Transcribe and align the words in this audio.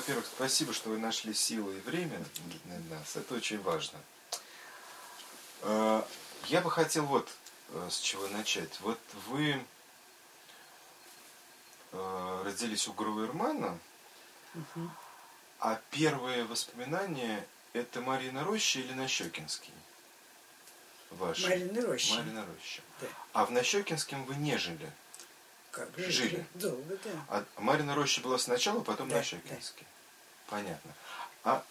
во-первых, 0.00 0.24
спасибо, 0.26 0.72
что 0.72 0.88
вы 0.88 0.98
нашли 0.98 1.34
силы 1.34 1.76
и 1.76 1.80
время 1.80 2.18
для 2.64 2.78
нас. 2.96 3.16
Это 3.16 3.34
очень 3.34 3.60
важно. 3.60 3.98
Э, 5.60 6.02
я 6.46 6.62
бы 6.62 6.70
хотел 6.70 7.04
вот 7.04 7.28
э, 7.68 7.88
с 7.90 7.98
чего 7.98 8.26
начать. 8.28 8.80
Вот 8.80 8.98
вы 9.26 9.62
э, 11.92 12.42
родились 12.46 12.88
у 12.88 12.94
Гуру-Ирмана, 12.94 13.78
угу. 14.54 14.90
а 15.58 15.78
первые 15.90 16.44
воспоминания 16.44 17.46
это 17.74 18.00
Марина 18.00 18.42
Роща 18.42 18.78
или 18.78 18.94
Нащекинский? 18.94 19.74
Ваши? 21.10 21.46
Марина 21.46 21.86
Роща. 21.86 22.14
Марина 22.14 22.46
Роща. 22.46 22.80
Да. 23.02 23.06
А 23.34 23.44
в 23.44 23.50
Нащекинском 23.50 24.24
вы 24.24 24.34
не 24.36 24.56
жили? 24.56 24.90
Как 25.70 25.88
жили? 25.96 26.10
жили? 26.10 26.46
Долго, 26.54 26.96
да. 27.04 27.10
А 27.28 27.44
Марина 27.60 27.94
Роща 27.94 28.20
была 28.20 28.38
сначала, 28.38 28.80
потом 28.80 29.08
да, 29.08 29.16
Нащекинский. 29.16 29.86
Да. 29.86 30.56
Понятно. 30.56 30.94
А 31.44 31.64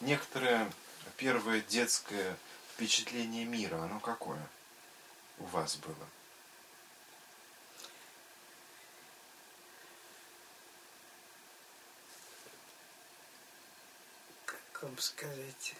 некоторое 0.00 0.72
первое 1.16 1.60
детское 1.60 2.36
впечатление 2.72 3.44
мира, 3.44 3.76
оно 3.76 4.00
какое 4.00 4.40
у 5.38 5.44
вас 5.44 5.76
было? 5.76 5.94
Как 14.46 14.82
вам 14.82 14.98
сказать? 14.98 15.74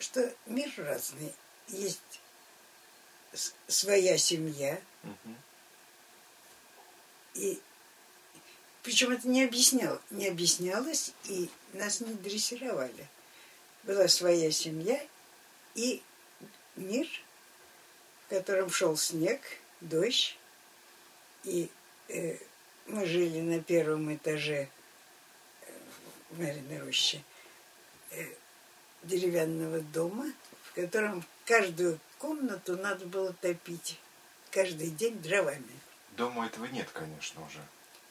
Что 0.00 0.34
мир 0.46 0.72
разный. 0.78 1.32
Есть 1.68 2.20
своя 3.68 4.18
семья. 4.18 4.80
Угу. 5.04 5.34
И 7.34 7.60
причем 8.82 9.12
это 9.12 9.28
не 9.28 9.44
объяснял, 9.44 10.00
не 10.10 10.28
объяснялось, 10.28 11.12
и 11.24 11.48
нас 11.72 12.00
не 12.00 12.14
дрессировали 12.14 13.08
была 13.84 14.08
своя 14.08 14.50
семья 14.50 15.00
и 15.74 16.02
мир, 16.76 17.06
в 18.26 18.30
котором 18.30 18.70
шел 18.70 18.96
снег, 18.96 19.40
дождь. 19.80 20.36
И 21.44 21.70
э, 22.08 22.36
мы 22.86 23.06
жили 23.06 23.40
на 23.40 23.60
первом 23.60 24.14
этаже 24.14 24.68
э, 25.62 25.72
в 26.30 26.40
Мариной 26.40 26.80
роще 26.80 27.22
э, 28.10 28.26
деревянного 29.02 29.80
дома, 29.80 30.32
в 30.64 30.74
котором 30.74 31.24
каждую 31.44 31.98
комнату 32.22 32.76
надо 32.76 33.04
было 33.06 33.32
топить 33.32 33.98
каждый 34.52 34.90
день 34.90 35.20
дровами. 35.20 35.80
Дома 36.16 36.46
этого 36.46 36.66
нет, 36.66 36.88
конечно, 36.92 37.44
уже. 37.44 37.58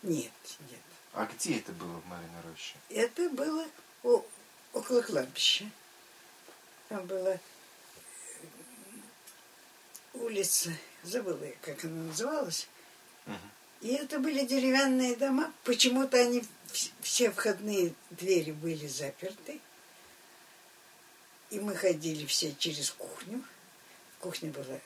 Нет, 0.03 0.34
нет. 0.70 0.81
А 1.14 1.26
где 1.26 1.59
это 1.59 1.72
было 1.72 1.98
в 2.02 2.06
Мариной 2.08 2.42
роще? 2.50 2.76
Это 2.90 3.30
было 3.30 3.66
у, 4.03 4.22
около 4.73 5.02
кладбища. 5.02 5.66
Там 6.90 7.06
была 7.06 7.36
э, 7.36 7.40
улица, 10.14 10.72
забыла, 11.03 11.48
как 11.62 11.86
она 11.86 12.03
называлась. 12.03 12.68
Угу. 13.28 13.36
И 13.81 13.94
это 13.94 14.20
были 14.20 14.46
деревянные 14.46 15.16
дома. 15.16 15.53
Почему-то 15.64 16.18
они 16.18 16.44
все 17.00 17.31
входные 17.31 17.94
двери 18.09 18.52
были 18.52 18.88
заперты. 18.88 19.62
И 21.50 21.62
мы 21.62 21.75
ходили 21.75 22.25
все 22.25 22.53
через 22.56 22.92
кухню. 22.92 23.42
В 24.22 24.24
кухне 24.24 24.52
была 24.52 24.80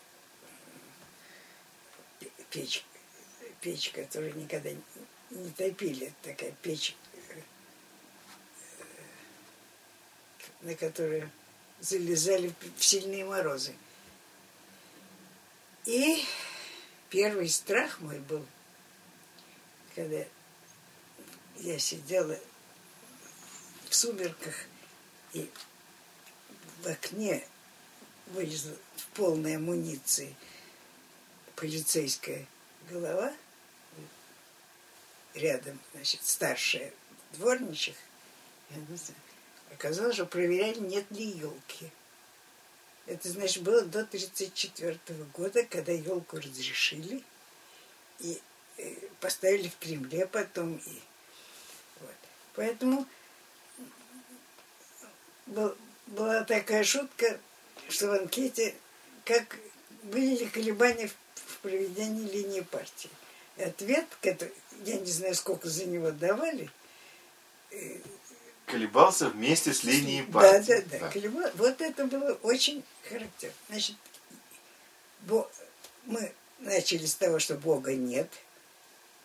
печь, 2.50 2.86
печь, 3.60 3.92
которую 3.92 4.34
никогда 4.38 4.70
не 5.30 5.50
топили. 5.50 6.14
Такая 6.22 6.54
печь 6.62 6.96
на 10.62 10.74
которую 10.76 11.30
залезали 11.82 12.54
в 12.78 12.82
сильные 12.82 13.26
морозы. 13.26 13.76
И 15.84 16.24
первый 17.10 17.50
страх 17.50 18.00
мой 18.00 18.20
был, 18.20 18.46
когда 19.96 20.24
я 21.58 21.78
сидела 21.78 22.40
в 23.90 23.96
сумерках 23.96 24.56
и 25.34 25.52
в 26.84 26.88
окне 26.88 27.46
вылезла 28.28 28.76
в 28.96 29.06
полной 29.08 29.58
амуниции 29.58 30.36
полицейская 31.56 32.46
голова, 32.90 33.34
рядом, 35.34 35.80
значит, 35.94 36.22
старшая 36.24 36.92
дворничих, 37.34 37.96
Оказалось, 39.72 40.16
что 40.16 40.26
проверяли, 40.26 40.80
нет 40.80 41.10
ли 41.12 41.26
елки. 41.26 41.92
Это, 43.06 43.30
значит, 43.30 43.62
было 43.62 43.82
до 43.82 44.00
1934 44.00 45.00
года, 45.34 45.64
когда 45.64 45.92
елку 45.92 46.38
разрешили 46.38 47.24
и 48.20 48.42
э, 48.78 48.96
поставили 49.20 49.68
в 49.68 49.78
Кремле 49.78 50.26
потом. 50.26 50.78
И, 50.78 51.02
вот. 52.00 52.16
Поэтому 52.56 53.06
был, 55.46 55.78
была 56.08 56.44
такая 56.44 56.84
шутка, 56.84 57.40
что 57.90 58.08
в 58.08 58.14
анкете, 58.14 58.76
как 59.24 59.58
были 60.04 60.38
ли 60.38 60.46
колебания 60.48 61.08
в, 61.08 61.16
проведении 61.62 62.30
линии 62.30 62.62
партии. 62.62 63.10
И 63.58 63.64
ответ, 63.64 64.06
который, 64.22 64.54
я 64.84 64.98
не 64.98 65.12
знаю, 65.12 65.34
сколько 65.34 65.68
за 65.68 65.86
него 65.86 66.12
давали, 66.12 66.70
э, 67.72 67.98
колебался 68.68 69.30
вместе 69.30 69.74
с 69.74 69.84
линией 69.84 70.24
партии. 70.24 70.68
Да, 70.68 70.82
да, 70.82 70.88
да. 70.92 71.00
да. 71.00 71.10
Колебал. 71.10 71.52
Вот 71.56 71.82
это 71.82 72.06
было 72.06 72.34
очень 72.44 72.84
характерно. 73.10 73.56
Значит, 73.70 73.96
Бо... 75.22 75.50
мы 76.06 76.32
начали 76.60 77.06
с 77.06 77.16
того, 77.16 77.40
что 77.40 77.56
Бога 77.56 77.96
нет, 77.96 78.30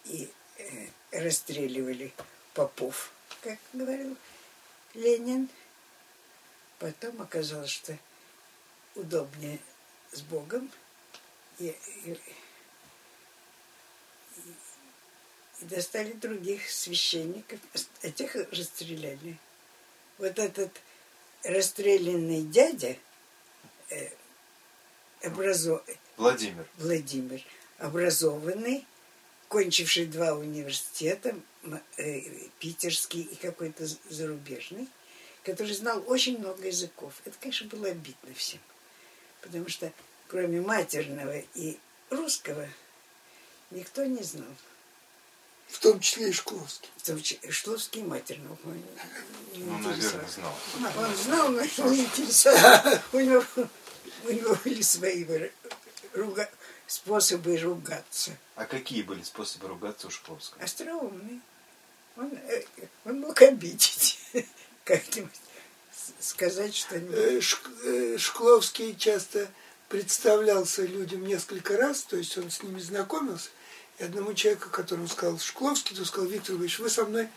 и 0.07 0.31
э, 0.59 0.87
расстреливали 1.13 2.13
попов, 2.55 3.13
как 3.43 3.59
говорил 3.73 4.17
Ленин. 4.95 5.49
Потом 6.79 7.21
оказалось, 7.21 7.71
что 7.71 7.99
удобнее 8.95 9.59
с 10.13 10.21
Богом. 10.23 10.71
И, 11.59 11.77
и, 12.05 12.19
и 15.61 15.65
достали 15.65 16.13
других 16.13 16.71
священников, 16.71 17.61
этих 18.03 18.35
расстреляли. 18.35 19.39
Вот 20.19 20.39
этот 20.39 20.71
расстрелянный 21.45 22.43
дядя 22.43 22.97
э, 23.91 24.09
образов... 25.23 25.83
Владимир. 26.17 26.67
Владимир, 26.77 27.43
образованный, 27.79 28.87
кончивший 29.49 30.07
два 30.07 30.33
университета, 30.35 31.35
э, 31.97 32.21
питерский 32.59 33.23
и 33.23 33.37
какой-то 33.37 33.87
зарубежный, 34.09 34.89
который 35.43 35.75
знал 35.75 36.03
очень 36.07 36.39
много 36.39 36.67
языков. 36.67 37.15
Это, 37.25 37.37
конечно, 37.41 37.69
было 37.69 37.89
обидно 37.89 38.35
всем, 38.35 38.61
потому 39.43 39.69
что 39.69 39.93
кроме 40.29 40.61
матерного 40.61 41.39
и 41.55 41.79
русского 42.11 42.69
никто 43.71 44.05
не 44.05 44.23
знал. 44.23 44.55
В 45.69 45.79
том 45.79 46.01
числе 46.01 46.31
и 46.31 46.33
Шкловский. 46.33 46.91
В 46.97 47.03
том 47.03 47.23
числе 47.23 47.51
Шкловский 47.51 48.03
матерно. 48.03 48.57
Ну, 49.55 49.79
наверное, 49.79 50.29
знал. 50.29 50.55
Он 50.97 51.17
знал, 51.17 51.49
но 51.51 51.63
не 51.63 52.05
интересовал. 52.05 52.99
У 53.13 53.21
него, 53.21 53.45
у 54.25 54.31
него 54.31 54.57
были 54.65 54.83
свои 54.83 55.25
руга... 56.13 56.51
способы 56.89 57.57
ругаться. 57.57 58.37
А 58.57 58.65
какие 58.65 59.03
были 59.03 59.23
способы 59.23 59.69
ругаться 59.69 60.09
у 60.09 60.11
Шкловского? 60.11 60.63
Остроумные. 60.63 61.41
Он, 62.17 62.33
э, 62.33 62.65
он 63.05 63.21
мог 63.21 63.41
обидеть 63.41 64.19
как-нибудь 64.85 65.31
сказать 66.21 66.75
что-нибудь. 66.75 67.15
Э, 67.17 67.41
э, 67.85 68.19
Шкловский 68.19 68.97
часто 68.97 69.49
представлялся 69.89 70.83
людям 70.83 71.27
несколько 71.27 71.77
раз, 71.77 72.03
то 72.03 72.17
есть 72.17 72.37
он 72.39 72.51
с 72.51 72.63
ними 72.63 72.79
знакомился, 72.79 73.49
и 73.99 74.05
одному 74.05 74.35
человеку, 74.35 74.71
которому 74.71 75.09
сказал 75.09 75.39
Шкловский, 75.39 75.97
то 75.97 76.05
сказал, 76.05 76.29
Виктор 76.29 76.57
Ильич, 76.57 76.79
вы 76.79 76.89
со 76.89 77.05
мной 77.05 77.29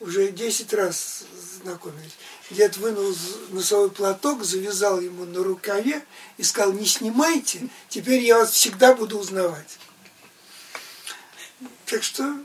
уже 0.00 0.30
10 0.30 0.72
раз 0.74 1.24
знакомились. 1.62 2.12
Дед 2.50 2.76
вынул 2.76 3.14
носовой 3.50 3.90
платок, 3.90 4.44
завязал 4.44 5.00
ему 5.00 5.24
на 5.24 5.42
рукаве 5.42 6.04
и 6.36 6.42
сказал, 6.42 6.72
не 6.72 6.86
снимайте, 6.86 7.68
теперь 7.88 8.22
я 8.22 8.38
вас 8.38 8.50
всегда 8.50 8.94
буду 8.94 9.18
узнавать. 9.18 9.78
Так 11.86 12.02
что... 12.02 12.36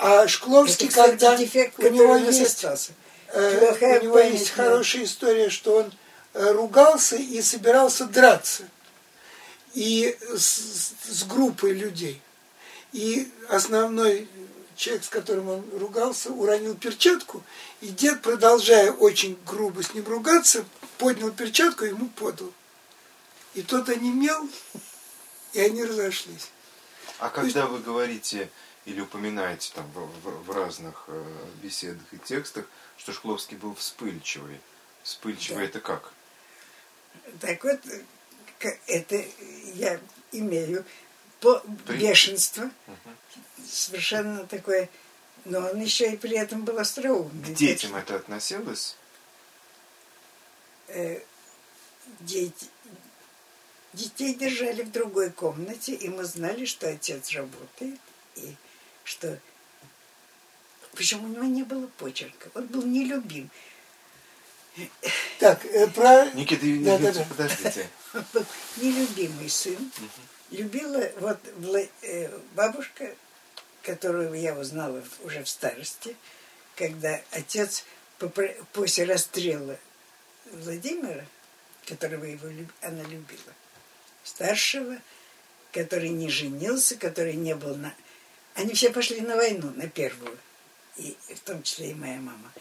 А 0.00 0.28
Шкловский, 0.28 0.86
Это, 0.86 0.94
когда 0.94 1.36
дефект, 1.36 1.76
у 1.80 1.88
него 1.88 2.16
есть, 2.16 2.64
э, 3.32 3.98
у 4.00 4.04
него 4.04 4.18
есть 4.18 4.50
хорошая 4.50 5.04
история, 5.04 5.50
что 5.50 5.76
он 5.76 5.92
э, 6.34 6.50
ругался 6.52 7.16
и 7.16 7.40
собирался 7.42 8.06
драться. 8.06 8.64
И 9.74 10.16
с, 10.34 10.92
с 11.08 11.24
группой 11.24 11.72
людей. 11.72 12.20
И 12.92 13.30
основной 13.48 14.28
человек, 14.76 15.04
с 15.04 15.08
которым 15.08 15.48
он 15.48 15.64
ругался, 15.78 16.30
уронил 16.30 16.74
перчатку, 16.74 17.42
и 17.80 17.88
дед, 17.88 18.22
продолжая 18.22 18.92
очень 18.92 19.38
грубо 19.46 19.82
с 19.82 19.92
ним 19.92 20.06
ругаться, 20.06 20.64
поднял 20.96 21.30
перчатку 21.30 21.84
и 21.84 21.88
ему 21.88 22.08
подал. 22.08 22.52
И 23.54 23.62
тот 23.62 23.88
онемел, 23.88 24.48
и 25.52 25.60
они 25.60 25.84
разошлись. 25.84 26.50
А 27.18 27.28
когда 27.28 27.66
вы 27.66 27.80
говорите 27.80 28.48
или 28.84 29.00
упоминаете 29.00 29.72
там 29.74 29.90
в, 29.92 30.28
в- 30.28 30.44
в 30.46 30.50
разных 30.50 31.04
э, 31.08 31.24
беседах 31.62 32.04
и 32.12 32.18
текстах, 32.18 32.64
что 32.98 33.12
Шкловский 33.12 33.56
был 33.56 33.74
вспыльчивый. 33.74 34.60
Вспыльчивый 35.02 35.64
Да. 35.64 35.68
это 35.70 35.80
как? 35.80 36.12
Так 37.40 37.64
вот, 37.64 37.80
это 38.86 39.24
я 39.74 39.98
имею 40.32 40.84
по 41.40 41.60
При- 41.86 41.96
бешенство, 41.98 42.70
совершенно 43.66 44.46
такое, 44.46 44.90
но 45.44 45.60
он 45.70 45.80
еще 45.80 46.12
и 46.12 46.16
при 46.16 46.36
этом 46.36 46.64
был 46.64 46.78
остроумный. 46.78 47.54
К 47.54 47.56
детям 47.56 47.94
это 47.94 48.16
относилось? 48.16 48.96
Э, 50.88 51.20
дети, 52.20 52.66
детей 53.92 54.34
держали 54.34 54.82
в 54.82 54.90
другой 54.90 55.30
комнате, 55.30 55.94
и 55.94 56.08
мы 56.08 56.24
знали, 56.24 56.64
что 56.64 56.88
отец 56.88 57.30
работает, 57.32 58.00
и 58.36 58.54
что... 59.04 59.38
Причем 60.98 61.24
у 61.24 61.28
него 61.28 61.44
не 61.44 61.62
было 61.62 61.86
почерка, 61.98 62.50
он 62.54 62.66
был 62.66 62.82
нелюбим. 62.82 63.48
Так, 65.38 65.64
э, 65.64 65.86
про... 65.86 66.28
Никита, 66.32 66.66
Да, 66.84 66.98
да, 66.98 67.12
да. 67.12 67.24
подождите. 67.28 67.88
Он 68.14 68.24
был 68.32 68.44
нелюбимый 68.78 69.48
сын. 69.48 69.92
Любила 70.50 71.08
вот 71.20 71.38
э, 72.02 72.36
бабушка, 72.56 73.14
которую 73.84 74.34
я 74.34 74.58
узнала 74.58 75.00
уже 75.22 75.44
в 75.44 75.48
старости, 75.48 76.16
когда 76.74 77.20
отец 77.30 77.84
после 78.72 79.04
расстрела 79.04 79.78
Владимира, 80.46 81.24
которого 81.86 82.24
его, 82.24 82.48
она 82.80 83.04
любила, 83.04 83.54
старшего, 84.24 84.98
который 85.70 86.08
не 86.08 86.28
женился, 86.28 86.96
который 86.96 87.34
не 87.34 87.54
был 87.54 87.76
на... 87.76 87.94
Они 88.56 88.74
все 88.74 88.90
пошли 88.90 89.20
на 89.20 89.36
войну, 89.36 89.72
на 89.76 89.88
первую, 89.88 90.36
и 90.98 91.16
в 91.34 91.40
том 91.40 91.62
числе 91.62 91.90
и 91.90 91.94
моя 91.94 92.18
мама. 92.20 92.52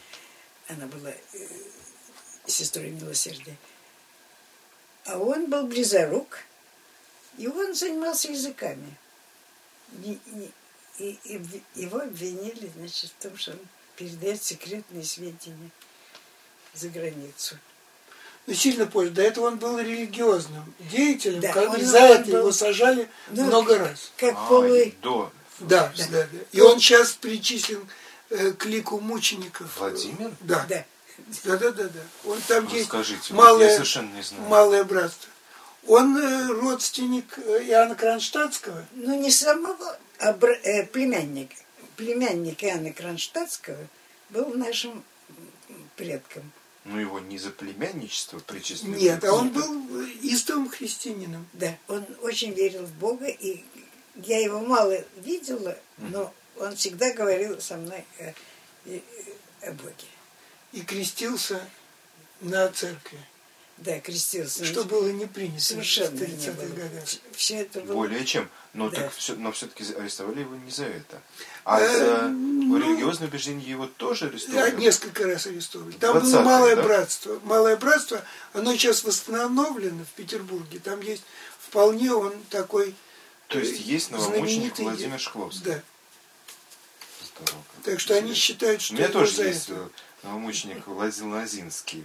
Она 0.68 0.86
была 0.88 1.12
э, 1.12 1.48
сестрой 2.45 2.89
милосердия. 2.92 3.56
А 5.06 5.18
он 5.18 5.50
был 5.50 5.66
близорук, 5.68 6.39
и 7.38 7.48
он 7.48 7.74
занимался 7.74 8.30
языками. 8.31 8.95
И, 10.04 10.19
и 11.24 11.38
в- 11.38 11.80
его 11.80 12.00
обвинили, 12.00 12.69
значит, 12.75 13.12
в 13.18 13.24
том, 13.24 13.38
что 13.38 13.51
он 13.51 13.60
передает 13.95 14.44
секретные 14.44 15.04
сведения 15.04 15.69
за 16.74 16.89
границу. 16.89 17.56
Ну, 18.48 18.54
сильно 18.54 18.86
позже. 18.88 19.12
До 19.12 19.22
этого 19.22 19.45
он 19.48 19.57
был 19.57 19.78
религиозным 19.80 20.74
деятелем, 20.92 21.42
Да, 21.42 21.54
как- 21.54 21.69
он- 21.69 21.80
и 21.81 21.84
за 21.84 22.00
он 22.00 22.12
это 22.12 22.31
был- 22.31 22.38
его 22.39 22.51
сажали 22.51 23.10
Ну, 23.30 23.45
много 23.45 23.78
раз. 23.78 24.12
Как 24.18 24.34
А, 24.36 24.48
полый... 24.48 24.95
до. 25.01 25.31
Да, 25.60 25.92
Да. 25.98 26.07
да, 26.12 26.28
да. 26.31 26.39
И 26.51 26.62
он 26.62 26.80
сейчас 26.80 27.13
причислен 27.13 27.88
к 28.29 28.65
лику 28.65 29.00
мучеников. 29.00 29.77
Владимир? 29.77 30.31
Да. 30.41 30.65
Да. 30.69 30.85
Да, 31.44 31.57
да, 31.57 31.71
да, 31.71 31.83
да. 31.85 32.00
Он 32.25 32.39
там 32.47 32.65
есть 32.68 32.83
Расскажите, 32.85 33.33
вот 33.33 33.39
я 33.41 33.45
малое, 33.45 33.74
совершенно 33.74 34.13
не 34.15 34.21
знаю. 34.21 34.44
малое 34.44 34.83
братство. 34.83 35.29
Он 35.88 36.15
э, 36.18 36.47
родственник 36.51 37.39
э, 37.39 37.63
Иоанна 37.69 37.95
Кронштадтского. 37.95 38.85
Ну, 38.94 39.19
не 39.19 39.31
самого, 39.31 39.97
а 40.19 40.33
бр- 40.33 40.59
э, 40.63 40.85
племянника. 40.85 41.56
Племянник 41.95 42.63
Иоанна 42.63 42.91
Кронштадтского 42.94 43.88
был 44.29 44.53
нашим 44.53 45.03
предком. 45.95 46.51
Ну 46.85 47.00
его 47.00 47.19
не 47.19 47.38
за 47.39 47.50
племянничество 47.50 48.39
причислили. 48.39 49.00
Нет, 49.00 49.24
а 49.24 49.33
он 49.33 49.50
был 49.50 50.01
э, 50.03 50.07
истовым 50.21 50.69
христианином. 50.69 51.47
Да, 51.53 51.75
он 51.88 52.06
очень 52.21 52.53
верил 52.53 52.83
в 52.85 52.91
Бога, 52.94 53.25
и 53.27 53.63
я 54.15 54.39
его 54.39 54.59
мало 54.59 55.03
видела, 55.18 55.77
но 55.97 56.33
он 56.59 56.75
всегда 56.75 57.13
говорил 57.13 57.59
со 57.62 57.77
мной 57.77 58.06
о, 58.19 58.33
и- 58.86 59.04
о 59.62 59.71
Боге. 59.71 59.94
И 60.74 60.81
крестился 60.81 61.62
на 62.42 62.69
церкви, 62.69 63.19
Да, 63.77 64.00
крестился. 64.00 64.65
что 64.65 64.83
было 64.83 65.07
не 65.09 65.25
принято 65.25 65.62
Совершенно 65.63 66.09
в 66.18 66.21
не 66.21 66.27
30-х 66.36 66.51
было. 66.54 66.75
годах. 66.75 67.04
Все 67.36 67.56
это 67.62 67.81
было... 67.81 67.94
Более 67.94 68.25
чем. 68.25 68.50
Но, 68.74 68.89
Да. 68.89 68.98
так 69.04 69.13
все, 69.13 69.36
но 69.36 69.51
все-таки 69.51 69.83
арестовали 69.95 70.42
его 70.42 70.56
не 70.56 70.69
за 70.69 70.86
это. 70.86 71.21
А 71.63 71.80
Э, 71.80 71.98
за 71.98 72.27
ну, 72.27 72.77
религиозное 72.77 73.27
убеждение 73.27 73.68
его 73.68 73.88
тоже 73.88 74.25
Да, 74.25 74.31
арестовали? 74.31 74.75
несколько 74.75 75.25
раз 75.25 75.48
арестовали. 75.48 75.94
Там 75.94 76.19
было 76.19 76.24
20-е, 76.30 76.42
малое 76.44 76.75
да? 76.75 76.83
братство. 76.83 77.39
Малое 77.44 77.75
братство, 77.77 78.24
оно 78.53 78.74
сейчас 78.75 79.03
восстановлено 79.03 80.03
в 80.06 80.10
Петербурге. 80.10 80.80
Там 80.80 81.01
есть 81.01 81.24
вполне 81.60 82.12
он 82.13 82.33
такой 82.50 82.94
То 83.48 83.57
есть 83.57 83.80
э, 83.80 83.83
есть 83.83 84.12
новомученик 84.12 84.75
знаменитый- 84.75 84.83
Владимир 84.83 85.19
Шкловский? 85.19 85.63
Да. 85.65 85.81
Здорово. 87.42 87.63
Так 87.84 88.00
что 88.00 88.16
они 88.16 88.34
считают, 88.34 88.81
У 88.81 88.84
что 88.84 88.94
меня 88.95 89.06
его 89.06 89.19
тоже 89.19 89.44
есть 89.44 89.69
это. 89.69 89.74
э, 89.75 89.88
новомученик 90.24 90.88
Владимир 90.88 91.36
Лазинский. 91.36 92.04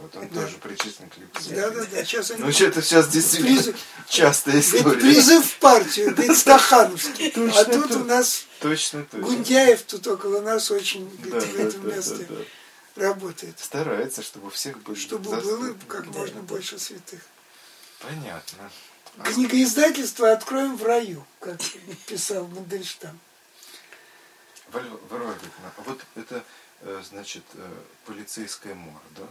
Вот 0.00 0.14
он 0.16 0.28
Да. 0.28 0.42
тоже 0.42 0.58
причислен 0.58 1.08
к 1.10 1.16
лику. 1.18 1.38
Да, 1.50 1.70
да, 1.70 1.84
да. 1.84 2.04
Сейчас 2.04 2.30
они 2.30 2.42
Ну, 2.44 2.52
что-то 2.52 2.82
сейчас 2.82 3.08
действительно 3.08 3.58
Призыв- 3.60 3.76
частая 4.08 4.60
история. 4.60 5.00
призыв 5.00 5.44
в 5.46 5.58
партию, 5.58 6.14
говорит, 6.14 6.36
Стахановский. 6.38 7.30
Точно, 7.34 7.60
А 7.60 7.64
тут 7.64 7.90
у 7.92 8.04
нас 8.04 8.44
Точно, 8.60 9.04
точно. 9.04 9.26
Гундяев 9.26 9.82
тут 9.82 10.06
около 10.06 10.40
нас 10.40 10.70
очень 10.70 11.10
Да, 11.24 11.40
в 11.40 11.56
этом 11.58 11.88
да, 11.88 11.96
месте 11.96 12.26
да, 12.28 12.36
да. 12.96 13.02
работает. 13.08 13.58
Старается, 13.58 14.22
чтобы 14.22 14.48
у 14.48 14.50
всех 14.50 14.80
были 14.82 14.96
Чтобы 14.98 15.30
было 15.40 15.74
как 15.88 16.10
Да, 16.12 16.18
можно 16.20 16.34
да. 16.42 16.42
больше 16.42 16.78
святых. 16.78 17.20
Понятно. 18.00 18.70
Книгоиздательство 19.24 20.30
«Откроем 20.32 20.76
в 20.76 20.84
раю», 20.84 21.26
как 21.40 21.58
писал 22.06 22.46
Мандельштам. 22.46 23.18
Варвара 24.72 25.34
Викторовна, 25.34 25.72
а 25.76 25.82
вот 25.82 26.00
это, 26.16 26.44
э, 26.82 27.02
значит, 27.08 27.42
э, 27.54 27.72
полицейская 28.06 28.74
мора, 28.74 29.02
да? 29.16 29.22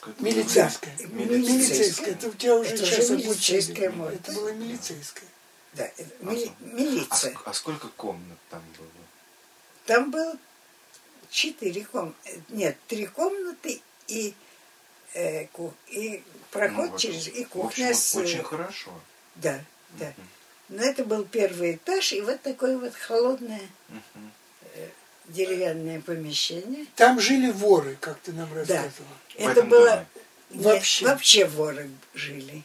Которую- 0.00 0.22
Милицейская. 0.34 0.96
Да. 0.98 1.04
Милицейская. 1.08 1.52
Милицейская. 1.58 2.10
Это 2.14 2.28
у 2.28 2.32
тебя 2.32 2.56
уже 2.56 2.70
Это 2.70 2.86
сейчас 2.86 3.10
милицейская 3.10 3.90
мора. 3.90 4.12
Это 4.12 4.32
была 4.32 4.52
милицейская. 4.52 5.28
Да, 5.74 5.84
это 5.84 6.04
А 6.22 6.24
мили- 6.24 6.44
что? 6.46 6.54
А, 6.60 6.64
милиция. 6.64 7.32
ск- 7.34 7.42
а 7.44 7.52
сколько 7.54 7.88
комнат 7.88 8.38
там 8.48 8.62
было? 8.78 8.88
Там 9.86 10.10
было 10.10 10.36
четыре 11.30 11.84
комнаты. 11.84 12.42
Нет, 12.48 12.76
три 12.88 13.06
комнаты 13.06 13.82
и, 14.08 14.34
э, 15.14 15.46
ку- 15.48 15.74
и 15.88 16.22
проход 16.50 16.84
Ну, 16.86 16.90
вот, 16.92 17.00
через... 17.00 17.28
И 17.28 17.44
в 17.44 17.48
кухня 17.50 17.88
общем, 17.90 17.94
с... 18.00 18.14
э, 18.16 18.20
Очень 18.20 18.42
хорошо. 18.42 18.90
Да, 19.36 19.62
да. 19.98 20.12
Но 20.68 20.82
это 20.82 21.04
был 21.04 21.24
первый 21.24 21.74
этаж, 21.74 22.12
и 22.12 22.20
вот 22.20 22.40
такое 22.42 22.78
вот 22.78 22.94
холодное 22.94 23.68
Мгм. 23.88 24.32
Деревянное 25.32 26.00
помещение. 26.00 26.86
Там 26.96 27.20
жили 27.20 27.50
воры, 27.50 27.96
как 28.00 28.18
ты 28.20 28.32
нам 28.32 28.48
Да. 28.50 28.56
рассказывала. 28.56 29.16
В 29.38 29.48
это 29.48 29.62
было... 29.62 29.90
доме? 29.90 30.06
Вообще. 30.50 31.06
вообще 31.06 31.46
воры 31.46 31.90
жили. 32.14 32.64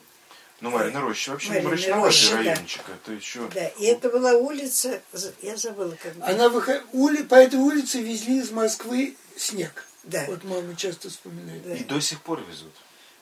Ну, 0.62 0.72
Марина 0.72 1.01
Роща 1.01 1.31
вообще 1.31 1.50
Марина 1.50 1.69
мрачноватый 1.69 2.07
Роща, 2.07 2.31
да. 2.31 2.38
райончик. 2.38 2.81
Это 2.89 3.12
еще... 3.12 3.48
Да, 3.50 3.67
и 3.67 3.86
это 3.86 4.10
была 4.10 4.34
улица, 4.34 5.01
я 5.41 5.57
забыла, 5.57 5.95
как... 6.01 6.13
Она 6.22 6.50
выход... 6.50 6.84
ули... 6.93 7.22
По 7.24 7.36
этой 7.36 7.60
улице 7.60 8.01
везли 8.01 8.39
из 8.39 8.51
Москвы 8.51 9.15
снег. 9.38 9.86
Да. 10.03 10.25
Вот 10.27 10.43
мама 10.43 10.75
часто 10.75 11.10
вспоминает. 11.10 11.63
Да. 11.63 11.75
И 11.75 11.84
до 11.84 12.00
сих 12.00 12.22
пор 12.22 12.41
везут. 12.50 12.74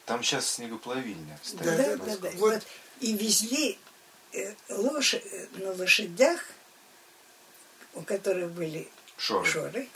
Там 0.05 0.21
сейчас 0.21 0.49
снегоплавильня 0.49 1.39
стоит. 1.41 1.63
Да, 1.63 1.75
Да, 1.75 1.83
да, 1.83 2.05
да, 2.05 2.17
да. 2.17 2.29
Вот. 2.35 2.53
Вот. 2.53 2.63
И 2.99 3.13
везли 3.13 3.77
э, 4.33 4.53
лошадь 4.69 5.23
э, 5.31 5.47
на 5.57 5.71
лошадях, 5.71 6.45
у 7.95 8.01
которых 8.01 8.51
были 8.51 8.87
Шоры. 9.23 9.45
шоры, 9.49 9.87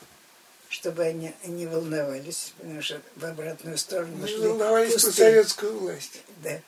чтобы 0.69 1.03
они 1.03 1.33
не 1.43 1.65
волновались, 1.67 2.53
потому 2.57 2.81
что 2.81 3.01
в 3.17 3.25
обратную 3.25 3.77
сторону 3.77 4.15
Мы 4.17 4.27
шли 4.27 4.37
волновались 4.47 4.93
по 4.93 5.07
пустые. 5.07 5.13
советскую 5.31 5.77
власть. 5.79 6.21
Да. 6.43 6.61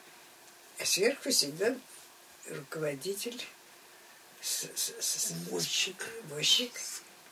А 0.80 0.86
сверху 0.86 1.32
сидел 1.32 1.76
руководитель, 2.50 3.42
с, 4.42 4.64
с- 4.76 4.94
с- 5.00 5.28
с- 5.28 5.32
Возчик. 5.50 6.06
возчик. 6.30 6.72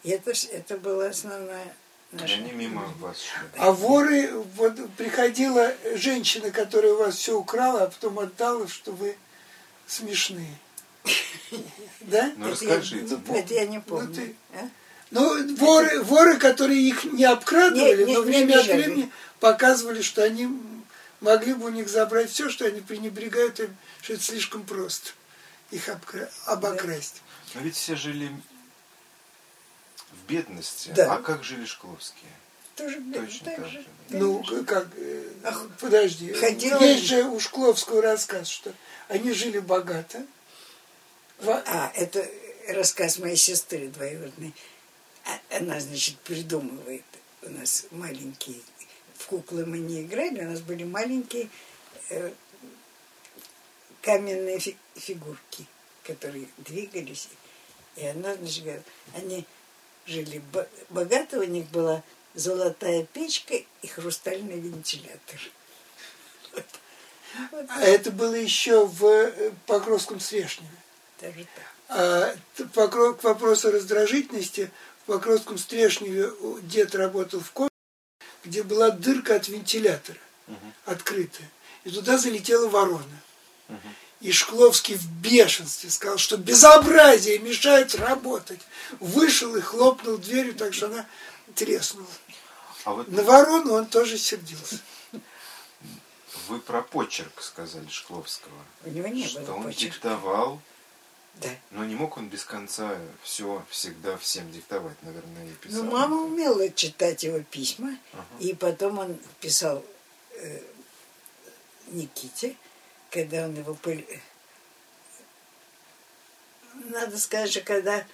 И 0.04 0.12
это, 0.12 0.32
это 0.52 0.78
была 0.78 1.08
основная 1.08 1.76
наша... 2.14 2.36
они 2.36 2.52
мимо 2.54 2.86
вас 3.00 3.18
шли. 3.22 3.48
А 3.58 3.72
воры, 3.74 4.32
вот 4.32 4.76
приходила 4.96 5.74
женщина, 5.96 6.52
которая 6.52 6.94
у 6.94 6.98
вас 7.00 7.16
все 7.16 7.38
украла, 7.38 7.84
а 7.84 7.88
потом 7.88 8.20
отдала, 8.20 8.68
что 8.70 8.94
вы 8.94 9.18
смешные. 9.88 10.56
Да? 12.02 12.34
Ну, 12.38 12.50
Это 12.50 12.64
я- 12.66 12.72
расскажите. 12.76 13.18
ну, 13.26 13.36
Это 13.36 13.54
я 13.54 13.66
не 13.66 13.78
Ну, 13.78 13.84
помню. 13.84 14.36
Ну, 15.12 15.56
воры, 15.56 16.02
воры, 16.04 16.38
которые 16.38 16.82
их 16.82 17.06
не 17.06 17.24
обкрадывали, 17.24 18.04
Не, 18.04 18.10
не- 18.10 18.14
но 18.16 18.22
время 18.22 18.60
от 18.60 18.66
времени 18.66 19.12
показывали, 19.40 20.02
что 20.02 20.24
они 20.24 20.50
могли 21.22 21.54
бы 21.54 21.66
у 21.66 21.70
них 21.70 21.88
забрать 21.88 22.30
все, 22.30 22.50
что 22.50 22.66
они 22.66 22.82
пренебрегают 22.82 23.60
им, 23.60 23.76
что 24.02 24.14
это 24.14 24.24
слишком 24.24 24.64
просто 24.64 25.12
их 25.72 25.88
обкра- 25.88 26.30
обокрасть. 26.46 27.22
Но 27.56 27.62
ведь 27.62 27.76
все 27.76 27.96
жили 27.96 28.30
в 30.12 30.30
бедности. 30.30 30.90
Да. 30.96 31.16
А 31.16 31.22
как 31.22 31.44
жили 31.44 31.66
Шкловские? 31.66 32.32
Тоже 32.76 33.02
Точно 33.14 33.46
так 33.46 33.56
так 33.56 33.66
же. 33.68 33.72
же. 33.80 33.86
Ну, 34.10 34.44
как, 34.66 34.88
э, 34.98 35.24
Ах, 35.44 35.68
подожди. 35.80 36.32
ходила- 36.34 36.80
Есть 36.84 37.06
же 37.06 37.24
у 37.24 37.40
Шкловского 37.40 38.02
рассказ, 38.02 38.48
что 38.48 38.72
они 39.08 39.32
жили 39.32 39.60
богато. 39.60 40.26
А, 41.46 41.92
это 41.96 42.28
рассказ 42.68 43.18
моей 43.20 43.36
сестры 43.36 43.88
двоюродной. 43.88 44.54
А- 45.28 45.58
Она, 45.58 45.80
значит, 45.80 46.18
придумывает. 46.20 47.04
У 47.44 47.50
нас 47.50 47.86
маленькие... 47.92 48.58
В 49.18 49.26
куклы 49.26 49.66
мы 49.66 49.80
не 49.80 50.04
играли, 50.04 50.42
у 50.46 50.50
нас 50.52 50.62
были 50.62 50.84
маленькие 50.84 51.50
э, 52.12 52.32
каменные 54.02 54.60
фи- 54.60 54.78
фигурки, 54.96 55.66
которые 56.04 56.48
двигались. 56.58 57.28
И 57.96 58.06
она, 58.06 58.36
значит, 58.36 58.64
говорит, 58.64 58.84
они 59.16 59.46
жили 60.06 60.38
бо- 60.54 60.68
богато, 60.90 61.40
у 61.40 61.44
них 61.44 61.66
была 61.70 62.04
золотая 62.36 63.04
печка 63.06 63.56
и 63.82 63.88
хрустальный 63.88 64.60
вентилятор. 64.60 65.40
Вот. 66.54 66.66
Вот 67.52 67.66
А 67.70 67.82
это 67.82 68.12
было 68.12 68.36
еще 68.36 68.86
в 68.86 69.04
э, 69.06 69.52
Покровском 69.66 70.20
Стрешневе. 70.20 70.70
даже 71.20 71.46
так. 71.56 71.66
А 71.90 72.36
к 73.18 73.24
вопросу 73.24 73.72
раздражительности, 73.72 74.70
в 75.08 75.12
Покровском 75.14 75.58
Стрешневе 75.58 76.30
дед 76.64 76.94
работал 76.94 77.40
в 77.40 77.52
комнате, 77.52 77.74
где 78.44 78.62
была 78.62 78.90
дырка 78.92 79.36
от 79.36 79.48
вентилятора, 79.48 80.18
Мгм. 80.48 80.74
открытая. 80.86 81.50
И 81.86 81.92
туда 81.92 82.18
залетела 82.18 82.68
ворона. 82.68 83.22
Мгм. 83.70 83.96
И 84.20 84.32
Шкловский 84.34 84.96
в 84.96 85.10
бешенстве 85.22 85.90
сказал, 85.92 86.18
что 86.18 86.36
безобразие 86.38 87.40
мешает 87.40 87.96
работать. 87.96 88.60
Вышел 89.00 89.56
и 89.56 89.62
хлопнул 89.62 90.18
дверью, 90.18 90.56
так 90.56 90.74
что 90.74 90.88
она 90.88 91.06
треснула. 91.56 92.08
А 92.84 92.94
вот 92.94 93.08
На 93.08 93.24
ворону 93.24 93.74
он 93.76 93.86
тоже 93.86 94.18
сердился. 94.18 94.80
вы 96.50 96.60
про 96.60 96.82
почерк 96.82 97.42
сказали 97.42 97.88
Шкловского. 97.90 98.52
У 98.84 98.90
него 98.90 99.08
не 99.08 99.26
что 99.26 99.40
было 99.42 99.54
он 99.56 99.64
почерка. 99.66 99.94
диктовал, 99.96 100.62
Да. 101.42 101.50
но 101.72 101.86
не 101.86 101.94
мог 101.96 102.18
он 102.18 102.30
без 102.30 102.44
конца 102.44 102.98
все 103.22 103.64
всегда 103.70 104.18
всем 104.18 104.52
диктовать, 104.52 104.98
наверное, 105.04 105.46
и 105.46 105.54
писал. 105.54 105.84
Ну, 105.84 105.92
мама 105.92 106.18
умела 106.24 106.70
читать 106.72 107.24
его 107.24 107.40
письма, 107.42 107.98
Ага. 108.14 108.26
и 108.40 108.54
потом 108.56 108.98
он 109.00 109.20
писал 109.40 109.86
э, 110.32 110.62
Никите, 111.88 112.56
когда 113.12 113.46
он 113.46 113.56
его... 113.56 113.76
пол- 113.76 114.04
Надо 116.74 117.18
сказать, 117.20 117.52
что 117.52 117.62
когда 117.62 118.06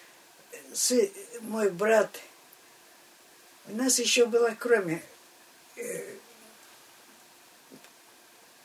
сы- 0.73 1.11
мой 1.41 1.69
брат... 1.69 2.19
У 3.67 3.75
нас 3.75 3.99
еще 3.99 4.25
было, 4.25 4.53
кроме 4.59 5.01
э, 5.77 6.17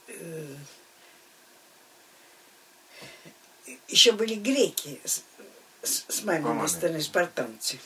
э, 0.08 0.54
еще 3.88 4.12
были 4.12 4.34
греки 4.34 5.00
с, 5.04 5.22
с- 5.82 6.22
маминой 6.22 6.48
Мамами. 6.48 6.66
стороны, 6.68 7.00
спартанцы. 7.00 7.78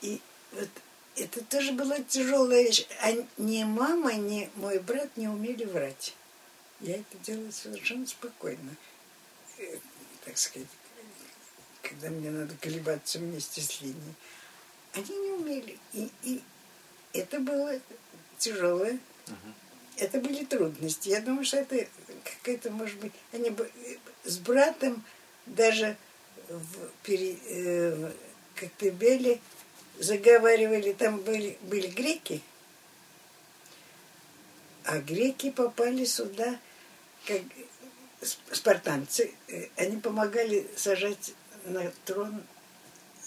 И 0.00 0.20
вот 0.52 0.68
это 1.16 1.42
тоже 1.44 1.72
была 1.72 1.98
тяжелая 2.00 2.62
вещь. 2.64 2.86
А 3.00 3.12
ни 3.38 3.64
мама, 3.64 4.12
ни 4.14 4.50
мой 4.56 4.78
брат 4.80 5.16
не 5.16 5.28
умели 5.28 5.64
врать. 5.64 6.14
Я 6.80 6.96
это 6.96 7.16
делала 7.22 7.50
совершенно 7.50 8.06
спокойно. 8.06 8.74
Э, 9.58 9.78
Так 10.24 10.36
сказать, 10.38 10.68
когда 11.82 12.10
мне 12.10 12.30
надо 12.30 12.54
колебаться 12.60 13.18
вместе 13.18 13.60
с 13.60 13.80
линией. 13.80 14.14
Они 14.92 15.16
не 15.16 15.30
умели. 15.32 15.78
И, 15.92 16.10
и 16.22 16.42
это 17.12 17.38
было 17.40 17.78
тяжелое. 18.38 18.98
Мгм. 19.26 19.54
Это 19.96 20.18
были 20.18 20.44
трудности. 20.44 21.08
Я 21.08 21.20
думаю, 21.20 21.44
что 21.44 21.58
это 21.58 21.86
какая-то, 22.24 22.70
может 22.70 22.98
быть, 22.98 23.12
они 23.32 23.50
бы 23.50 23.70
э, 23.84 23.96
с 24.24 24.38
братом 24.38 25.04
даже 25.46 25.96
в, 26.48 26.88
пере, 27.02 27.36
э, 27.48 28.12
Коктебеле 28.54 29.40
заговаривали, 29.98 30.92
там 30.92 31.18
были, 31.20 31.58
были 31.62 31.86
греки, 31.88 32.40
а 34.84 34.98
греки 34.98 35.50
попали 35.50 36.04
сюда, 36.04 36.58
как 37.26 37.40
сп- 38.20 38.54
спартанцы, 38.54 39.32
э, 39.48 39.68
они 39.76 39.98
помогали 39.98 40.66
сажать 40.76 41.34
на 41.64 41.90
трон 42.04 42.42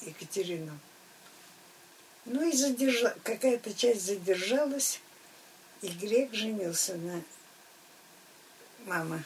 Екатерину. 0.01 0.77
Ну 2.25 2.47
и 2.47 2.51
задержа... 2.51 3.15
какая-то 3.24 3.74
часть 3.74 4.05
задержалась, 4.05 5.00
и 5.81 5.88
грек 5.89 6.34
женился 6.34 6.96
на 6.96 7.22
мама 8.86 9.24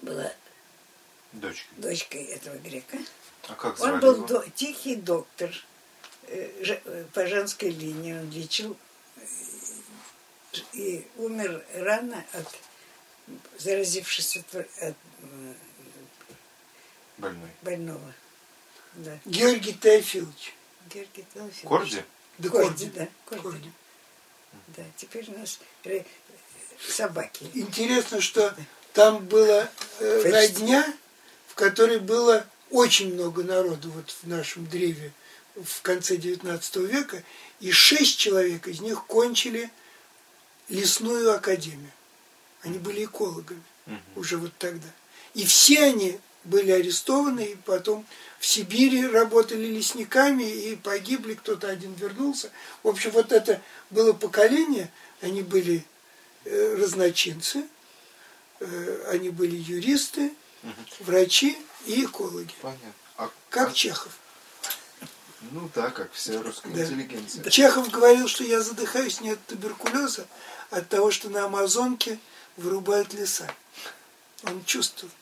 была 0.00 0.32
Дочка. 1.32 1.66
дочкой 1.76 2.24
этого 2.24 2.56
грека. 2.58 2.98
А 3.48 3.54
как 3.54 3.76
звали 3.78 3.92
Он 3.94 4.00
был 4.00 4.14
его? 4.16 4.26
до- 4.26 4.50
тихий 4.50 4.96
доктор 4.96 5.50
э, 6.28 6.76
э, 6.84 7.04
по 7.12 7.26
женской 7.26 7.70
линии. 7.70 8.14
Он 8.18 8.30
лечил 8.30 8.76
э, 9.16 9.26
и 10.72 11.06
умер 11.16 11.64
рано 11.74 12.24
от 12.32 12.46
заразившись 13.58 14.36
от, 14.38 14.54
от 14.82 14.96
Больной. 17.18 17.50
больного. 17.62 18.12
Да. 18.94 19.18
Георгий 19.24 19.74
Теофилович. 19.74 20.54
Георгий 20.92 21.24
Теофилович. 21.34 21.60
Корди? 21.64 22.04
Да 22.38 22.48
Корди, 22.48 22.68
Корди. 22.68 22.90
да. 22.98 23.08
Корди. 23.26 23.42
Корди. 23.42 23.72
Да, 24.76 24.82
теперь 24.96 25.28
у 25.30 25.38
нас 25.38 25.58
собаки. 26.88 27.50
Интересно, 27.54 28.20
что 28.20 28.54
там 28.92 29.24
была 29.26 29.68
э, 29.98 30.22
родня, 30.30 30.86
в 31.48 31.54
которой 31.54 31.98
было 31.98 32.46
очень 32.70 33.12
много 33.14 33.42
народу 33.42 33.90
вот 33.90 34.10
в 34.22 34.26
нашем 34.28 34.66
древе 34.66 35.12
в 35.56 35.82
конце 35.82 36.16
XIX 36.16 36.86
века, 36.86 37.22
и 37.60 37.70
шесть 37.72 38.18
человек 38.18 38.68
из 38.68 38.80
них 38.80 39.04
кончили 39.06 39.70
лесную 40.68 41.34
академию. 41.34 41.90
Они 42.62 42.78
были 42.78 43.04
экологами 43.04 43.62
Мгм. 43.86 44.00
уже 44.16 44.36
вот 44.36 44.52
тогда. 44.58 44.86
И 45.34 45.44
все 45.44 45.82
они 45.84 46.18
были 46.44 46.70
арестованы, 46.70 47.44
и 47.44 47.56
потом 47.56 48.06
в 48.38 48.46
Сибири 48.46 49.06
работали 49.06 49.66
лесниками, 49.66 50.44
и 50.44 50.76
погибли, 50.76 51.34
кто-то 51.34 51.68
один 51.68 51.94
вернулся. 51.94 52.50
В 52.82 52.88
общем, 52.88 53.10
вот 53.10 53.32
это 53.32 53.60
было 53.90 54.12
поколение, 54.12 54.90
они 55.20 55.42
были 55.42 55.84
э, 56.44 56.76
разночинцы, 56.78 57.64
э, 58.60 59.04
они 59.08 59.28
были 59.30 59.56
юристы, 59.56 60.32
врачи 61.00 61.58
и 61.86 62.04
экологи, 62.04 62.54
Понятно. 62.62 62.92
А, 63.16 63.30
как 63.50 63.70
а- 63.70 63.72
Чехов. 63.72 64.12
Ну 65.52 65.70
да, 65.74 65.90
как 65.90 66.12
вся 66.12 66.40
русская 66.42 66.70
Да. 66.72 66.82
интеллигенция. 66.82 67.48
Чехов 67.50 67.90
говорил, 67.90 68.28
что 68.28 68.44
я 68.44 68.60
задыхаюсь 68.60 69.20
не 69.20 69.30
от 69.30 69.46
туберкулеза, 69.46 70.26
а 70.70 70.78
от 70.78 70.88
того, 70.88 71.10
что 71.10 71.30
на 71.30 71.46
Амазонке 71.46 72.18
вырубают 72.56 73.14
леса. 73.14 73.52
Он 74.44 74.62
чувствовал. 74.64 75.12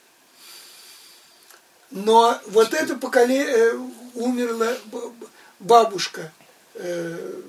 Но 1.91 2.39
вот 2.47 2.75
это 2.75 2.97
поколение 2.97 3.73
умерла 4.15 4.77
б- 4.87 5.09
б- 5.11 5.27
бабушка, 5.59 6.33
э, 6.75 7.43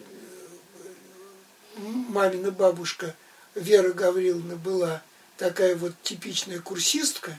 мамина 1.75 2.51
бабушка 2.51 3.15
Вера 3.55 3.91
Гавриловна 3.91 4.55
была 4.55 5.01
такая 5.37 5.75
вот 5.75 5.93
типичная 6.03 6.59
курсистка 6.61 7.37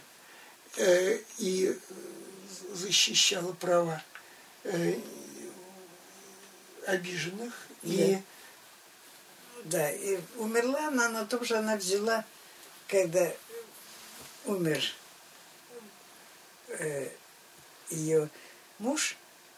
э, 0.76 1.18
и 1.38 1.78
защищала 2.74 3.52
права 3.52 4.02
э, 4.64 4.98
обиженных. 6.86 7.54
И 7.82 8.18
Да, 9.64 9.90
и 9.90 10.18
умерла 10.36 10.88
она 10.88 11.08
на 11.08 11.24
том, 11.26 11.44
что 11.44 11.58
она 11.58 11.76
взяла, 11.76 12.24
когда 12.88 13.30
умер 14.46 14.82
э, 16.78 17.08
ее 17.90 18.28
муж, 18.78 19.16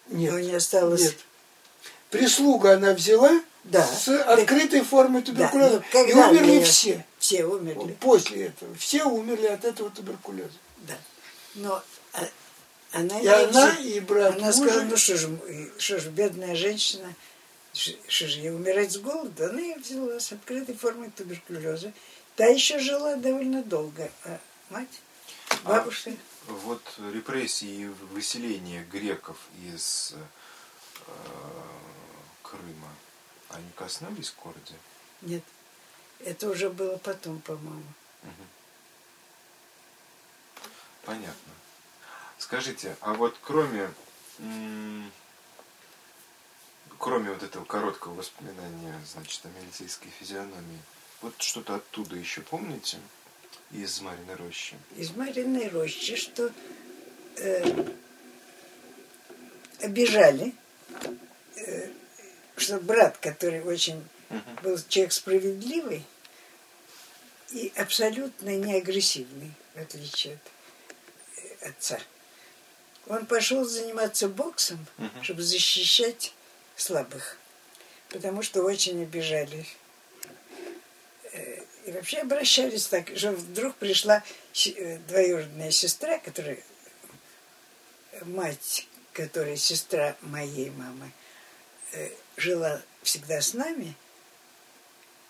нет, 0.09 0.33
у 0.33 0.39
нее 0.39 0.57
осталось... 0.57 1.03
нет. 1.03 1.17
Прислугу 2.11 2.69
она 2.69 2.93
взяла 2.93 3.41
Да. 3.65 3.87
с 3.87 4.09
открытой 4.09 4.83
формой 4.83 5.23
туберкулеза. 5.23 5.83
когда 5.93 6.11
и 6.11 6.31
умерли 6.31 6.57
мне- 6.57 6.65
все. 6.65 7.05
Все 7.19 7.45
умерли. 7.45 7.97
После 8.01 8.47
этого. 8.47 8.75
Все 8.75 9.05
умерли 9.05 9.47
от 9.47 9.65
этого 9.65 9.91
туберкулеза. 9.91 10.51
Да. 10.89 10.95
Но 11.55 11.83
а, 12.13 12.29
она, 12.93 13.19
И 13.21 13.27
она, 13.27 13.75
и 13.77 14.01
брат 14.01 14.35
она 14.37 14.47
мужа. 14.47 14.59
сказала, 14.59 14.83
ну 14.85 14.97
что 14.97 15.17
же, 15.17 15.27
м- 15.29 15.73
что 15.79 16.01
же, 16.01 16.11
бедная 16.11 16.55
женщина, 16.55 17.15
что 17.73 18.27
же, 18.29 18.39
ей 18.41 18.51
умирать 18.51 18.93
с 18.93 18.99
голоду? 18.99 19.45
Она 19.47 19.61
ее 19.61 19.77
взяла 19.77 20.19
с 20.21 20.33
открытой 20.33 20.75
формой 20.77 21.11
туберкулеза. 21.11 21.93
Та 22.37 22.47
еще 22.47 22.79
жила 22.79 23.17
довольно 23.17 23.63
долго, 23.63 24.11
а 24.25 24.39
мать, 24.71 24.89
бабушка... 25.65 26.13
вот 26.47 26.83
репрессии 26.99 27.83
и 27.83 27.87
выселение 27.87 28.85
греков 28.85 29.37
из 29.65 30.15
э, 30.15 31.11
Крыма, 32.43 32.89
они 33.51 33.71
коснулись 33.77 34.31
Корди? 34.31 34.75
Нет. 35.23 35.45
Это 36.21 36.49
уже 36.49 36.71
было 36.71 36.97
потом, 36.99 37.41
по-моему. 37.41 37.93
Угу. 38.23 38.47
Понятно. 41.05 41.53
Скажите, 42.39 42.97
а 43.01 43.15
вот 43.15 43.37
кроме 43.43 43.91
кроме 46.99 47.33
вот 47.33 47.43
этого 47.43 47.65
короткого 47.65 48.15
воспоминания, 48.15 49.01
значит, 49.05 49.45
о 49.45 49.49
милицейской 49.49 50.11
физиономии, 50.11 50.81
вот 51.21 51.35
что-то 51.43 51.75
оттуда 51.77 52.15
еще 52.15 52.41
помните? 52.43 52.99
Из 53.73 54.01
Мариной 54.01 54.35
рощи? 54.37 54.77
Из 54.97 55.11
Мариной 55.13 55.69
рощи, 55.69 56.17
что 56.17 56.53
э, 57.37 57.95
обижали, 59.81 60.55
э, 61.57 61.91
что 62.57 62.79
брат, 62.79 63.17
который 63.19 63.63
очень 63.63 64.05
uh-huh. 64.29 64.63
был 64.63 64.79
человек 64.89 65.13
справедливый 65.13 66.05
и 67.51 67.73
абсолютно 67.77 68.51
не 68.57 68.75
агрессивный, 68.75 69.53
в 69.75 69.81
отличие 69.81 70.35
от 70.35 71.65
э, 71.65 71.69
отца. 71.69 72.01
Он 73.07 73.27
пошел 73.27 73.65
заниматься 73.65 74.29
боксом, 74.29 74.87
uh-huh. 74.99 75.23
чтобы 75.23 75.43
защищать 75.43 76.35
слабых, 76.77 77.39
потому 78.11 78.43
что 78.43 78.63
очень 78.63 79.03
обижали. 79.03 79.61
Э, 79.61 79.82
вообще 81.93 82.19
обращались 82.19 82.87
так, 82.87 83.17
что 83.17 83.33
вдруг 83.33 83.75
пришла 83.77 84.23
э, 84.67 84.99
двоюродная 85.09 85.71
сестра, 85.71 86.19
которая 86.19 86.59
мать, 88.23 88.89
которая 89.13 89.57
сестра 89.57 90.17
моей 90.23 90.71
мамы, 90.71 91.11
э, 91.93 92.11
жила 92.37 92.81
всегда 93.03 93.41
с 93.41 93.55
нами. 93.55 93.95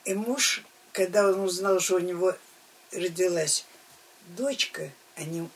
И 0.05 0.15
муж, 0.15 0.63
когда 0.93 1.29
он 1.29 1.41
узнал, 1.41 1.81
что 1.81 1.97
у 1.97 2.01
него 2.01 2.37
родилась 2.91 3.65
дочка, 4.37 4.91
а 5.17 5.25
не 5.25 5.49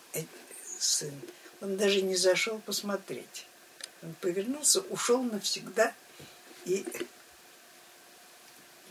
сын, 0.78 1.12
он 1.60 1.76
даже 1.76 2.02
не 2.02 2.16
зашел 2.16 2.58
посмотреть. 2.60 3.46
Он 4.02 4.14
повернулся, 4.20 4.80
ушел 4.82 5.22
навсегда 5.22 5.94
и 6.64 6.84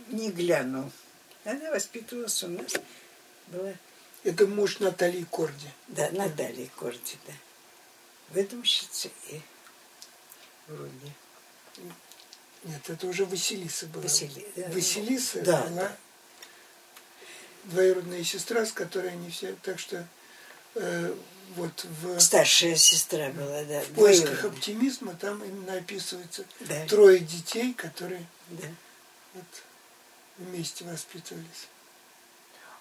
не 0.08 0.32
глянул. 0.32 0.92
Она 1.46 1.72
воспитывалась 1.72 2.44
у 2.44 2.48
нас. 2.50 2.74
Была... 3.48 3.74
Это 4.24 4.48
муж 4.48 4.80
Натальи 4.80 5.24
Корди. 5.24 5.70
Да, 5.88 6.10
Натальи 6.12 6.70
Корди, 6.76 7.18
да. 7.28 7.34
В 8.30 8.38
этом 8.38 8.64
щице 8.64 9.12
и 9.30 9.40
вроде. 10.68 11.14
Нет, 12.64 12.90
это 12.90 13.06
уже 13.08 13.26
Василиса 13.26 13.86
была. 13.86 14.04
Васили... 14.04 14.46
Василиса 14.74 15.42
да, 15.42 15.62
была 15.62 15.82
да. 15.82 15.98
двоюродная 17.66 18.24
сестра, 18.24 18.66
с 18.66 18.72
которой 18.72 19.12
они 19.12 19.30
все... 19.30 19.56
Так 19.62 19.78
что 19.78 20.08
э, 20.74 21.16
вот 21.56 21.86
в... 22.02 22.20
Старшая 22.20 22.76
сестра 22.76 23.30
была, 23.30 23.64
да. 23.66 23.82
В 23.82 23.90
поисках 23.90 24.32
Двоюродная. 24.32 24.52
оптимизма 24.52 25.14
там 25.14 25.44
именно 25.44 25.74
описывается 25.74 26.44
да. 26.62 26.88
трое 26.88 27.20
детей, 27.20 27.76
которые 27.76 28.26
да. 28.50 28.68
вот, 29.36 29.46
вместе 30.38 30.86
воспитывались. 30.86 31.68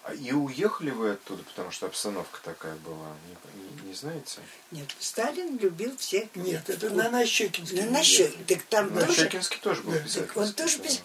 А 0.03 0.13
и 0.13 0.31
уехали 0.31 0.91
вы 0.91 1.11
оттуда, 1.11 1.43
потому 1.43 1.71
что 1.71 1.87
обстановка 1.87 2.39
такая 2.43 2.75
была, 2.75 3.15
не, 3.27 3.61
не, 3.61 3.87
не 3.87 3.93
знаете? 3.93 4.39
Нет, 4.69 4.87
Сталин 4.99 5.57
любил 5.57 5.97
всех. 5.97 6.27
Нет, 6.35 6.69
это 6.69 6.91
на 6.91 7.09
Нащекинске. 7.09 7.85
На 7.85 7.91
Нащекинске. 7.91 8.55
Так 8.55 8.63
там 8.65 8.93
на 8.93 9.05
тоже... 9.05 9.23
Нащекинске 9.23 9.57
тоже 9.57 9.81
был 9.81 9.93
да. 9.93 10.41
Он 10.41 10.53
тоже 10.53 10.77
без... 10.77 11.01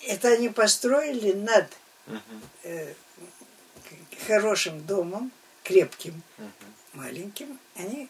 Это 0.00 0.28
они 0.28 0.48
построили 0.48 1.32
над 1.32 1.70
угу. 2.06 2.20
э, 2.62 2.94
хорошим 4.26 4.82
домом, 4.86 5.30
крепким. 5.62 6.22
Угу 6.38 6.68
маленьким, 6.98 7.58
они 7.76 8.08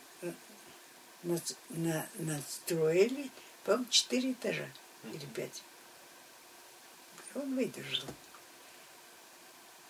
над, 1.22 1.56
на, 1.70 2.06
надстроили, 2.18 3.30
по-моему, 3.64 3.86
четыре 3.90 4.32
этажа 4.32 4.68
или 5.04 5.26
пять. 5.34 5.62
Он 7.38 7.54
выдержал. 7.54 8.08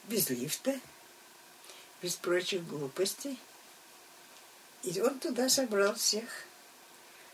Без 0.05 0.29
лифта, 0.31 0.79
без 2.03 2.17
прочих 2.17 2.67
глупостей. 2.67 3.39
И 4.83 5.01
он 5.01 5.19
туда 5.19 5.49
собрал 5.49 5.95
всех, 5.95 6.29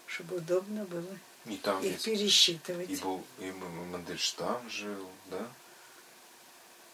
чтобы 0.06 0.36
удобно 0.36 0.84
было 0.84 1.18
и 1.46 1.56
там 1.56 1.82
их 1.82 2.00
пересчитывать. 2.02 2.90
И, 2.90 2.96
был, 2.96 3.24
и 3.38 3.50
Мандельштам 3.50 4.68
жил, 4.70 5.10
да? 5.26 5.46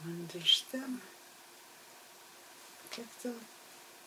Мандельштам 0.01 1.01
как-то 2.91 3.33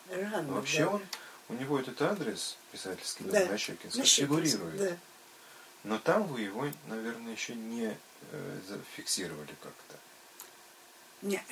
Рано, 0.09 0.53
Вообще 0.53 0.83
да. 0.83 0.89
он, 0.89 1.01
у 1.47 1.53
него 1.53 1.79
этот 1.79 2.01
адрес 2.01 2.57
писательский 2.71 3.25
да. 3.25 3.45
на 3.45 3.57
Щекинском 3.57 4.01
на 4.01 4.05
фигурирует. 4.05 4.77
Да. 4.77 4.97
Но 5.83 5.99
там 5.99 6.23
вы 6.27 6.41
его, 6.41 6.69
наверное, 6.87 7.33
еще 7.33 7.55
не 7.55 7.97
э, 8.31 8.59
зафиксировали 8.67 9.53
как-то. 9.61 9.97
Не, 11.21 11.43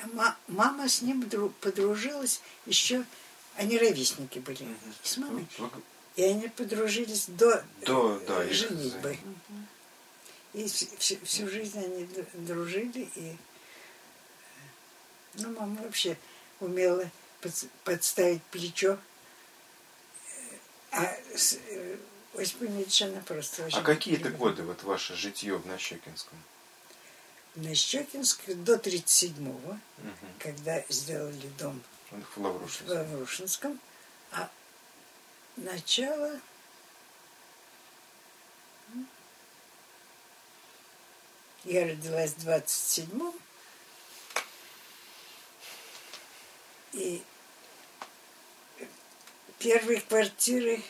мама 0.48 0.88
с 0.88 1.02
ним 1.02 1.28
подружилась 1.60 2.40
еще, 2.66 3.04
они 3.56 3.78
ровесники 3.78 4.38
были 4.38 4.64
угу. 4.64 4.92
с 5.02 5.16
мамой. 5.16 5.46
Вы... 5.58 5.70
И 6.16 6.22
они 6.22 6.48
подружились 6.48 7.26
до, 7.28 7.64
до 7.80 8.18
да, 8.26 8.46
женитьбы. 8.48 9.18
Угу. 9.22 10.60
И 10.60 10.68
всю, 10.68 11.24
всю 11.24 11.48
жизнь 11.48 11.78
они 11.78 12.08
дружили. 12.34 13.08
И, 13.14 13.36
ну, 15.34 15.52
мама 15.52 15.82
вообще 15.82 16.18
умела 16.60 17.10
подставить 17.84 18.42
плечо. 18.44 18.98
А 20.90 21.16
Ильич, 22.44 23.02
она 23.02 23.20
просто 23.20 23.66
очень... 23.66 23.78
А 23.78 23.82
какие 23.82 24.16
это 24.16 24.30
годы, 24.30 24.62
вот 24.62 24.82
ваше 24.82 25.14
житье 25.14 25.56
в 25.56 25.66
Нащекинском? 25.66 26.38
В 27.54 27.62
Нащекинске 27.62 28.54
до 28.54 28.76
37-го, 28.76 29.70
угу. 29.70 29.78
когда 30.38 30.84
сделали 30.88 31.48
дом 31.58 31.82
в 32.10 32.36
Лаврушинском. 32.38 32.86
в 32.86 32.90
Лаврушинском. 32.90 33.80
А 34.32 34.50
начало... 35.56 36.40
Я 41.64 41.84
родилась 41.84 42.32
в 42.32 42.48
27-м, 42.48 43.32
и 46.92 47.22
первой 49.58 50.00
квартиры, 50.00 50.82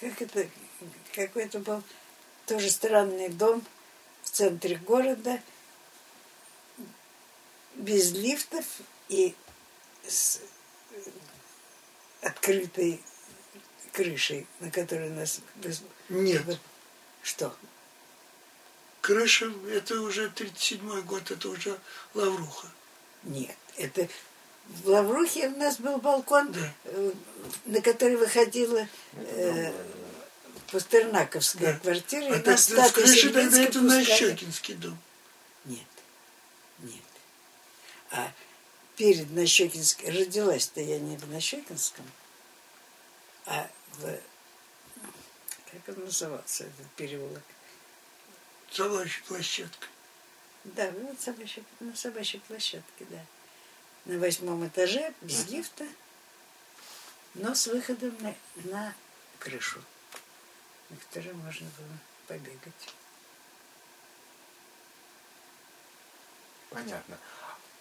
как 0.00 0.22
это, 0.22 0.46
какой-то 1.14 1.58
был 1.60 1.82
тоже 2.46 2.70
странный 2.70 3.28
дом 3.28 3.64
в 4.22 4.30
центре 4.30 4.76
города, 4.76 5.40
без 7.74 8.12
лифтов 8.12 8.64
и 9.08 9.34
с 10.06 10.40
открытой 12.20 13.00
крышей, 13.92 14.46
на 14.60 14.70
которой 14.70 15.10
нас... 15.10 15.40
Нет. 16.08 16.42
Что? 17.22 17.54
Крыша, 19.00 19.52
это 19.70 20.00
уже 20.00 20.28
37-й 20.28 21.02
год, 21.02 21.30
это 21.30 21.48
уже 21.48 21.78
Лавруха. 22.14 22.68
Нет, 23.24 23.56
это 23.76 24.08
в 24.68 24.88
Лаврухе 24.88 25.48
у 25.48 25.58
нас 25.58 25.78
был 25.78 25.98
балкон, 25.98 26.52
да. 26.52 26.72
Э, 26.84 27.12
на 27.66 27.80
который 27.80 28.16
выходила 28.16 28.86
э, 29.12 29.72
Пастернаковская 30.72 31.74
да. 31.74 31.78
квартира. 31.78 32.34
А 32.34 32.38
и 32.38 32.42
так, 32.42 32.58
с 32.58 32.92
крыши 32.92 33.30
тогда 33.30 33.62
это 33.62 33.80
Нащекинский 33.80 34.74
дом. 34.74 34.98
Нет, 35.64 35.86
нет. 36.78 37.02
А 38.10 38.32
перед 38.96 39.30
Нащекинским, 39.30 40.08
родилась-то 40.08 40.80
я 40.80 40.98
не 40.98 41.16
в 41.16 41.30
Нащекинском, 41.30 42.04
а 43.46 43.70
в, 43.92 44.18
как 45.70 45.96
он 45.96 46.04
назывался, 46.04 46.64
этот 46.64 46.86
переулок? 46.96 47.42
Собачья 48.70 49.22
площадка. 49.28 49.86
Да, 50.64 50.90
вот 50.90 51.20
собачья, 51.20 51.62
на 51.80 51.94
собачьей 51.94 52.40
площадке, 52.48 53.04
да 53.10 53.24
на 54.04 54.18
восьмом 54.18 54.66
этаже, 54.66 55.14
без 55.20 55.48
лифта, 55.48 55.86
но 57.34 57.54
с 57.54 57.66
выходом 57.66 58.16
на, 58.20 58.34
на 58.64 58.94
крышу, 59.38 59.82
на 60.92 60.98
которой 60.98 61.32
можно 61.34 61.66
было 61.78 61.98
побегать. 62.28 62.94
Понятно. 66.70 67.18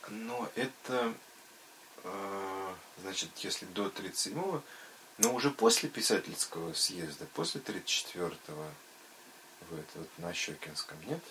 Но 0.10 0.50
это, 0.56 1.14
э, 2.04 2.76
значит, 3.02 3.38
если 3.38 3.66
до 3.66 3.88
37-го, 3.88 4.64
Но 5.18 5.36
уже 5.36 5.52
после 5.52 5.88
писательского 5.88 6.74
съезда, 6.74 7.28
после 7.28 7.62
34-го, 7.62 8.66
в 9.70 9.80
это, 9.80 10.00
вот 10.00 10.10
на 10.18 10.34
Щекинском, 10.34 10.98
нет? 11.06 11.22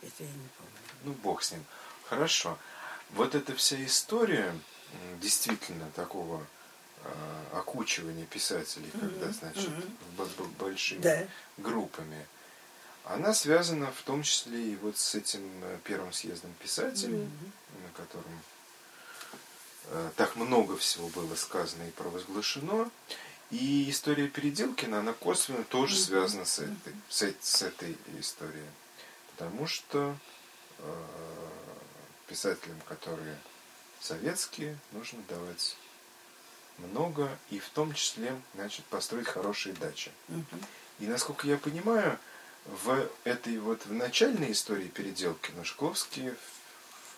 Это 0.00 0.24
я 0.24 0.30
не 0.30 0.48
помню. 0.58 0.72
Ну, 1.04 1.12
бог 1.12 1.44
с 1.44 1.52
ним. 1.52 1.64
Хорошо. 2.06 2.58
Вот 3.10 3.36
эта 3.36 3.54
вся 3.54 3.82
история 3.84 4.58
действительно 5.20 5.88
такого 5.92 6.44
э, 7.04 7.56
окучивания 7.58 8.26
писателей, 8.26 8.90
когда, 8.98 9.30
значит, 9.32 9.70
б- 10.16 10.44
большими 10.58 11.00
Да. 11.00 11.26
группами, 11.58 12.26
она 13.04 13.34
связана 13.34 13.90
в 13.90 14.02
том 14.02 14.22
числе 14.22 14.72
и 14.72 14.76
вот 14.76 14.96
с 14.96 15.14
этим 15.14 15.42
э, 15.64 15.78
первым 15.84 16.12
съездом 16.12 16.52
писателей, 16.60 17.28
на 17.82 17.90
котором 17.96 18.40
э, 19.86 20.10
так 20.16 20.36
много 20.36 20.76
всего 20.76 21.08
было 21.08 21.34
сказано 21.34 21.82
и 21.84 21.90
провозглашено. 21.90 22.90
И 23.50 23.90
история 23.90 24.28
Переделкина, 24.28 25.00
она 25.00 25.12
косвенно 25.12 25.62
тоже 25.64 25.98
связана 25.98 26.44
с 26.46 26.60
этой, 26.60 26.94
с, 27.10 27.22
э- 27.22 27.34
с 27.40 27.62
этой 27.62 27.96
историей. 28.18 28.64
Потому 29.36 29.66
что 29.66 30.16
э, 30.78 31.04
писателям, 32.28 32.80
которые 32.88 33.36
советские, 34.00 34.78
нужно 34.92 35.20
давать 35.28 35.76
много, 36.78 37.28
и 37.50 37.58
в 37.58 37.68
том 37.70 37.94
числе, 37.94 38.34
значит, 38.54 38.84
построить 38.86 39.26
хорошие 39.28 39.74
дачи. 39.74 40.10
И 41.00 41.06
насколько 41.06 41.46
я 41.46 41.56
понимаю, 41.58 42.18
в 42.66 43.08
этой 43.24 43.58
вот 43.58 43.84
в 43.86 43.92
начальной 43.92 44.52
истории 44.52 44.86
Переделкина 44.86 45.64
Шкловские 45.64 46.36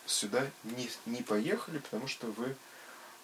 сюда 0.05 0.45
не, 0.63 0.89
не 1.05 1.21
поехали, 1.21 1.77
потому 1.79 2.07
что 2.07 2.27
вы 2.27 2.55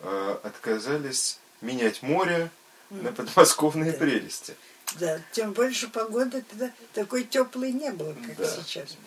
э, 0.02 0.40
отказались 0.44 1.40
менять 1.62 2.02
море 2.04 2.50
на 2.90 3.12
подмосковные 3.12 3.92
Да. 3.94 3.98
прелести. 3.98 4.56
Да, 5.00 5.22
тем 5.32 5.54
больше 5.54 5.88
погода 5.88 6.42
тогда 6.42 6.72
такой 6.94 7.24
теплой 7.24 7.72
не 7.72 7.92
было, 7.92 8.14
как 8.14 8.36
Да. 8.36 8.48
сейчас. 8.48 8.98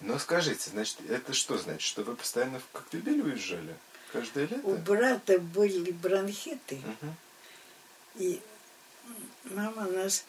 Но 0.00 0.18
скажите, 0.18 0.70
значит, 0.70 0.98
это 1.08 1.32
что 1.32 1.56
значит, 1.56 1.80
что 1.80 2.02
вы 2.02 2.14
постоянно 2.14 2.60
в 2.60 2.64
Коктебель 2.72 3.22
уезжали? 3.22 3.74
Каждое 4.12 4.46
лето? 4.46 4.60
У 4.66 4.74
брата 4.76 5.38
были 5.38 5.90
бронхиты, 5.92 6.76
Мгм. 6.76 7.16
и 8.16 8.40
мама 9.44 9.84
нас 9.90 10.24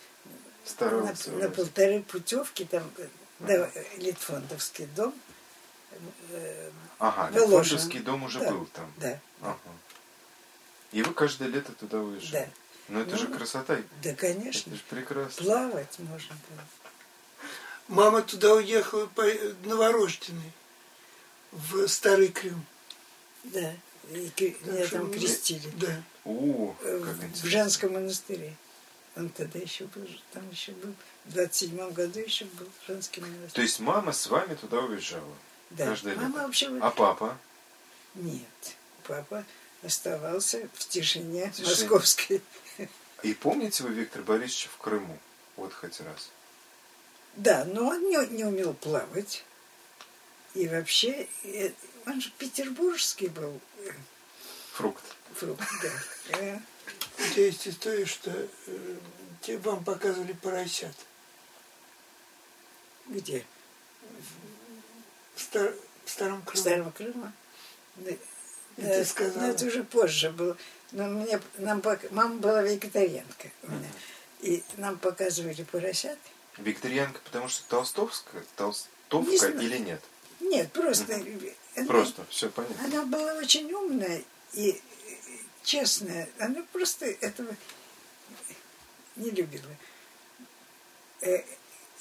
на, 0.79 1.13
на 1.37 1.49
полторы 1.49 2.01
путевки, 2.03 2.65
там, 2.65 2.89
э, 2.97 3.07
да, 3.39 3.71
Литфондовский 3.97 4.85
дом, 4.87 5.13
э, 6.31 6.71
Ага, 6.99 7.29
Воложен. 7.31 7.59
Лефортовский 7.77 7.99
дом 7.99 8.23
уже 8.23 8.39
Да. 8.39 8.51
был 8.51 8.65
там. 8.67 8.91
да, 8.97 9.19
Ага. 9.41 9.57
И 10.91 11.03
вы 11.03 11.13
каждое 11.13 11.47
лето 11.47 11.71
туда 11.73 11.99
уезжали? 11.99 12.45
да, 12.45 12.51
Но 12.93 13.01
это 13.01 13.17
же 13.17 13.27
Ну, 13.27 13.37
красота. 13.37 13.75
да, 14.01 14.09
Это 14.11 14.19
конечно, 14.19 14.75
же 14.75 14.81
прекрасно. 14.89 15.43
плавать 15.45 15.99
можно 15.99 16.35
было. 16.49 16.63
Мама 17.87 18.21
туда 18.23 18.53
уехала 18.55 19.05
по 19.07 19.23
новорожденной, 19.63 20.51
в 21.51 21.87
Старый 21.87 22.29
Крым. 22.29 22.65
Да, 23.53 23.73
и 24.11 24.29
Так 24.29 24.61
меня 24.65 24.87
что 24.87 24.97
там 24.99 25.11
крестили. 25.11 25.69
Да. 25.77 26.03
О, 26.25 26.75
Э, 26.81 27.01
как 27.03 27.15
в 27.31 27.45
женском 27.45 27.93
монастыре. 27.93 28.53
Он 29.15 29.29
тогда 29.29 29.57
еще 29.59 29.85
был, 29.85 30.07
там 30.31 30.47
еще 30.51 30.73
был, 30.73 30.93
в 31.25 31.33
27 31.33 31.91
году 31.91 32.19
еще 32.19 32.45
был 32.45 32.67
женский 32.87 33.21
монастырь. 33.21 33.49
То 33.51 33.61
есть 33.61 33.79
мама 33.79 34.11
с 34.11 34.27
вами 34.27 34.53
туда 34.55 34.79
уезжала? 34.79 35.33
да. 35.71 35.87
каждое 35.87 36.15
Мама 36.15 36.27
лето? 36.29 36.39
вообще... 36.43 36.79
А 36.81 36.91
папа? 36.91 37.37
Нет, 38.15 38.75
папа 39.07 39.43
оставался 39.83 40.69
в 40.73 40.87
тишине, 40.87 41.51
Тишине. 41.51 41.67
московской. 41.69 42.41
И 43.23 43.33
помните 43.33 43.83
вы 43.83 43.89
Виктора 43.93 44.23
Борисовича 44.23 44.69
в 44.69 44.77
Крыму? 44.77 45.17
Вот 45.55 45.73
хоть 45.73 45.99
раз. 46.01 46.29
Да, 47.35 47.65
но 47.65 47.87
он 47.87 48.01
не, 48.09 48.17
не 48.35 48.43
умел 48.45 48.73
плавать. 48.75 49.43
И 50.57 50.67
вообще, 50.67 51.27
э, 51.43 51.71
он 52.07 52.19
же 52.19 52.31
петербургский 52.39 53.27
был 53.27 53.61
Фрукт. 54.73 55.03
фрукт, 55.35 55.63
да. 55.83 56.39
Э, 56.39 56.59
У 57.19 57.33
тебя 57.33 57.45
есть 57.45 57.67
история, 57.67 58.07
что 58.07 58.31
э, 58.31 58.97
те 59.41 59.57
вам 59.59 59.83
показывали 59.83 60.33
поросят. 60.33 60.95
Где? 63.05 63.45
В, 65.35 65.41
Стар- 65.41 65.75
в 66.05 66.09
Старом 66.09 66.41
В 66.41 66.45
Крыму. 66.45 66.59
Старом 66.61 66.91
Крыму. 66.91 67.31
Да, 67.97 68.11
И 68.11 68.17
ты 68.77 69.05
сказала. 69.05 69.43
но 69.43 69.47
это 69.51 69.65
уже 69.67 69.83
позже 69.83 70.31
было. 70.31 70.57
Но 70.91 71.03
мне, 71.07 71.39
нам, 71.59 71.81
пок- 71.81 72.11
мама 72.11 72.37
была 72.37 72.63
вегетарианка 72.63 73.51
у 73.61 73.71
меня. 73.71 73.89
И 74.41 74.63
нам 74.77 74.97
показывали 74.97 75.61
поросят. 75.63 76.17
Викторианка, 76.57 77.19
потому 77.23 77.47
что 77.47 77.63
толстовская, 77.69 78.43
толстовка 78.55 79.51
Не 79.53 79.65
или 79.65 79.77
нет? 79.77 80.01
Нет, 80.39 80.71
просто... 80.71 81.15
она- 81.15 81.85
Просто, 81.87 82.25
все 82.29 82.49
понятно. 82.49 82.85
Она 82.85 83.05
была 83.05 83.33
очень 83.35 83.71
умная 83.71 84.23
и 84.53 84.71
э, 84.71 84.79
честная. 85.63 86.27
Она 86.39 86.63
просто 86.71 87.05
этого 87.05 87.55
не 89.15 89.29
любила. 89.31 89.69
Э, 91.21 91.43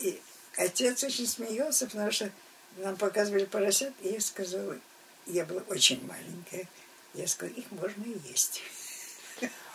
И 0.01 0.21
отец 0.57 1.03
очень 1.05 1.27
смеялся, 1.27 1.87
потому 1.87 2.11
что 2.11 2.31
нам 2.79 2.97
показывали 2.97 3.45
поросят, 3.47 3.93
и 4.03 4.09
я 4.11 4.21
сказала, 4.21 4.79
я 5.27 5.45
была 5.45 5.63
очень 5.69 6.07
маленькая, 6.07 6.69
я 7.15 7.27
сказала, 7.27 7.55
их 7.57 7.71
можно 7.71 8.03
и 8.05 8.19
есть. 8.31 8.63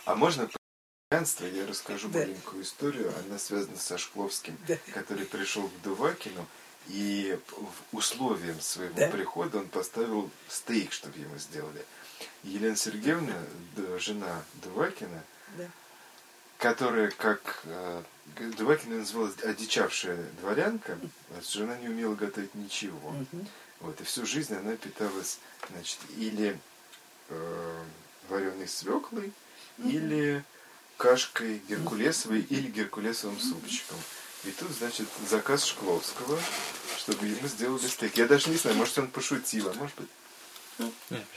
А 0.04 0.14
можно 0.16 0.46
про 0.46 0.58
пьянство 1.10 1.44
я 1.46 1.66
расскажу 1.66 2.08
Да. 2.08 2.20
маленькую 2.20 2.62
историю. 2.62 3.12
Она 3.26 3.38
связана 3.38 3.76
со 3.78 3.98
Шкловским, 3.98 4.56
Да. 4.66 4.76
который 4.94 5.26
пришел 5.26 5.68
к 5.68 5.82
Дувакину. 5.82 6.46
И 6.88 7.38
условием 7.92 8.60
своего 8.60 8.94
Да. 8.96 9.08
прихода 9.08 9.58
он 9.58 9.68
поставил 9.68 10.30
стейк, 10.48 10.92
чтобы 10.92 11.18
ему 11.18 11.36
сделали. 11.38 11.84
Елена 12.42 12.76
Сергеевна, 12.76 13.34
жена 13.98 14.42
Дувакина, 14.62 15.22
Да. 15.56 15.68
которая, 16.58 17.10
как 17.10 17.60
э, 17.64 18.02
Дувакина 18.56 18.98
называлась 18.98 19.38
одичавшая 19.42 20.24
дворянка, 20.40 20.98
а 21.30 21.40
жена 21.42 21.76
не 21.78 21.88
умела 21.88 22.14
готовить 22.14 22.54
ничего. 22.54 23.10
Мгм. 23.10 23.46
Вот, 23.80 24.00
и 24.00 24.04
всю 24.04 24.26
жизнь 24.26 24.54
она 24.54 24.76
питалась, 24.76 25.38
значит, 25.70 25.98
или 26.16 26.58
э, 27.28 27.84
вареной 28.28 28.68
свеклой, 28.68 29.32
или 29.78 30.44
кашкой 30.98 31.58
геркулесовой, 31.68 32.40
или 32.40 32.68
геркулесовым 32.70 33.40
супчиком. 33.40 33.96
И 34.44 34.50
тут, 34.50 34.70
значит, 34.72 35.06
заказ 35.28 35.64
Шкловского, 35.64 36.38
чтобы 36.98 37.26
ему 37.26 37.46
сделали 37.46 37.86
стейк. 37.86 38.16
Я 38.16 38.26
даже 38.26 38.50
не 38.50 38.56
знаю, 38.56 38.76
может, 38.76 38.98
он 38.98 39.08
пошутил, 39.08 39.68
а 39.68 39.74
может 39.74 39.94
быть, 39.96 40.08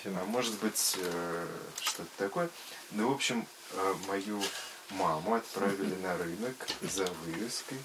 а 0.05 0.25
может 0.25 0.55
быть, 0.59 0.95
э, 0.97 1.47
что-то 1.81 2.09
такое. 2.17 2.49
Ну, 2.91 3.09
в 3.09 3.13
общем, 3.13 3.45
э, 3.71 3.95
мою 4.07 4.41
маму 4.91 5.35
отправили 5.35 5.95
на 5.95 6.17
рынок 6.17 6.55
за 6.81 7.05
вырезкой. 7.05 7.77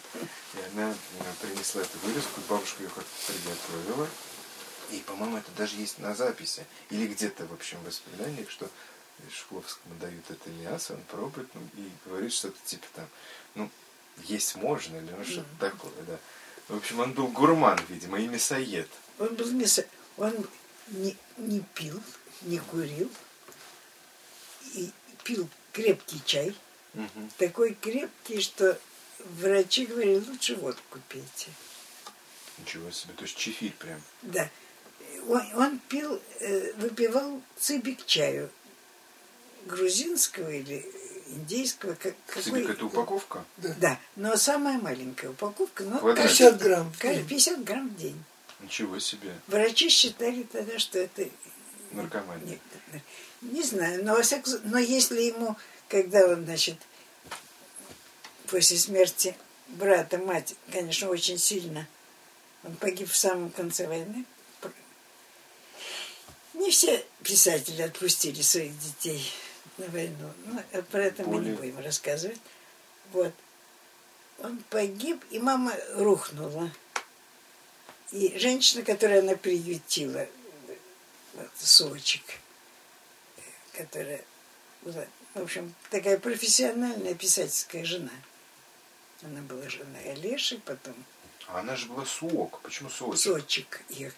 И 0.55 0.59
она 0.73 0.91
э, 0.93 0.95
принесла 1.41 1.83
эту 1.83 1.99
вырезку, 1.99 2.41
бабушка 2.49 2.83
ее 2.83 2.89
как-то 2.89 3.33
приготовила. 3.33 4.09
И, 4.91 4.99
по-моему, 5.01 5.39
это 5.39 5.51
даже 5.57 5.77
есть 5.77 5.99
на 5.99 6.15
записи. 6.15 6.67
Или 6.91 7.07
где-то, 7.07 7.47
в 7.47 7.53
общем, 7.53 7.79
в 7.79 7.87
воспоминаниях, 7.87 8.51
что 8.51 8.69
Шкловскому 9.31 9.95
дают 9.97 10.31
это 10.31 10.49
мясо, 10.51 10.95
он 10.95 11.03
пробует 11.03 11.49
ну, 11.55 11.61
и 11.77 11.91
говорит 12.07 12.33
что-то 12.33 12.57
типа 12.65 12.87
там, 12.95 13.07
ну, 13.55 13.71
есть 14.25 14.57
можно, 14.57 14.97
или 14.97 15.11
ну, 15.17 15.25
что-то 15.25 15.49
такое, 15.59 15.93
да. 16.07 16.19
В 16.69 16.77
общем, 16.77 17.01
он 17.01 17.13
был 17.13 17.29
гурман, 17.29 17.81
видимо, 17.89 18.19
и 18.19 18.29
мясоед. 18.29 18.89
Он 19.19 19.35
был 19.35 19.51
мясо... 19.51 19.85
Он 20.17 20.35
не, 20.89 21.17
не 21.37 21.61
пил, 21.75 22.01
не 22.43 22.59
курил, 22.59 23.11
и 24.75 24.91
пил 25.25 25.49
крепкий 25.73 26.21
чай. 26.25 26.55
Мгм. 26.95 27.31
Такой 27.39 27.75
крепкий, 27.75 28.41
что 28.41 28.79
врачи 29.19 29.87
говорили, 29.87 30.25
лучше 30.27 30.57
водку 30.57 30.99
пейте. 31.09 31.51
Ничего 32.59 32.91
себе, 32.91 33.15
то 33.15 33.23
есть 33.23 33.37
чефирь 33.37 33.75
прям. 33.79 34.01
Да. 34.23 34.51
Он, 35.29 35.43
он 35.55 35.79
пил, 35.89 36.21
э, 36.41 36.73
выпивал 36.75 37.43
цибик 37.59 38.05
чаю. 38.07 38.51
Грузинского 39.67 40.51
или 40.51 40.91
индейского. 41.31 41.95
Как, 41.95 42.15
какой... 42.27 42.65
Это 42.65 42.87
упаковка? 42.87 43.45
Да, 43.57 43.99
но 44.17 44.37
самая 44.37 44.79
маленькая 44.79 45.31
упаковка. 45.31 45.85
Но 45.85 45.99
Квадрат. 45.99 46.27
каждый- 46.27 46.39
50 46.39 46.63
грамм. 46.63 46.93
в 46.93 46.99
каждый- 46.99 47.19
день. 47.19 47.29
50 47.29 47.65
грамм 47.65 47.89
в 47.89 47.97
день. 47.97 48.25
Ничего 48.61 48.99
себе. 48.99 49.35
Врачи 49.47 49.89
считали 49.89 50.43
тогда, 50.45 50.79
что 50.79 50.99
это... 50.99 51.29
Наркомания. 51.93 52.59
Не, 53.43 53.51
не 53.51 53.63
знаю, 53.63 54.05
но, 54.05 54.15
во 54.15 54.23
всяком 54.23 54.47
случае, 54.47 54.69
но 54.71 54.79
если 54.79 55.23
ему, 55.23 55.57
когда 55.89 56.27
он, 56.27 56.45
значит, 56.45 56.77
после 58.47 58.77
смерти 58.77 59.35
брата, 59.69 60.19
мать, 60.19 60.55
конечно, 60.71 61.09
очень 61.09 61.39
сильно, 61.39 61.89
он 62.65 62.77
погиб 62.77 63.11
в 63.11 63.17
самом 63.17 63.51
конце 63.51 63.87
войны, 63.89 64.25
не 66.55 66.71
все 66.71 67.05
писатели 67.23 67.81
отпустили 67.83 68.43
своих 68.43 68.79
детей 68.79 69.33
на 69.81 69.87
войну. 69.89 70.33
Ну, 70.47 70.63
а 70.73 70.83
про 70.83 71.05
это 71.05 71.23
мы 71.25 71.37
не 71.41 71.53
Более- 71.53 71.57
будем 71.57 71.85
рассказывать. 71.85 72.41
Вот. 73.13 73.33
Он 74.39 74.59
погиб, 74.71 75.23
и 75.31 75.39
мама 75.39 75.75
рухнула. 75.95 76.71
И 78.13 78.39
женщина, 78.39 78.83
которую 78.83 79.21
она 79.21 79.37
приютила, 79.37 80.27
вот, 81.35 81.49
Сочек, 81.59 82.23
которая 83.73 84.25
была, 84.83 85.05
в 85.35 85.43
общем, 85.43 85.75
такая 85.91 86.19
профессиональная 86.19 87.15
писательская 87.15 87.85
жена. 87.85 88.13
Она 89.23 89.43
была 89.43 89.69
женой 89.69 90.11
Олеши, 90.13 90.59
потом 90.65 90.95
А 91.47 91.61
она 91.61 91.77
же 91.77 91.87
была 91.87 92.05
Суок. 92.07 92.61
Почему? 92.63 92.89
Сочек. 92.89 93.83
их, 93.91 94.15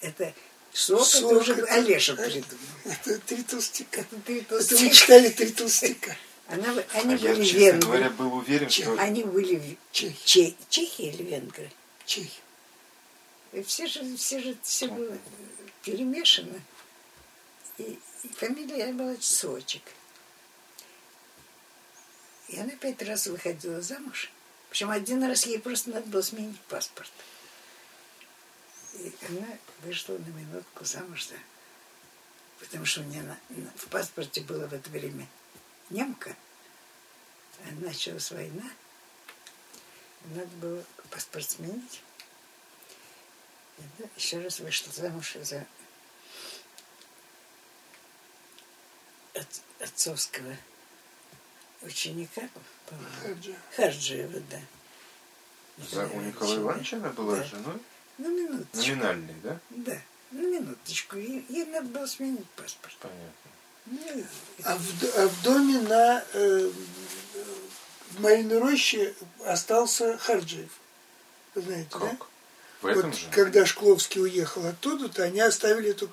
Это 0.00 0.34
Сок, 0.74 1.06
Сок 1.06 1.30
это 1.32 1.40
уже 1.40 1.52
это- 1.54 1.72
Олеша 1.72 2.16
придумал. 2.16 2.44
Это 2.84 3.18
три 3.20 3.42
толстяка. 3.44 4.00
Это 4.00 4.16
ты 4.26 4.40
Это 4.40 4.76
мы 4.82 4.90
читали 4.90 5.28
три 5.30 5.52
толстяка. 5.52 6.16
Она, 6.48 6.72
А 6.92 6.98
они 6.98 7.14
я, 7.14 7.32
были 7.32 7.44
честно 7.44 7.58
венгры. 7.58 7.80
говоря, 7.88 8.10
был 8.10 8.34
уверен, 8.34 8.68
что... 8.68 8.92
Они 9.00 9.22
были 9.22 9.56
в- 9.56 9.92
Чехи. 9.92 10.18
Че- 10.26 10.54
чехи 10.68 11.02
или 11.02 11.22
венгры. 11.22 11.70
Чехи. 12.04 12.40
И 13.52 13.62
все 13.62 13.86
же, 13.86 14.16
все 14.16 14.40
же, 14.40 14.56
все 14.62 14.88
было 14.88 15.16
перемешано. 15.84 16.60
И, 17.78 17.98
и 18.24 18.28
фамилия 18.36 18.92
была 18.92 19.14
Сочек. 19.20 19.82
И 22.48 22.58
она 22.58 22.70
пять 22.72 23.00
раз 23.02 23.26
выходила 23.26 23.80
замуж. 23.80 24.30
Причем 24.70 24.90
один 24.90 25.22
раз 25.24 25.46
ей 25.46 25.58
просто 25.58 25.90
надо 25.90 26.06
было 26.08 26.20
сменить 26.22 26.60
паспорт. 26.62 27.10
И 28.94 29.12
она 29.28 29.46
вышла 29.82 30.14
на 30.18 30.28
минутку 30.28 30.84
замуж, 30.84 31.26
да. 31.26 31.36
Потому 32.60 32.84
что 32.86 33.00
у 33.00 33.04
нее 33.04 33.22
на- 33.22 33.38
на- 33.50 33.70
в 33.76 33.86
паспорте 33.88 34.40
было 34.40 34.66
в 34.66 34.72
это 34.72 34.88
время 34.90 35.26
немка. 35.90 36.34
А 37.64 37.70
началась 37.84 38.30
война. 38.30 38.64
Надо 40.26 40.46
было 40.56 40.84
паспорт 41.10 41.48
сменить. 41.50 42.02
И 43.78 43.82
она 43.82 44.08
еще 44.16 44.40
раз 44.40 44.60
вышла 44.60 44.92
замуж 44.92 45.36
за 45.42 45.66
от- 49.34 49.62
отцовского 49.80 50.56
ученика, 51.82 52.48
по-моему. 52.86 53.56
Харджиева, 53.76 54.40
да. 54.50 54.60
За, 55.78 56.06
у 56.06 56.20
Николая 56.20 56.58
Ивановича 56.58 56.96
она 56.98 57.10
была 57.10 57.36
Да. 57.36 57.44
женой? 57.44 57.80
Ну, 58.18 58.28
минуточку. 58.30 58.76
Номинальной, 58.94 59.34
да? 59.42 59.58
Да, 59.70 60.00
ну, 60.30 60.52
минуточку. 60.52 61.16
Ей, 61.16 61.64
надо 61.66 61.88
было 61.88 62.06
сменить 62.06 62.48
паспорт. 62.50 62.96
Понятно. 63.00 64.26
А 64.64 64.76
в, 64.76 65.04
а 65.18 65.28
в 65.28 65.42
доме 65.42 65.80
на 65.80 66.24
э, 66.32 66.70
в 68.12 68.20
Мариной 68.20 68.58
роще 68.58 69.14
остался 69.44 70.16
Харджиев. 70.18 70.70
Вы 71.54 71.62
знаете, 71.62 71.88
да? 71.92 71.98
Как? 71.98 72.26
В 72.80 72.86
этом 72.86 73.10
вот 73.10 73.18
же? 73.18 73.26
когда 73.30 73.66
Шкловский 73.66 74.22
уехал 74.22 74.64
оттуда, 74.66 75.08
то 75.08 75.22
они 75.24 75.40
оставили 75.40 75.90
эту 75.90 76.08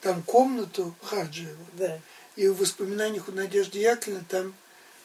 там 0.00 0.22
комнату 0.22 0.94
Харджиева. 1.04 1.66
да. 1.74 2.00
И 2.36 2.48
в 2.48 2.56
воспоминаниях 2.58 3.28
у 3.28 3.32
Надежды 3.32 3.78
Яковлевны 3.78 4.24
там 4.28 4.54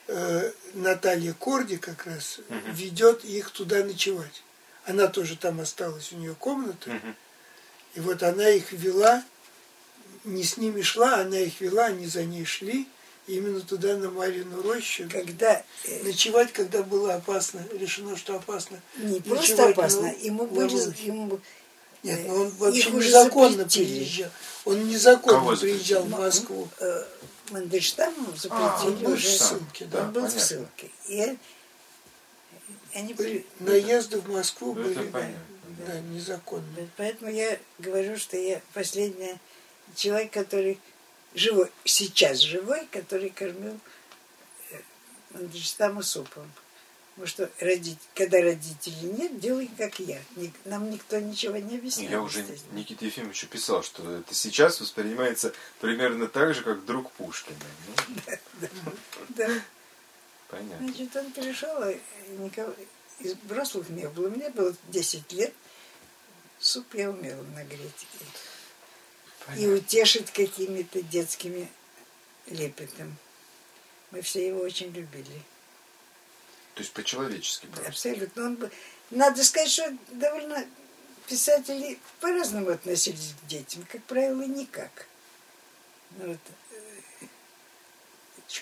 э, 0.08 0.52
Наталья 0.74 1.34
Корди 1.34 1.78
как 1.78 2.08
раз 2.08 2.40
Мгм. 2.50 2.72
ведет 2.74 3.24
их 3.24 3.52
туда 3.52 3.84
ночевать. 3.84 4.42
Она 4.90 5.08
тоже 5.08 5.38
там 5.38 5.60
осталась, 5.62 6.12
у 6.12 6.16
нее 6.18 6.34
комната. 6.36 7.00
И 7.94 8.00
вот 8.00 8.24
она 8.24 8.50
их 8.50 8.72
вела, 8.72 9.24
не 10.24 10.44
с 10.44 10.58
ними 10.58 10.82
шла, 10.82 11.18
она 11.22 11.38
их 11.40 11.62
вела, 11.62 11.86
они 11.86 12.08
за 12.08 12.24
ней 12.26 12.44
шли, 12.46 12.88
именно 13.28 13.62
туда, 13.62 13.96
на 13.98 14.10
Марину 14.10 14.62
рощу. 14.64 15.08
Когда 15.12 15.64
э, 15.86 16.04
Ночевать, 16.04 16.52
когда 16.54 16.82
было 16.82 17.14
опасно, 17.16 17.64
решено, 17.80 18.18
что 18.18 18.36
опасно. 18.36 18.80
не 18.98 19.20
просто 19.20 19.52
ночевать 19.52 19.74
опасно, 19.78 20.02
на- 20.02 20.12
ему 20.14 20.48
были, 20.48 20.74
улице. 20.74 20.96
ему 21.04 21.40
Нет, 22.02 22.20
э, 22.20 22.28
ну 22.28 22.36
он 22.42 22.48
их 22.48 22.54
вообще 22.58 22.90
незаконно 22.92 23.58
запретили. 23.58 23.86
приезжал. 24.00 24.30
Он 24.66 24.88
незаконно 24.88 25.38
Кого 25.40 25.56
приезжал 25.56 26.04
в 26.04 26.10
запретили? 26.10 26.26
Москву. 26.26 26.68
э, 26.80 27.04
Мандельштаму 27.52 28.28
А, 28.32 28.38
запретили 28.80 29.06
был 29.06 29.14
уже. 29.14 29.28
в 29.28 29.32
ссылке, 29.32 29.86
да, 29.86 30.02
он 30.02 30.06
был 30.12 30.22
понятно. 30.22 30.40
в 30.40 30.44
ссылке. 30.44 30.90
И 31.08 31.38
они 32.94 33.14
Были- 33.14 33.46
при- 33.58 33.64
Наезды 33.66 34.20
в 34.20 34.30
Москву 34.30 34.74
Ну, 34.76 34.84
были 34.84 34.94
да, 34.96 35.22
да. 35.22 35.32
да, 35.88 36.00
незаконно. 36.02 36.66
Да, 36.76 36.82
Поэтому 36.98 37.32
я 37.32 37.58
говорю, 37.78 38.18
что 38.18 38.38
я 38.38 38.62
последний 38.74 39.36
человек, 39.96 40.32
который 40.32 40.80
живой, 41.36 41.70
сейчас 41.86 42.40
живой, 42.40 42.88
который 42.92 43.30
кормил 43.30 43.80
э, 44.72 44.76
Мандельштама 45.32 46.02
супом. 46.02 46.52
Потому 47.16 47.28
что 47.28 47.52
родить, 47.60 47.98
когда 48.16 48.42
родителей 48.42 49.12
нет, 49.12 49.40
делай 49.42 49.70
как 49.78 50.00
я. 50.00 50.22
Нам 50.64 50.90
никто 50.90 51.20
ничего 51.20 51.58
не 51.58 51.76
объяснял. 51.76 52.10
Я 52.10 52.22
уже. 52.22 52.46
Никите 52.72 53.08
Ефимовичу 53.08 53.48
писал, 53.48 53.84
что 53.84 54.10
это 54.20 54.34
сейчас 54.34 54.80
воспринимается 54.80 55.54
примерно 55.82 56.28
так 56.28 56.54
же, 56.56 56.64
как 56.64 56.86
друг 56.86 57.12
Пушкина. 57.12 57.58
Ну, 57.88 58.68
Да. 59.30 59.50
Понятно. 60.50 60.88
Значит, 60.88 61.16
он 61.16 61.32
пришел, 61.32 61.82
а 61.82 61.98
никого 62.40 62.74
из 63.20 63.34
взрослых 63.44 63.90
не 63.90 64.08
было. 64.08 64.30
Мне 64.30 64.50
было 64.50 64.76
10 64.90 65.32
лет. 65.34 65.54
Суп 66.60 66.94
я 66.94 67.10
умела 67.10 67.42
нагреть. 67.56 68.08
И 68.12 69.46
Понятно. 69.46 69.76
утешить 69.76 70.32
какими-то 70.32 71.02
детскими 71.02 71.70
лепетом. 72.48 73.18
Мы 74.12 74.22
все 74.22 74.48
его 74.48 74.62
очень 74.62 74.92
любили. 74.92 75.42
То 76.76 76.82
есть 76.82 76.94
по-человечески 76.94 77.66
просто. 77.68 77.88
Абсолютно. 77.88 78.46
Он 78.46 78.56
бы... 78.56 78.72
Надо 79.12 79.44
сказать, 79.44 79.70
что 79.70 79.98
довольно 80.12 80.66
писатели 81.28 82.00
по-разному 82.20 82.72
относились 82.72 83.34
к 83.42 83.48
детям. 83.48 83.86
Как 83.92 84.04
правило, 84.04 84.42
никак. 84.44 85.08
Ну, 86.18 86.28
вот, 86.28 86.40
э, 86.72 87.26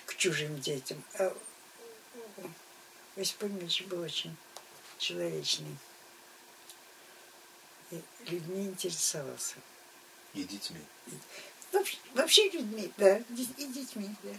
к 0.05 0.15
чужим 0.15 0.59
детям. 0.59 1.01
А 1.15 1.35
Осип 3.17 3.43
Ильич 3.43 3.83
был 3.83 4.01
очень 4.01 4.35
человечный. 4.99 5.75
И 7.91 8.01
людьми 8.25 8.65
интересовался. 8.65 9.55
И 10.33 10.43
детьми. 10.43 10.81
Вообще, 11.71 11.97
вообще 12.13 12.49
людьми, 12.49 12.91
да, 12.97 13.17
и 13.17 13.67
детьми, 13.67 14.13
да. 14.23 14.29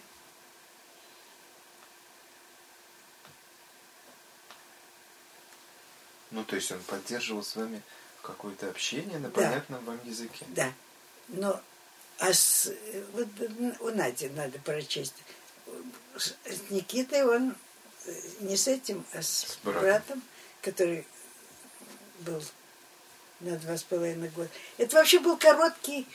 Ну, 6.31 6.45
то 6.45 6.57
есть 6.57 6.71
он 6.71 6.83
поддерживал 6.83 7.43
с 7.43 7.57
вами 7.57 7.83
какое-то 8.23 8.69
общение 8.69 9.19
на 9.19 9.29
Да. 9.31 9.35
понятном 9.35 9.85
вам 9.85 9.99
языке. 10.05 10.45
Да. 10.49 10.73
Но 11.29 11.61
а 12.19 12.33
с, 12.33 12.71
вот 13.13 13.29
у 13.81 13.91
Нади 13.91 14.29
надо 14.29 14.59
прочесть. 14.59 15.15
С 16.17 16.35
Никитой 16.71 17.25
он 17.25 17.55
не 18.41 18.57
с 18.57 18.69
этим, 18.69 19.05
а 19.13 19.23
с, 19.23 19.29
С 19.47 19.59
братом. 19.63 19.83
братом. 19.83 20.23
который 20.63 21.07
был 22.21 22.43
на 23.41 23.57
два 23.57 23.77
с 23.77 23.83
половиной 23.85 24.29
года. 24.31 24.51
Это 24.77 24.97
вообще 24.97 25.21
был 25.21 25.37
короткий 25.37 26.07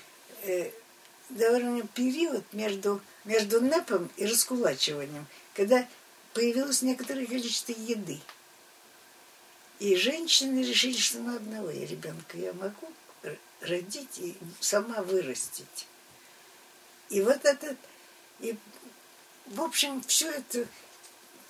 э, 0.43 0.71
довольно 1.29 1.87
период 1.87 2.43
между, 2.53 3.01
между 3.23 3.61
НЭПом 3.61 4.09
и 4.17 4.25
раскулачиванием, 4.25 5.25
когда 5.53 5.87
появилось 6.33 6.81
некоторое 6.81 7.25
количество 7.25 7.71
еды. 7.71 8.19
И 9.79 9.95
женщины 9.95 10.63
решили, 10.63 10.97
что 10.97 11.19
на 11.19 11.35
одного 11.35 11.69
я 11.69 11.85
ребенка 11.85 12.37
я 12.37 12.53
могу 12.53 12.91
родить 13.61 14.17
и 14.19 14.35
сама 14.59 15.01
вырастить. 15.01 15.87
И 17.09 17.21
вот 17.21 17.45
этот, 17.45 17.77
и, 18.39 18.55
в 19.47 19.61
общем, 19.61 20.01
все 20.03 20.29
это, 20.29 20.65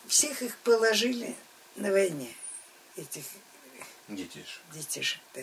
всех 0.08 0.42
их 0.42 0.58
положили 0.58 1.36
на 1.76 1.92
войне, 1.92 2.34
этих 2.96 3.24
Детишек. 4.08 4.62
детишек. 4.74 5.22
Да. 5.34 5.42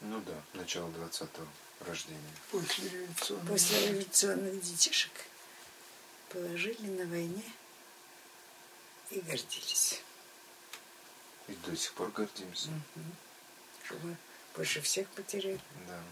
Ну 0.00 0.20
да, 0.20 0.34
начало 0.54 0.88
20-го 0.90 1.46
рождения. 1.86 2.20
После 2.50 2.88
революционного. 2.88 3.48
После 3.48 3.86
революционных 3.88 4.60
детишек 4.62 5.12
положили 6.30 6.86
на 6.88 7.06
войне 7.06 7.42
и 9.10 9.20
гордились. 9.20 10.02
И 11.48 11.54
до 11.54 11.76
сих 11.76 11.92
пор 11.94 12.10
гордимся. 12.10 12.68
Мгм. 12.68 13.16
Что 13.84 13.94
мы 14.02 14.16
больше 14.56 14.80
всех 14.80 15.08
потеряли. 15.08 15.60
Да. 15.88 16.02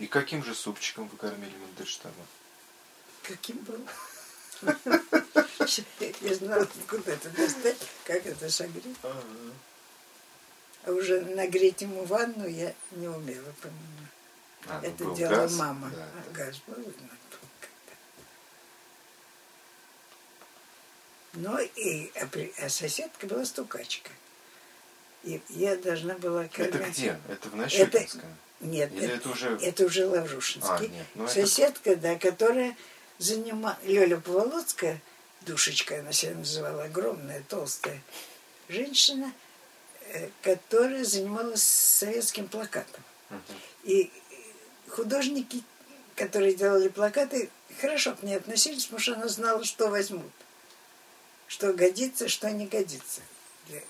И 0.00 0.06
каким 0.06 0.42
же 0.42 0.54
супчиком 0.54 1.06
вы 1.08 1.16
кормили 1.18 1.54
Мандельштама? 1.58 2.14
Каким 3.22 3.58
был? 3.58 3.86
Я 6.22 6.34
знала, 6.34 6.66
куда 6.88 7.12
это 7.12 7.28
достать, 7.30 7.76
как 8.04 8.24
это 8.26 8.50
согреть. 8.50 8.96
А 10.84 10.90
уже 10.92 11.20
нагреть 11.20 11.82
ему 11.82 12.04
ванну 12.06 12.48
я 12.48 12.74
не 12.92 13.08
умела, 13.08 13.52
по-моему. 13.60 14.06
А, 14.66 14.80
ну, 14.80 14.88
это 14.88 15.04
был 15.04 15.14
делала 15.14 15.36
газ, 15.42 15.52
мама. 15.56 15.90
да, 15.90 16.04
А 16.04 16.22
да. 16.24 16.30
газ 16.44 16.56
был. 16.66 16.82
как-то. 16.84 17.38
Ну 21.34 21.58
и 21.76 22.10
а, 22.16 22.28
а 22.64 22.68
соседка 22.70 23.26
была 23.26 23.44
стукачка. 23.44 24.10
И 25.24 25.42
я 25.50 25.76
должна 25.76 26.14
была 26.14 26.46
Это 26.46 26.70
кормить. 26.70 26.96
где? 26.96 27.20
Это 27.28 27.50
в 27.50 27.56
Нащекинском? 27.56 28.22
Нет, 28.60 28.92
Или 28.92 29.06
это, 29.06 29.14
это 29.14 29.28
уже... 29.30 29.58
это 29.62 29.86
уже 29.86 30.06
Лаврушинский. 30.06 30.70
А, 30.70 30.80
нет, 30.80 31.06
ну 31.14 31.24
это- 31.24 31.32
Соседка, 31.32 31.96
да, 31.96 32.16
которая 32.16 32.76
занимала... 33.18 33.78
Лёля 33.84 34.18
Поволоцкая, 34.18 35.00
душечка 35.42 36.00
она 36.00 36.12
себя 36.12 36.34
называла, 36.34 36.84
огромная, 36.84 37.42
толстая 37.48 38.02
женщина, 38.68 39.32
э, 40.12 40.28
которая 40.42 41.04
занималась 41.04 41.62
советским 41.62 42.48
плакатом. 42.48 43.02
Мгм. 43.30 43.40
И 43.84 44.10
художники, 44.88 45.62
которые 46.14 46.54
делали 46.54 46.88
плакаты, 46.88 47.50
хорошо 47.80 48.14
к 48.14 48.22
ней 48.22 48.36
относились, 48.36 48.84
потому 48.84 49.00
что 49.00 49.14
она 49.14 49.28
знала, 49.28 49.64
что 49.64 49.88
возьмут. 49.88 50.32
Что 51.48 51.72
годится, 51.72 52.28
что 52.28 52.50
не 52.50 52.66
годится 52.66 53.22
для 53.68 53.82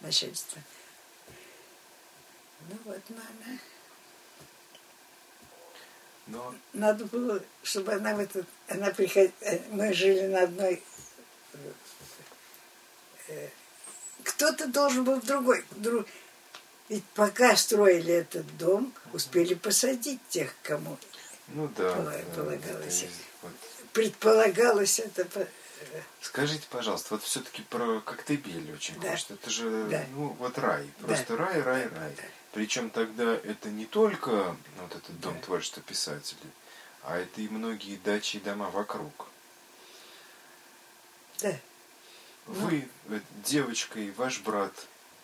начальства. 0.00 0.60
Ну 2.70 2.76
вот, 2.84 3.00
мама. 3.10 3.58
Но 6.28 6.54
Надо 6.72 7.04
было, 7.06 7.42
чтобы 7.64 7.92
она 7.94 8.14
в 8.14 8.20
этот... 8.20 8.46
Она 8.68 8.90
приходила... 8.92 9.32
Мы 9.70 9.92
жили 9.92 10.28
на 10.28 10.42
одной... 10.44 10.80
э, 13.28 13.48
Кто-то 14.22 14.68
должен 14.68 15.02
был 15.02 15.20
в 15.20 15.26
другой... 15.26 15.64
друг- 15.72 16.06
Ведь 16.88 17.04
пока 17.14 17.56
строили 17.56 18.14
этот 18.14 18.46
дом, 18.58 18.94
успели 19.12 19.54
посадить 19.54 20.20
тех, 20.28 20.54
кому 20.62 20.96
Ну 21.48 21.66
да. 21.76 21.96
Пола- 21.96 22.12
да, 22.12 22.34
полагалось. 22.36 23.02
это 23.02 23.12
вот. 23.42 23.52
предполагалось 23.92 25.00
это... 25.00 25.48
Скажите, 26.20 26.66
пожалуйста, 26.70 27.08
вот 27.14 27.22
все-таки 27.22 27.62
про 27.62 28.00
Коктебель 28.00 28.72
очень 28.72 28.98
Да. 29.00 29.10
хочется. 29.10 29.34
Это 29.34 29.50
же, 29.50 29.86
Да. 29.90 30.04
ну, 30.12 30.28
вот 30.38 30.58
рай. 30.58 30.90
Да. 31.00 31.06
Просто 31.08 31.36
рай, 31.36 31.60
рай, 31.62 31.88
рай. 31.88 32.14
Да. 32.16 32.22
Причем 32.52 32.90
тогда 32.90 33.34
это 33.34 33.70
не 33.70 33.86
только 33.86 34.56
вот 34.78 34.94
этот 34.94 35.20
дом 35.20 35.34
Да. 35.34 35.40
творчества 35.42 35.82
писателей, 35.82 36.50
а 37.02 37.16
это 37.18 37.40
и 37.40 37.48
многие 37.48 37.96
дачи 37.96 38.36
и 38.36 38.40
дома 38.40 38.70
вокруг. 38.70 39.26
Да. 41.40 41.56
Вы, 42.46 42.88
э, 43.08 43.20
девочка 43.44 44.00
и 44.00 44.10
ваш 44.10 44.40
брат, 44.40 44.72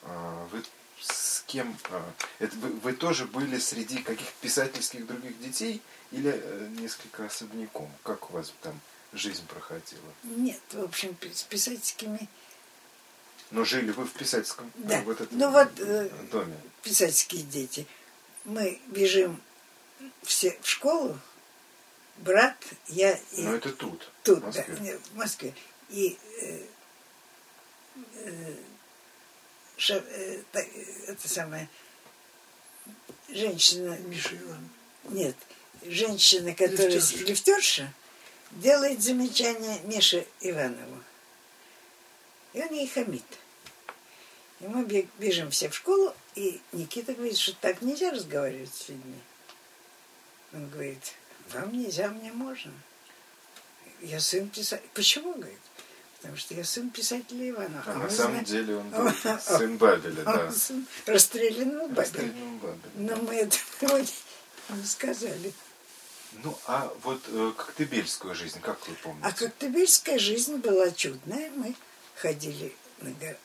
а, 0.03 0.47
вы 0.53 0.63
с 1.01 1.43
кем? 1.47 1.77
а, 1.91 2.13
Это 2.39 2.57
вы, 2.57 2.71
вы 2.71 2.93
тоже 2.93 3.27
были 3.27 3.59
среди 3.59 3.99
каких 4.03 4.33
писательских 4.35 5.07
других 5.07 5.39
детей 5.41 5.83
или 6.13 6.31
э, 6.33 6.69
несколько 6.79 7.27
особняком? 7.27 7.91
Как 8.03 8.31
у 8.31 8.35
вас 8.35 8.53
там 8.63 8.81
жизнь 9.17 9.47
проходила? 9.47 10.13
Нет, 10.25 10.61
в 10.73 10.83
общем, 10.85 11.17
с 11.33 11.43
писательскими... 11.45 12.29
Но 13.53 13.65
жили 13.65 13.93
вы 13.93 14.05
в 14.07 14.13
писательском 14.13 14.67
э, 14.77 14.89
Да. 14.89 15.01
вот 15.03 15.21
этом 15.21 15.39
Ну 15.39 15.51
вот, 15.51 15.69
э, 15.79 16.09
доме? 16.33 16.57
писательские 16.83 17.43
дети. 17.43 17.87
Мы 18.45 18.81
бежим 18.89 19.41
все 20.25 20.59
в 20.63 20.69
школу, 20.69 21.19
брат, 22.19 22.57
я 22.89 23.13
и... 23.33 23.43
Но 23.43 23.55
это 23.55 23.73
тут, 23.73 24.11
Тут, 24.25 24.41
в 24.41 24.47
Москве. 24.47 24.77
да, 24.81 24.99
в 24.99 25.15
Москве. 25.17 25.55
И 25.91 26.19
э, 26.41 26.67
э, 28.15 28.55
ша- 29.77 29.95
э, 30.05 30.43
та- 30.53 30.61
э, 30.61 31.05
это 31.09 31.29
самое 31.29 31.69
женщина, 33.29 33.97
Миша 34.07 34.37
Иван. 34.37 34.69
нет, 35.05 35.37
женщина, 35.85 36.53
которая 36.53 36.89
Лифтерша. 36.91 37.25
лифтерша, 37.25 37.93
делает 38.53 39.03
замечание 39.03 39.81
Мише 39.85 40.27
Иванову. 40.41 41.03
И 42.53 42.63
он 42.63 42.73
ей 42.73 42.89
хамит. 42.89 43.25
И 44.61 44.67
мы 44.67 44.85
бежим 45.19 45.51
все 45.51 45.69
в 45.69 45.75
школу, 45.75 46.15
и 46.35 46.61
Никита 46.73 47.13
говорит, 47.13 47.37
что 47.37 47.55
так 47.57 47.83
нельзя 47.83 48.11
разговаривать 48.11 48.73
с 48.75 48.89
людьми. 48.89 49.19
Он 50.55 50.69
говорит, 50.71 51.15
вам 51.53 51.73
нельзя, 51.77 52.09
мне 52.09 52.33
можно. 52.33 52.73
Я 54.01 54.21
сын 54.21 54.49
писателя. 54.49 54.89
Почему, 54.95 55.35
говорит? 55.35 55.59
Потому 56.17 56.37
что 56.39 56.55
я 56.55 56.65
сын 56.65 56.89
писателя 56.91 57.51
Ивана. 57.51 57.83
А 57.87 57.95
мы 57.95 58.05
на 58.05 58.11
самом 58.11 58.31
знаем- 58.33 58.45
деле 58.47 58.77
он 58.77 58.89
был 58.89 59.11
сын 59.41 59.77
Бабеля, 59.77 60.23
да. 60.25 60.51
сын 60.51 60.87
расстрелянного 61.05 61.89
Бабеля. 61.89 62.03
Расстрелянного 62.03 62.59
Бабеля. 62.59 62.93
Но 62.95 63.17
мы 63.17 63.35
этого 63.35 63.99
не 64.71 64.85
сказали. 64.87 65.53
Ну, 66.43 66.59
а 66.67 66.93
вот 67.03 67.23
э, 67.29 67.53
коктебельскую 67.57 68.35
жизнь, 68.35 68.61
как 68.61 68.87
вы 68.89 68.95
помните? 68.95 69.27
А 69.27 69.33
коктебельская 69.33 70.19
жизнь 70.19 70.57
была 70.57 70.91
чудная. 70.91 71.51
Мы 71.51 71.75
ходили 72.17 72.75
на 73.01 73.11
го- 73.11 73.37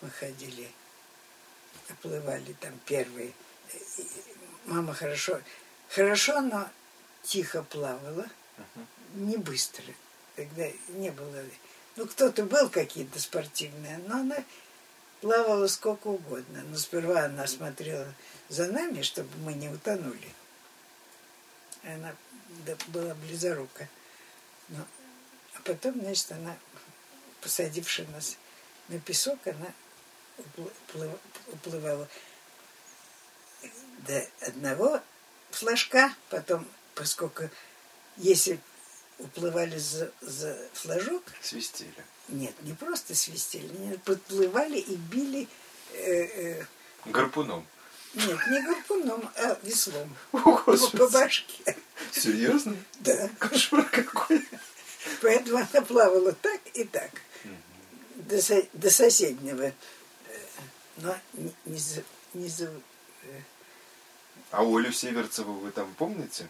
мы 0.00 0.10
ходили, 0.10 0.70
оплывали 1.88 2.52
там 2.60 2.78
первые. 2.86 3.32
Мама 4.66 4.94
хорошо, 4.94 5.40
хорошо, 5.88 6.40
но 6.40 6.68
тихо 7.22 7.62
плавала, 7.62 8.26
не 9.14 9.36
быстро. 9.36 9.84
Тогда 10.36 10.66
не 10.88 11.10
было... 11.10 11.42
Ну, 11.96 12.06
кто-то 12.06 12.44
был 12.44 12.68
какие-то 12.68 13.18
спортивные, 13.18 13.98
но 14.06 14.18
она 14.20 14.44
плавала 15.20 15.66
сколько 15.66 16.08
угодно. 16.08 16.62
Но 16.70 16.76
сперва 16.76 17.24
она 17.24 17.46
смотрела 17.46 18.12
за 18.48 18.66
нами, 18.70 19.02
чтобы 19.02 19.30
мы 19.38 19.54
не 19.54 19.68
утонули. 19.68 20.28
Она 21.84 22.14
была 22.88 23.14
близорука. 23.14 23.88
Но, 24.68 24.84
а 25.54 25.60
потом, 25.64 25.94
значит, 26.00 26.30
она, 26.32 26.56
посадивши 27.40 28.06
нас 28.08 28.36
на 28.88 28.98
песок, 29.00 29.38
она 29.46 29.72
упл- 30.38 30.72
плыв- 30.92 31.18
уплывала 31.52 32.08
до 34.06 34.26
одного 34.40 35.02
флажка, 35.50 36.14
потом, 36.30 36.66
поскольку 36.94 37.50
если 38.16 38.60
уплывали 39.18 39.76
за, 39.78 40.12
за 40.20 40.68
флажок, 40.74 41.24
Свистели. 41.40 41.92
нет, 42.28 42.54
не 42.62 42.72
просто 42.74 43.14
свистели, 43.14 43.96
подплывали 44.04 44.78
и 44.78 44.94
били, 44.96 45.48
э, 45.92 46.60
э, 46.60 46.66
Гарпуном. 47.06 47.66
Нет, 48.14 48.38
не 48.48 48.62
гарпуном, 48.62 49.30
а 49.36 49.58
веслом. 49.62 50.16
О, 50.32 50.38
По, 50.38 50.62
Господи. 50.72 50.96
по 50.98 51.08
башке. 51.10 51.76
Серьезно? 52.12 52.76
Да. 53.00 53.28
Кошмар 53.38 53.84
какой. 53.88 54.46
Поэтому 55.22 55.58
она 55.58 55.82
плавала 55.84 56.32
так 56.32 56.60
и 56.74 56.84
так. 56.84 57.10
До, 58.16 58.40
со- 58.42 58.66
до 58.72 58.90
соседнего. 58.90 59.72
Но 60.96 61.16
не, 61.34 61.54
не 61.66 61.78
за- 61.78 62.02
не 62.34 62.48
за- 62.48 62.72
э, 63.22 63.40
А 64.50 64.62
Олю 64.62 64.90
Северцеву 64.92 65.52
вы 65.54 65.70
там 65.70 65.94
помните? 65.94 66.48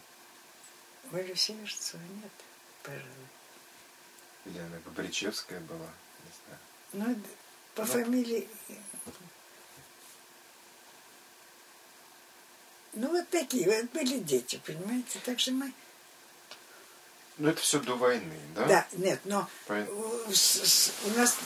Олю 1.12 1.34
Северцева 1.36 2.00
нет, 2.22 2.32
пожалуй. 2.82 3.04
Или 4.46 4.58
она 4.58 4.78
Габричевская 4.86 5.60
была? 5.60 5.78
Не 6.24 6.32
знаю. 7.00 7.08
Ну, 7.16 7.22
по 7.74 7.82
Ну. 7.82 7.88
фамилии... 7.88 8.48
Ну, 12.98 13.08
вот 13.12 13.28
такие 13.30 13.64
вот 13.70 13.90
были 13.92 14.18
дети, 14.18 14.60
понимаете? 14.66 15.20
Так 15.24 15.38
что 15.38 15.52
мы... 15.52 15.72
Ну, 17.36 17.48
это 17.48 17.60
все 17.60 17.78
до 17.78 17.94
войны, 17.94 18.34
да? 18.56 18.66
Да, 18.66 18.86
нет, 18.92 19.20
но 19.24 19.48
у 19.68 20.32
с- 20.32 20.92
у 21.06 21.10
нас 21.10 21.36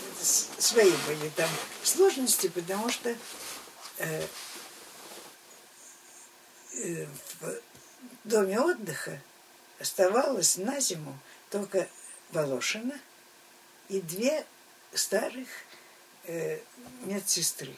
свои 0.58 0.90
были 1.06 1.28
там 1.36 1.50
сложности, 1.82 2.48
потому 2.48 2.88
что 2.88 3.14
э, 3.98 4.26
э, 6.78 7.06
в 7.40 7.60
доме 8.24 8.58
отдыха 8.58 9.20
оставалось 9.78 10.56
на 10.56 10.80
зиму 10.80 11.18
только 11.50 11.86
Волошина 12.30 12.98
и 13.90 14.00
две 14.00 14.46
старых 14.94 15.48
э, 16.24 16.60
медсестры. 17.02 17.76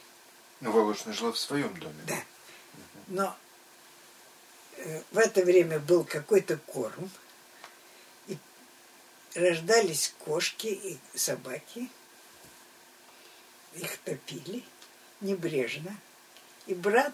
Ну, 0.60 0.70
Волошина 0.70 1.12
жила 1.12 1.32
в 1.32 1.38
своем 1.38 1.74
доме. 1.80 2.00
Да. 2.06 2.22
Но 3.08 3.36
в 5.10 5.18
это 5.18 5.42
время 5.44 5.78
был 5.78 6.04
какой-то 6.04 6.56
корм, 6.58 7.10
и 8.28 8.38
рождались 9.34 10.14
кошки 10.20 10.66
и 10.66 10.98
собаки. 11.14 11.88
Их 13.74 13.96
топили 13.98 14.62
небрежно. 15.20 15.96
И 16.66 16.74
брат, 16.74 17.12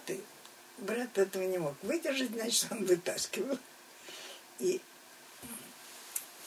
брат 0.77 1.17
этого 1.17 1.43
не 1.43 1.57
мог 1.57 1.75
выдержать, 1.81 2.31
значит, 2.31 2.67
он 2.71 2.85
вытаскивал. 2.85 3.57
И 4.59 4.81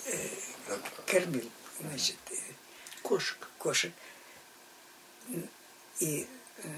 э, 0.07 0.29
кормил, 1.07 1.51
значит, 1.81 2.17
э, 2.31 2.37
Кошек. 3.03 3.49
кошек. 3.59 3.93
И 6.01 6.27
э, 6.59 6.69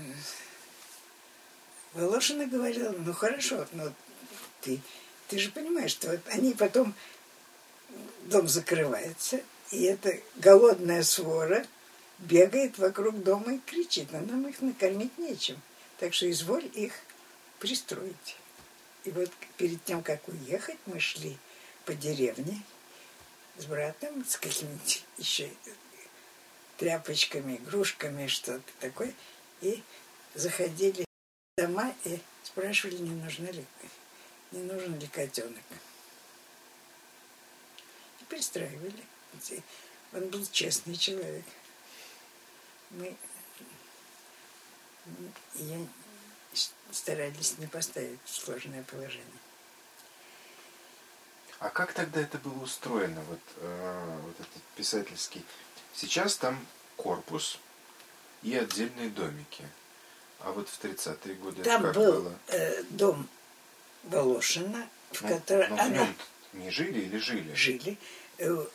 Волошина 1.93 2.47
говорила, 2.47 2.91
ну 2.91 3.13
хорошо, 3.13 3.67
но 3.73 3.93
ты, 4.67 4.81
ты 5.29 5.39
же 5.39 5.51
понимаешь, 5.53 5.93
что 5.93 6.11
вот 6.11 6.21
они 6.27 6.53
потом, 6.53 6.93
дом 8.25 8.49
закрывается, 8.49 9.41
и 9.71 9.85
эта 9.85 10.19
голодная 10.37 11.05
свора 11.05 11.65
бегает 12.19 12.79
вокруг 12.79 13.23
дома 13.23 13.55
и 13.55 13.61
кричит, 13.61 14.09
а 14.13 14.21
нам 14.21 14.49
их 14.49 14.61
накормить 14.61 15.17
нечем. 15.19 15.61
Так 15.99 16.15
что 16.15 16.29
изволь 16.31 16.69
их 16.75 16.93
пристроить. 17.61 18.37
И 19.05 19.11
вот 19.11 19.31
перед 19.57 19.83
тем, 19.85 20.03
как 20.03 20.27
уехать, 20.29 20.79
мы 20.87 20.99
шли 20.99 21.39
по 21.85 21.95
деревне 21.95 22.61
с 23.57 23.65
братом, 23.67 24.25
с 24.27 24.37
какими-нибудь 24.37 25.05
еще 25.19 25.49
тряпочками, 26.77 27.57
игрушками, 27.57 28.27
что-то 28.27 28.73
такое. 28.81 29.15
И 29.61 29.83
заходили 30.35 31.05
в 31.57 31.63
дома 31.63 31.95
и 32.05 32.19
спрашивали, 32.43 32.97
не 32.97 33.11
нужна 33.11 33.51
ли, 33.51 33.65
не 34.53 34.63
нужен 34.63 34.99
ли 34.99 35.07
котенок. 35.09 35.63
И 38.21 38.25
пристраивали. 38.25 39.05
Он 40.13 40.29
был 40.29 40.47
честный 40.51 40.97
человек. 40.97 41.45
Мы 42.91 43.17
я 45.55 45.79
старались 46.91 47.59
не 47.59 47.67
поставить 47.67 48.19
в 48.25 48.31
сложное 48.31 48.83
положение. 48.85 49.25
А 51.59 51.71
как 51.71 51.93
тогда 51.93 52.21
это 52.21 52.39
было 52.39 52.63
устроено, 52.63 53.23
вот, 53.23 53.41
э, 53.57 54.19
вот 54.23 54.35
этот 54.41 54.63
писательский? 54.75 55.45
Сейчас 55.95 56.37
там 56.37 56.59
корпус 56.97 57.59
и 58.43 58.55
отдельные 58.55 59.09
домики. 59.09 59.67
А 60.41 60.53
вот 60.53 60.69
в 60.69 60.85
30-е 60.85 61.35
годы 61.37 61.63
Там 61.63 61.85
это 61.85 61.95
как 61.95 61.97
был 62.03 62.13
было? 62.23 62.39
э, 62.49 62.83
дом 62.91 63.29
Волошина, 64.07 64.89
в 65.13 65.23
Ну, 65.23 65.29
котором 65.29 65.71
но 65.71 65.77
в 65.77 65.81
она 65.81 66.09
не 66.55 66.71
жили 66.71 67.01
или 67.01 67.19
жили? 67.19 67.55
жили. 67.55 67.99
Э, 68.39 68.67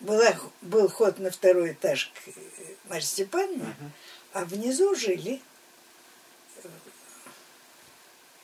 была, 0.00 0.34
был 0.62 0.88
ход 0.88 1.18
на 1.18 1.30
второй 1.30 1.72
этаж 1.72 2.10
к 2.14 2.28
э, 2.28 2.32
Марье 2.88 3.02
Степановне, 3.06 3.64
Мгм. 3.78 3.92
а 4.32 4.44
внизу 4.44 4.94
жили 4.94 5.40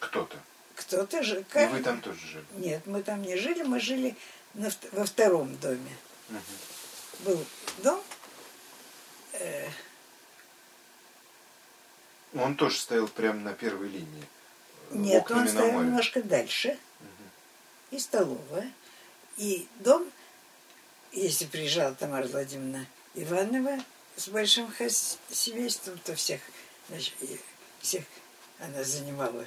Кто-то. 0.01 0.37
кто-то 0.77 1.23
же. 1.23 1.41
И 1.55 1.67
вы 1.67 1.83
там 1.83 2.01
тоже 2.01 2.21
жили? 2.27 2.45
Нет, 2.53 2.87
мы 2.87 3.03
там 3.03 3.23
не 3.23 3.37
жили, 3.37 3.63
мы 3.63 3.81
жили 3.81 4.17
на 4.55 4.71
во 4.93 5.05
втором 5.05 5.57
доме. 5.59 5.97
Мгм. 6.29 6.43
Был 7.21 7.45
дом, 7.79 8.03
э, 9.33 9.69
Он 12.35 12.55
тоже 12.57 12.79
стоял 12.79 13.09
прямо 13.09 13.41
на 13.41 13.55
первой 13.55 13.89
линии. 13.89 14.25
Нет, 15.03 15.31
он 15.31 15.49
стоял 15.49 15.83
немножко 15.83 16.23
дальше. 16.23 16.79
Мгм. 17.01 17.31
и 17.91 17.99
столовая, 17.99 18.73
и 19.37 19.69
дом, 19.81 20.11
если 21.13 21.47
приезжала 21.47 21.95
Тамара 21.95 22.27
Владимировна 22.27 22.87
Иванова 23.15 23.79
с 24.17 24.29
большим 24.29 24.73
семейством, 25.31 25.99
то 26.05 26.15
всех, 26.15 26.41
значит, 26.89 27.15
всех 27.81 28.05
она 28.59 28.83
занимала 28.85 29.45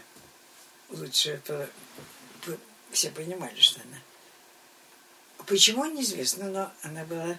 лучше, 0.89 1.41
все 2.91 3.11
понимали, 3.11 3.59
что 3.59 3.81
она. 3.81 3.97
Почему, 5.45 5.85
неизвестно, 5.85 6.49
но 6.49 6.71
она 6.83 7.03
была 7.05 7.37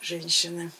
женщина 0.00 0.70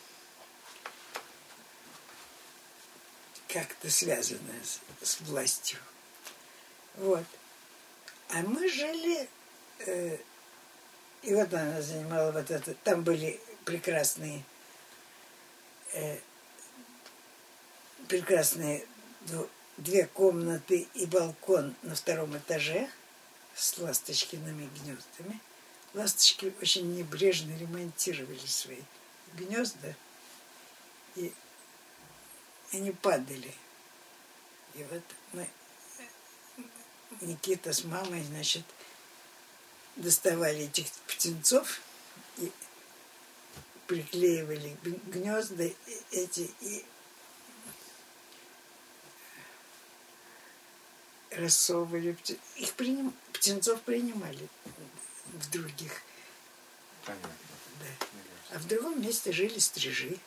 как-то 3.54 3.88
связанная 3.88 4.60
с, 4.64 4.80
с 5.00 5.20
властью. 5.20 5.78
Вот. 6.96 7.24
А 8.30 8.42
мы 8.42 8.68
жили, 8.68 9.28
э, 9.86 10.18
и 11.22 11.34
вот 11.34 11.54
она 11.54 11.80
занимала 11.80 12.32
вот 12.32 12.50
это, 12.50 12.74
там 12.82 13.04
были 13.04 13.40
прекрасные, 13.64 14.42
э, 15.92 16.18
прекрасные 18.08 18.84
дв- 19.26 19.48
две 19.76 20.06
комнаты 20.06 20.88
и 20.94 21.06
балкон 21.06 21.76
на 21.82 21.94
втором 21.94 22.36
этаже 22.36 22.90
с 23.54 23.78
ласточкиными 23.78 24.68
гнездами. 24.80 25.40
Ласточки 25.94 26.52
очень 26.60 26.92
небрежно 26.96 27.56
ремонтировали 27.56 28.46
свои 28.46 28.82
гнезда, 29.34 29.94
и 31.14 31.32
они 32.72 32.90
падали. 32.90 33.54
И 34.74 34.82
вот 34.84 35.02
мы, 35.32 35.48
Никита 37.20 37.72
с 37.72 37.84
мамой, 37.84 38.22
значит, 38.24 38.64
доставали 39.96 40.64
этих 40.64 40.86
птенцов 41.06 41.80
и 42.38 42.50
приклеивали 43.86 44.76
гнезда 44.82 45.70
эти 46.10 46.50
и 46.60 46.84
рассовывали. 51.30 52.16
Их 52.56 52.74
приним, 52.74 53.14
птенцов 53.32 53.80
принимали 53.82 54.48
в 55.26 55.50
других. 55.50 56.02
Понятно. 57.04 57.30
Да. 57.80 58.06
А 58.56 58.58
в 58.58 58.66
другом 58.66 59.00
месте 59.02 59.32
жили 59.32 59.58
стрижи. 59.58 60.18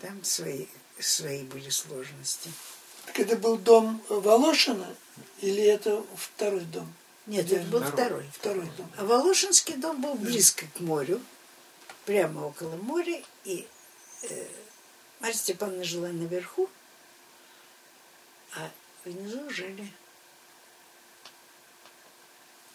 Там 0.00 0.22
свои, 0.24 0.66
свои 1.00 1.42
были 1.44 1.70
сложности. 1.70 2.50
Так 3.06 3.18
это 3.20 3.36
был 3.36 3.56
дом 3.56 4.02
Волошина 4.08 4.94
или 5.40 5.62
это 5.62 6.04
второй 6.16 6.60
дом? 6.60 6.92
Нет, 7.26 7.46
Где 7.46 7.56
это 7.56 7.66
был 7.66 7.80
Второй. 7.80 7.92
второй. 7.92 8.30
Второй 8.32 8.70
дом. 8.76 8.90
А 8.96 9.04
Волошинский 9.04 9.76
дом 9.76 10.00
был 10.00 10.14
близко 10.14 10.66
к 10.76 10.80
морю, 10.80 11.20
прямо 12.06 12.46
около 12.46 12.76
моря, 12.76 13.22
и 13.44 13.66
э, 14.22 14.48
Марья 15.20 15.34
Степановна 15.36 15.84
жила 15.84 16.08
наверху, 16.08 16.70
а 18.54 18.70
внизу 19.04 19.50
жили, 19.50 19.92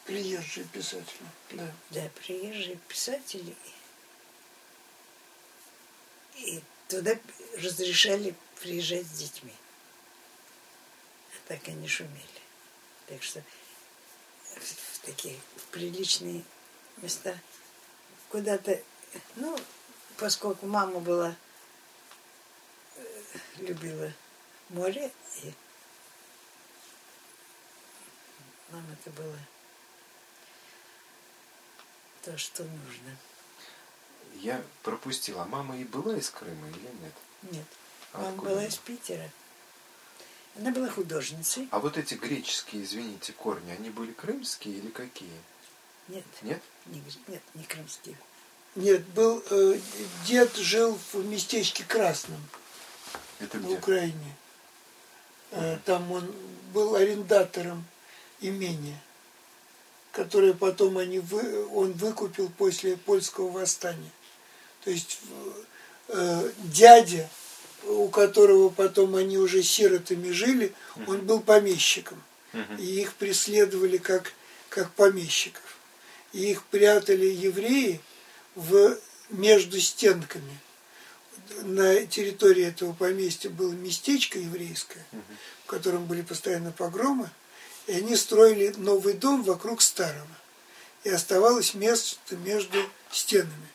Приезжие 0.06 0.66
писатели. 0.66 1.26
Да. 1.52 1.72
да, 1.92 2.10
приезжие 2.22 2.76
писатели. 2.90 3.56
И 6.36 6.62
туда 6.94 7.18
разрешали 7.58 8.36
приезжать 8.62 9.08
с 9.08 9.18
детьми. 9.18 9.54
Так 11.48 11.68
они 11.68 11.88
шумели. 11.88 12.24
Так 13.08 13.24
что 13.24 13.44
в, 14.44 15.00
такие 15.00 15.40
приличные 15.72 16.44
места 16.98 17.36
куда-то, 18.30 18.80
ну, 19.36 19.58
поскольку 20.18 20.68
мама 20.68 21.00
была, 21.00 21.36
э, 22.96 23.34
любила 23.58 24.14
море, 24.70 25.12
и 25.42 25.52
нам 28.70 28.86
это 28.92 29.10
было 29.10 29.40
то, 32.22 32.38
что 32.38 32.64
нужно. 32.64 33.18
Я 34.42 34.62
пропустила. 34.84 35.44
А 35.44 35.46
мама 35.46 35.78
и 35.78 35.84
была 35.84 36.18
из 36.18 36.30
Крыма 36.30 36.68
или 36.70 36.80
нет? 37.02 37.14
Нет, 37.52 37.66
А 38.14 38.18
мама 38.18 38.30
откуда 38.30 38.50
была 38.50 38.60
она? 38.60 38.68
из 38.68 38.76
Питера. 38.78 39.30
Она 40.58 40.72
была 40.72 40.90
художницей. 40.90 41.68
А 41.72 41.80
вот 41.80 41.98
эти 41.98 42.14
греческие, 42.16 42.84
извините, 42.84 43.34
корни, 43.34 43.72
они 43.72 43.90
были 43.90 44.12
крымские 44.12 44.76
или 44.78 44.90
какие? 44.90 45.32
Нет, 46.10 46.24
Нет? 46.42 46.62
не, 46.86 47.02
нет, 47.28 47.42
не 47.56 47.64
крымские. 47.64 48.18
Нет, 48.76 49.06
был 49.10 49.44
э, 49.50 49.80
дед 50.26 50.56
жил 50.58 51.00
в 51.14 51.26
местечке 51.26 51.84
Красном 51.86 52.42
Это 53.40 53.58
на 53.58 53.66
где? 53.68 53.78
Украине. 53.78 54.36
Э, 55.52 55.78
там 55.86 56.12
он 56.12 56.32
был 56.74 56.96
арендатором 56.96 57.86
имения, 58.42 59.00
которое 60.14 60.54
потом 60.54 61.00
они 61.00 61.20
вы, 61.20 61.66
он 61.74 61.92
выкупил 61.94 62.50
после 62.50 62.96
польского 62.96 63.50
восстания. 63.50 64.12
То 64.84 64.92
есть 64.92 65.20
э, 66.08 66.52
дядя, 66.60 67.28
у 67.88 68.08
которого 68.10 68.70
потом 68.70 69.16
они 69.16 69.40
уже 69.40 69.64
сиротами 69.64 70.30
жили, 70.30 70.72
он 71.08 71.26
был 71.26 71.42
помещиком. 71.42 72.24
Мгм. 72.54 72.78
И 72.78 73.02
их 73.02 73.16
преследовали 73.16 73.98
как, 73.98 74.34
как 74.70 74.92
помещиков. 74.92 75.78
И 76.32 76.52
их 76.52 76.64
прятали 76.66 77.26
евреи 77.26 78.00
в, 78.54 78.96
между 79.30 79.82
стенками. 79.82 80.60
На 81.64 82.06
территории 82.06 82.66
этого 82.66 82.94
поместья 82.94 83.50
было 83.50 83.72
местечко 83.72 84.38
еврейское, 84.38 85.06
в 85.64 85.68
котором 85.68 86.06
были 86.06 86.22
постоянно 86.22 86.72
погромы. 86.72 87.32
И 87.88 87.94
они 87.94 88.16
строили 88.16 88.74
новый 88.78 89.14
дом 89.14 89.44
вокруг 89.44 89.82
старого. 89.82 90.28
И 91.04 91.10
оставалось 91.10 91.74
место 91.74 92.36
между 92.38 92.78
стенами. 93.12 93.68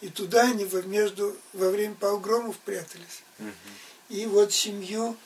И 0.00 0.08
туда 0.08 0.42
они 0.42 0.64
во, 0.64 0.82
между, 0.82 1.36
во 1.52 1.70
время 1.70 1.94
погромов 1.94 2.56
прятались. 2.58 3.22
И 4.08 4.24
вот 4.26 4.52
семью 4.52 5.16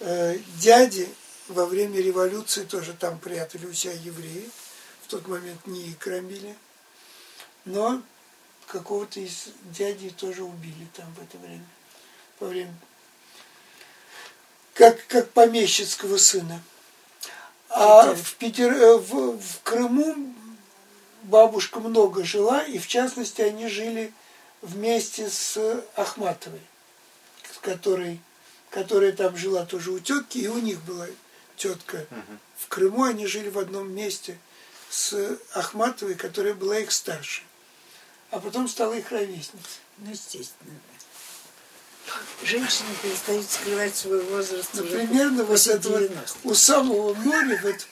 э, 0.00 0.38
дяди 0.58 1.08
во 1.48 1.66
время 1.66 2.00
революции 2.00 2.64
тоже 2.64 2.94
там 2.94 3.18
прятали 3.18 3.66
у 3.66 3.72
себя 3.72 3.92
евреи. 3.92 4.48
В 5.02 5.08
тот 5.08 5.26
момент 5.28 5.66
не 5.66 5.88
их 5.88 5.98
громили. 5.98 6.56
Но 7.64 8.02
какого-то 8.66 9.20
из 9.20 9.48
дядей 9.64 10.10
тоже 10.10 10.42
убили 10.42 10.88
там 10.94 11.12
в 11.14 11.22
это 11.22 11.36
время. 11.38 11.66
Во 12.40 12.48
время 12.48 12.74
как, 14.76 15.06
как 15.06 15.30
помещицкого 15.30 16.18
сына. 16.18 16.62
А 17.78 18.14
в, 18.14 18.36
Питер, 18.36 18.72
э, 18.72 18.96
в, 18.96 19.38
в 19.38 19.60
Крыму 19.62 20.32
бабушка 21.24 21.78
много 21.78 22.24
жила, 22.24 22.62
и 22.62 22.78
в 22.78 22.86
частности 22.86 23.42
они 23.42 23.68
жили 23.68 24.14
вместе 24.62 25.28
с 25.28 25.84
Ахматовой, 25.94 26.62
с 27.52 27.58
которой, 27.58 28.18
которая 28.70 29.12
там 29.12 29.36
жила 29.36 29.66
тоже 29.66 29.90
у 29.90 29.98
тетки, 29.98 30.38
и 30.38 30.48
у 30.48 30.56
них 30.58 30.82
была 30.84 31.06
тетка. 31.56 32.06
Угу. 32.10 32.38
В 32.60 32.68
Крыму 32.68 33.04
они 33.04 33.26
жили 33.26 33.50
в 33.50 33.58
одном 33.58 33.92
месте 33.92 34.38
с 34.88 35.38
Ахматовой, 35.52 36.14
которая 36.14 36.54
была 36.54 36.78
их 36.78 36.90
старше. 36.90 37.42
А 38.30 38.40
потом 38.40 38.68
стала 38.68 38.94
их 38.94 39.12
ровесницей. 39.12 39.82
Ну, 39.98 40.12
естественно. 40.12 40.72
Женщины 42.42 42.88
перестают 43.02 43.50
скрывать 43.50 43.96
свой 43.96 44.22
возраст 44.22 44.70
ну, 44.74 44.82
уже 44.82 44.90
примерно 44.92 45.44
вот 45.44 45.66
это 45.66 45.88
вот 45.88 46.10
у 46.44 46.54
самого 46.54 47.14
моря, 47.14 47.58
вот 47.62 47.86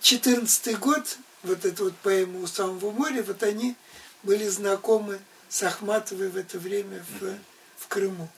14 0.00 0.78
год, 0.78 1.18
вот 1.42 1.64
эту 1.64 1.84
вот 1.84 1.96
поэму 1.96 2.40
у 2.40 2.46
самого 2.46 2.90
моря, 2.90 3.22
вот 3.22 3.42
они 3.42 3.76
были 4.22 4.48
знакомы 4.48 5.20
с 5.48 5.62
Ахматовой 5.62 6.28
в 6.28 6.36
это 6.36 6.58
время 6.58 7.04
в, 7.20 7.38
в 7.78 7.88
Крыму. 7.88 8.28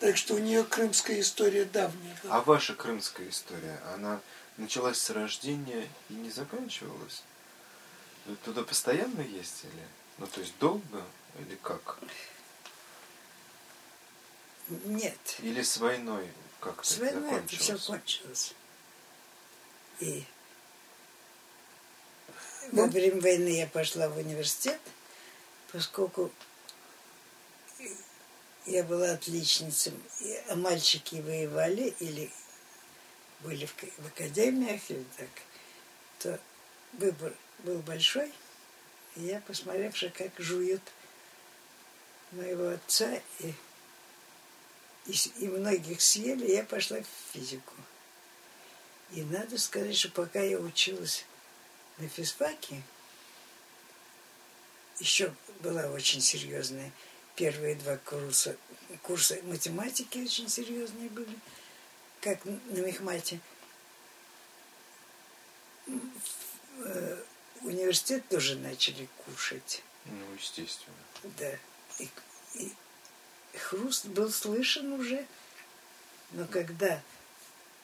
Так 0.00 0.16
что 0.16 0.34
у 0.34 0.38
нее 0.38 0.64
крымская 0.64 1.20
история 1.20 1.64
давняя. 1.64 2.16
А 2.28 2.40
ваша 2.40 2.74
крымская 2.74 3.28
история, 3.28 3.80
она 3.94 4.20
началась 4.56 4.98
с 4.98 5.10
рождения 5.10 5.88
и 6.08 6.14
не 6.14 6.30
заканчивалась? 6.30 7.22
Туда 8.44 8.62
постоянно 8.62 9.20
ездили? 9.20 9.86
Ну, 10.18 10.26
то 10.26 10.40
есть 10.40 10.54
долго 10.58 11.02
или 11.38 11.58
как? 11.62 11.98
Нет. 14.68 15.36
Или 15.40 15.62
с 15.62 15.76
войной 15.76 16.28
как-то 16.60 16.88
С 16.88 16.98
войной 16.98 17.38
это 17.38 17.56
все 17.56 17.78
кончилось. 17.78 18.54
И 20.00 20.24
во 22.70 22.86
время 22.86 23.20
войны 23.20 23.48
я 23.48 23.66
пошла 23.66 24.08
в 24.08 24.16
университет, 24.16 24.80
поскольку 25.72 26.30
я 28.66 28.84
была 28.84 29.12
отличницей, 29.12 29.92
а 30.48 30.54
мальчики 30.54 31.16
воевали 31.16 31.94
или 31.98 32.30
были 33.40 33.66
в, 33.66 33.74
в 33.98 34.06
академиях 34.06 34.80
или 34.88 35.04
так, 35.16 35.28
то 36.20 36.40
выбор 36.92 37.34
был 37.64 37.78
большой. 37.78 38.32
И 39.16 39.22
я, 39.22 39.40
посмотревши, 39.40 40.10
как 40.10 40.30
жуют 40.38 40.82
моего 42.30 42.68
отца 42.68 43.20
и, 43.40 43.52
и, 45.06 45.12
и 45.38 45.48
многих 45.48 46.00
съели, 46.00 46.50
я 46.52 46.64
пошла 46.64 46.98
в 47.00 47.32
физику. 47.32 47.74
И 49.12 49.22
надо 49.22 49.58
сказать, 49.58 49.96
что 49.96 50.10
пока 50.10 50.40
я 50.40 50.58
училась 50.58 51.24
на 51.98 52.08
физфаке, 52.08 52.82
еще 54.98 55.34
была 55.60 55.86
очень 55.88 56.20
серьезная. 56.20 56.92
Первые 57.34 57.74
два 57.76 57.96
курса, 57.96 58.56
курса 59.02 59.38
математики 59.44 60.18
очень 60.18 60.48
серьезные 60.48 61.08
были, 61.08 61.38
как 62.20 62.44
на 62.44 62.78
мехмате. 62.78 63.40
Э, 66.78 67.22
университет 67.62 68.28
тоже 68.28 68.56
начали 68.56 69.08
кушать. 69.24 69.82
Ну, 70.06 70.34
естественно. 70.34 70.96
Да. 71.38 71.52
И, 71.98 72.08
и 72.54 72.72
хруст 73.58 74.06
был 74.06 74.30
слышен 74.30 74.92
уже. 74.92 75.26
Но 76.32 76.46
когда 76.46 77.02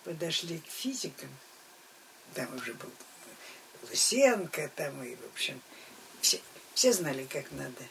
подошли 0.05 0.59
к 0.59 0.66
физикам, 0.66 1.29
там 2.35 2.55
уже 2.57 2.75
был 2.75 2.91
Лысенко, 3.91 4.71
там 4.75 5.03
и, 5.03 5.14
в 5.14 5.27
общем, 5.33 5.61
все, 6.21 6.41
все 6.75 6.93
знали, 6.93 7.25
как 7.27 7.51
надо, 7.53 7.85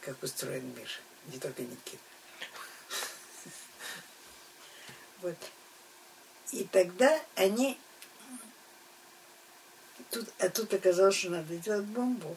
как 0.00 0.22
устроен 0.22 0.74
мир. 0.76 0.88
Не 1.26 1.38
только 1.38 1.62
Никита. 1.62 1.98
Вот. 5.20 5.36
И 6.52 6.64
тогда 6.64 7.20
они 7.34 7.78
тут, 10.10 10.28
а 10.38 10.48
тут 10.48 10.72
оказалось, 10.72 11.16
что 11.16 11.30
надо 11.30 11.56
делать 11.56 11.84
бомбу. 11.86 12.36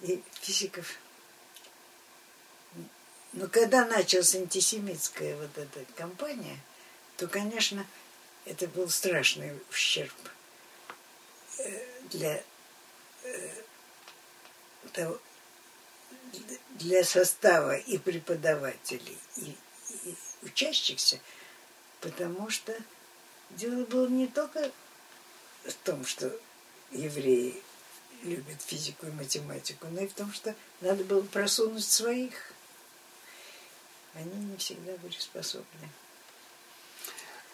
И 0.00 0.22
физиков. 0.40 0.98
Но 3.32 3.48
когда 3.48 3.84
началась 3.86 4.34
антисемитская 4.34 5.36
вот 5.36 5.56
эта 5.56 5.84
кампания, 5.94 6.58
то, 7.16 7.26
конечно, 7.28 7.86
это 8.44 8.66
был 8.68 8.88
страшный 8.90 9.58
ущерб 9.70 10.12
э, 11.58 11.86
для 12.10 12.42
э, 13.22 13.50
того, 14.92 15.18
для 16.72 17.04
состава 17.04 17.76
и 17.76 17.98
преподавателей, 17.98 19.18
и, 19.36 19.56
и 20.04 20.16
учащихся, 20.42 21.20
потому 22.00 22.50
что 22.50 22.76
дело 23.50 23.84
было 23.84 24.08
не 24.08 24.26
только 24.26 24.70
в 25.64 25.72
том, 25.84 26.04
что 26.04 26.36
евреи 26.90 27.62
любят 28.22 28.60
физику 28.62 29.06
и 29.06 29.10
математику, 29.10 29.86
но 29.88 30.02
и 30.02 30.06
в 30.06 30.14
том, 30.14 30.32
что 30.32 30.54
надо 30.80 31.04
было 31.04 31.22
просунуть 31.22 31.84
своих. 31.84 32.51
Они 34.14 34.34
не 34.34 34.56
всегда 34.56 34.92
были 34.98 35.16
способны. 35.18 35.88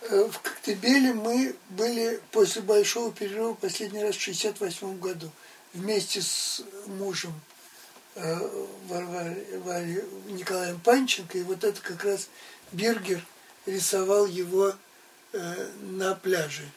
Э, 0.02 0.28
в 0.30 0.38
Коктебеле 0.40 1.12
мы 1.12 1.56
были 1.70 2.20
после 2.30 2.62
большого 2.62 3.12
перерыва 3.12 3.54
последний 3.54 4.02
раз 4.02 4.16
в 4.16 4.22
1968 4.22 4.98
году 4.98 5.30
вместе 5.74 6.22
с 6.22 6.62
мужем 6.86 7.32
э, 8.14 8.36
Николаем 10.28 10.80
Панченко. 10.80 11.38
И 11.38 11.42
вот 11.42 11.64
это 11.64 11.80
как 11.80 12.04
раз 12.04 12.28
Бергер 12.72 13.24
рисовал 13.66 14.26
его 14.26 14.74
э, 15.32 15.70
на 15.80 16.14
пляже 16.14 16.68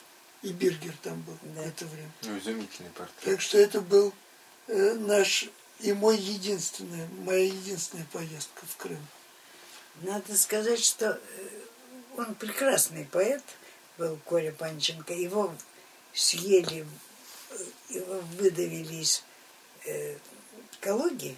и 0.42 0.52
Биргер 0.52 0.94
там 1.04 1.22
был 1.22 1.38
да. 1.44 1.62
в 1.62 1.68
это 1.68 1.86
время. 1.86 2.12
Ну, 2.24 2.38
изумительный 2.40 2.90
портрет. 2.90 3.24
Так 3.24 3.42
что 3.42 3.60
это 3.60 3.80
был 3.80 4.12
наш 4.68 5.48
и 5.82 5.94
мой 5.94 6.18
единственный, 6.18 7.08
моя 7.26 7.46
единственная 7.46 8.08
поездка 8.12 8.66
в 8.66 8.76
Крым. 8.78 9.06
Надо 10.02 10.36
сказать, 10.38 10.84
что 10.84 11.12
э, 11.12 11.20
он 12.18 12.34
прекрасный 12.36 13.06
поэт 13.06 13.44
был, 13.98 14.18
Коля 14.26 14.52
Панченко. 14.52 15.14
Его 15.14 15.54
съели, 16.14 16.86
э, 17.52 17.64
его 17.90 18.20
выдавили 18.38 18.96
из 18.96 19.24
э, 19.86 20.18
Калуги. 20.80 21.38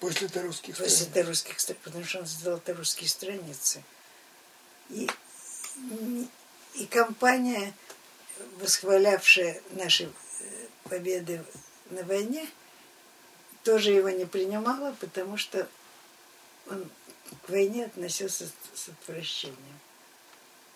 После 0.00 0.28
тарусских 0.28 0.76
После 0.76 0.90
страниц. 0.90 1.14
тарусских 1.14 1.60
страниц, 1.60 1.80
потому 1.84 2.04
что 2.04 2.18
он 2.20 2.26
сделал 2.26 2.58
тарусские 2.58 3.08
страницы. 3.08 3.82
И 4.90 5.08
и 6.74 6.86
компания, 6.86 7.72
восхвалявшая 8.58 9.60
наши 9.72 10.04
э, 10.04 10.66
победы 10.84 11.44
на 11.90 12.02
войне, 12.02 12.48
тоже 13.62 13.92
его 13.92 14.10
не 14.10 14.26
принимала, 14.26 14.94
потому 15.00 15.36
что 15.36 15.68
он 16.68 16.88
к 17.44 17.48
войне 17.48 17.86
относился 17.86 18.48
с 18.74 18.88
отвращением. 18.88 19.80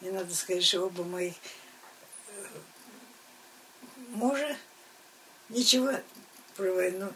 Мне 0.00 0.12
надо 0.12 0.34
сказать, 0.34 0.64
что 0.64 0.86
оба 0.86 1.04
моих 1.04 1.34
э, 2.28 2.46
мужа 4.10 4.56
ничего 5.48 5.92
про 6.56 6.72
войну 6.72 7.12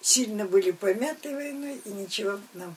сильно 0.00 0.44
были 0.44 0.70
помяты 0.70 1.34
войной 1.34 1.78
и 1.84 1.90
ничего 1.90 2.40
нам 2.54 2.76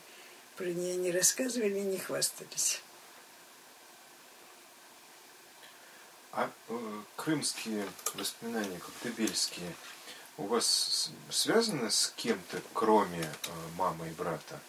про 0.58 0.66
нее 0.66 0.96
не 0.96 1.12
рассказывали 1.12 1.80
и 1.80 1.84
не 1.84 1.98
хвастались. 1.98 2.82
А 6.34 6.50
э, 6.70 7.02
крымские 7.16 7.86
воспоминания, 8.14 8.80
коктебельские, 8.80 9.76
у 10.38 10.44
вас 10.44 11.12
связаны 11.30 11.92
с 11.92 12.14
кем-то, 12.16 12.62
кроме 12.74 13.24
э, 13.24 13.50
мамы 13.76 14.08
и 14.10 14.12
брата? 14.12 14.60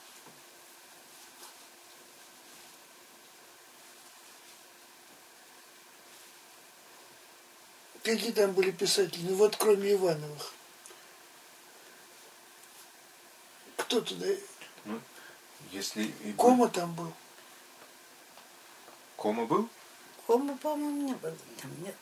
Какие 8.03 8.33
там 8.33 8.53
были 8.53 8.71
писатели? 8.71 9.23
Ну 9.29 9.37
вот 9.37 9.57
кроме 9.57 9.93
Ивановых. 9.93 10.53
Кто 13.77 14.01
туда? 14.01 14.27
Ну, 14.85 15.01
если... 15.71 16.05
и 16.25 16.33
Кома 16.33 16.69
там 16.69 16.95
был. 16.95 17.13
Кома 19.17 19.47
был? 19.47 19.69
Кома, 20.27 20.57
по-моему, 20.57 21.09
не 21.09 21.15
было. 21.15 21.37
Там 21.61 21.71
нет. 21.83 21.97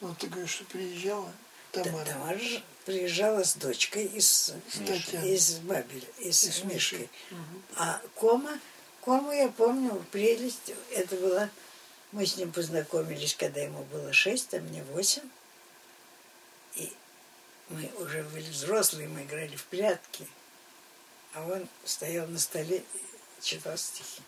Ну, 0.00 0.14
ты 0.14 0.26
говоришь, 0.26 0.50
что 0.50 0.64
приезжала 0.64 1.32
Да, 1.72 1.84
Тамара. 1.84 2.04
Тамара 2.04 2.38
же 2.38 2.62
приезжала 2.84 3.44
с 3.44 3.54
дочкой 3.54 4.06
из, 4.06 4.52
из 5.22 5.58
Бабеля, 5.60 6.08
из 6.18 6.44
И 6.44 6.50
с 6.50 6.64
Мишкой. 6.64 6.74
Мишей. 6.74 7.10
Мгм. 7.30 7.62
А 7.76 8.00
Кома, 8.14 8.58
Кому 9.04 9.32
я 9.32 9.48
помню, 9.48 10.02
прелесть, 10.10 10.72
это 10.90 11.16
была... 11.16 11.50
Мы 12.12 12.26
с 12.26 12.36
ним 12.36 12.52
познакомились, 12.52 13.34
когда 13.34 13.60
ему 13.60 13.82
было 13.84 14.12
шесть, 14.12 14.54
а 14.54 14.60
мне 14.60 14.82
восемь. 14.84 15.28
И 16.76 16.92
мы 17.68 17.90
уже 17.98 18.22
были 18.24 18.48
взрослые, 18.50 19.08
мы 19.08 19.22
играли 19.22 19.56
в 19.56 19.64
прятки. 19.64 20.26
А 21.34 21.44
он 21.46 21.68
стоял 21.84 22.26
на 22.28 22.38
столе 22.38 22.78
и 22.94 23.42
читал 23.42 23.76
стихи. 23.76 24.22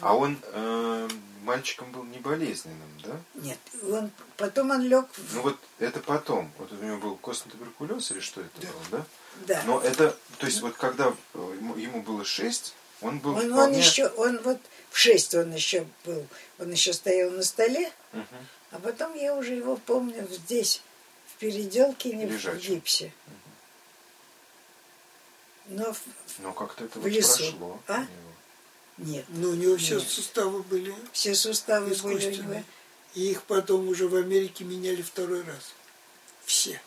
А 0.00 0.14
он 0.14 0.38
э, 0.42 1.08
мальчиком 1.42 1.90
был 1.92 2.02
не 2.04 2.18
болезненным, 2.18 2.90
да? 3.02 3.20
Нет, 3.34 3.58
он, 3.82 4.10
потом 4.36 4.70
он 4.70 4.82
лег 4.82 5.06
в... 5.16 5.34
Ну 5.34 5.42
вот 5.42 5.58
это 5.78 6.00
потом. 6.00 6.52
Вот 6.58 6.70
у 6.72 6.74
него 6.76 6.98
был 6.98 7.16
костный 7.16 7.52
туберкулез 7.52 8.10
или 8.10 8.20
что 8.20 8.40
это 8.42 8.60
Да. 8.60 8.68
было, 8.68 8.82
да? 8.90 9.06
Да. 9.46 9.62
Но 9.64 9.80
это, 9.80 10.16
то 10.38 10.46
есть 10.46 10.60
вот 10.60 10.76
когда 10.76 11.14
э, 11.34 11.56
ему, 11.76 12.02
было 12.02 12.24
шесть, 12.24 12.74
он 13.00 13.20
был 13.20 13.36
Он, 13.36 13.44
он 13.44 13.52
вполне... 13.52 13.78
еще, 13.78 14.08
он 14.08 14.38
вот 14.42 14.58
в 14.90 14.98
шесть 14.98 15.34
он 15.34 15.54
еще 15.54 15.86
был, 16.04 16.26
он 16.58 16.70
еще 16.72 16.92
стоял 16.92 17.30
на 17.30 17.42
столе, 17.42 17.90
Мгм. 18.12 18.26
А 18.70 18.78
потом 18.78 19.14
я 19.14 19.34
уже 19.36 19.54
его 19.54 19.76
помню 19.76 20.26
здесь, 20.30 20.82
в 21.28 21.38
переделке, 21.38 22.12
не 22.14 22.26
в 22.26 22.32
Лежачий. 22.32 22.74
гипсе. 22.74 23.12
Но 25.68 25.92
в- 25.92 26.00
Но 26.38 26.52
как-то 26.52 26.84
это 26.84 26.98
В 26.98 27.02
вот 27.02 27.08
лесу. 27.10 27.38
прошло. 27.50 27.80
А? 27.88 27.98
у 27.98 28.00
него. 28.00 28.08
нет, 28.98 29.24
Ну, 29.28 29.50
у 29.50 29.54
него 29.54 29.76
все 29.76 29.98
Нет. 29.98 30.08
суставы 30.08 30.62
были 30.62 30.94
все 31.12 31.34
суставы 31.34 31.86
были 31.88 31.94
у 31.94 32.08
него. 32.08 32.18
искусственные. 32.18 32.64
И 33.14 33.30
их 33.30 33.42
потом 33.44 33.88
уже 33.88 34.08
в 34.08 34.14
Америке 34.14 34.64
меняли 34.64 35.02
второй 35.02 35.42
раз. 35.42 35.72
Все. 36.44 36.80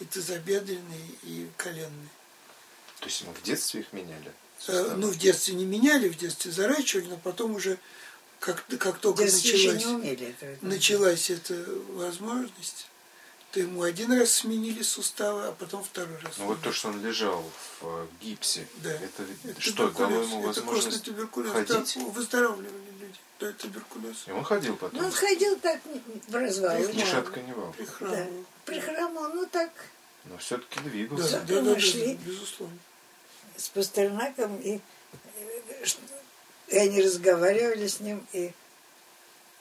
И 0.00 0.04
тазобедренные, 0.04 1.08
и 1.22 1.48
коленные. 1.56 2.08
То 3.00 3.06
есть 3.06 3.20
ему 3.22 3.32
в 3.32 3.42
детстве 3.42 3.80
их 3.80 3.92
меняли? 3.92 4.28
Э, 4.28 4.32
суставы? 4.60 4.94
Ну, 4.96 5.08
в 5.08 5.16
детстве 5.18 5.54
не 5.54 5.64
меняли, 5.64 6.08
в 6.08 6.16
детстве 6.16 6.52
заращивали, 6.52 7.06
но 7.06 7.16
потом 7.16 7.54
уже, 7.54 7.78
как, 8.44 8.64
как 8.78 8.98
только 8.98 9.22
началась, 9.24 9.84
не 9.84 9.86
умели 9.86 10.26
этого. 10.38 10.56
началась 10.62 11.30
эта 11.30 11.54
возможность, 11.88 12.88
то 13.52 13.60
ему 13.60 13.82
один 13.82 14.12
раз 14.12 14.30
сменили 14.32 14.82
суставы, 14.82 15.46
а 15.46 15.52
потом 15.52 15.82
второй 15.82 16.18
раз. 16.18 16.34
Ну 16.38 16.46
вот 16.46 16.60
то, 16.60 16.72
что 16.72 16.88
он 16.88 17.02
лежал 17.04 17.42
в 17.80 17.86
э, 17.86 18.06
гипсе, 18.20 18.66
Да. 18.82 18.90
это, 18.92 19.24
Это 19.44 19.60
что, 19.60 19.88
дало 19.90 20.20
ему 20.22 20.38
это 20.40 20.46
возможность 20.60 20.98
костный 20.98 21.00
туберкулез. 21.14 21.52
ходить? 21.52 21.94
Да, 21.96 22.02
выздоравливали 22.10 22.68
люди. 23.00 23.18
Да, 23.40 23.52
туберкулез. 23.52 24.16
И 24.26 24.30
он 24.32 24.44
ходил 24.44 24.76
потом. 24.76 25.00
Ну, 25.00 25.06
он 25.06 25.12
ходил 25.12 25.56
так 25.58 25.80
в 26.28 26.34
развал. 26.34 26.78
Их 26.80 26.92
Ни 26.94 26.98
мало. 26.98 27.10
шатка, 27.10 27.40
ни 27.40 27.52
вал. 27.52 27.74
Да. 28.00 28.26
Прихрамывал. 28.66 29.32
Ну 29.34 29.46
так, 29.46 29.70
Но 30.24 30.36
все-таки 30.38 30.80
Да, 30.80 30.90
двигался. 30.90 31.40
да, 31.40 31.54
да, 31.54 31.62
мы 31.62 31.74
да, 31.74 31.80
шли. 31.80 32.14
безусловно. 32.26 32.78
с 33.56 33.68
Пастернаком, 33.68 34.56
и, 34.60 34.80
э, 35.36 35.84
и 36.68 36.76
они 36.76 37.02
разговаривали 37.02 37.86
с 37.86 38.00
ним, 38.00 38.26
и 38.32 38.52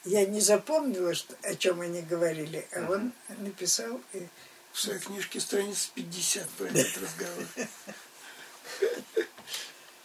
я 0.05 0.25
не 0.25 0.41
запомнила, 0.41 1.13
что, 1.13 1.35
о 1.43 1.55
чем 1.55 1.81
они 1.81 2.01
говорили, 2.01 2.67
а 2.73 2.91
он 2.91 3.13
написал, 3.39 4.01
и 4.13 4.27
В 4.73 4.79
своей 4.79 4.99
книжке 4.99 5.39
страниц 5.39 5.91
50 5.93 6.49
про 6.49 6.65
этот 6.65 6.97
разговор. 7.01 7.45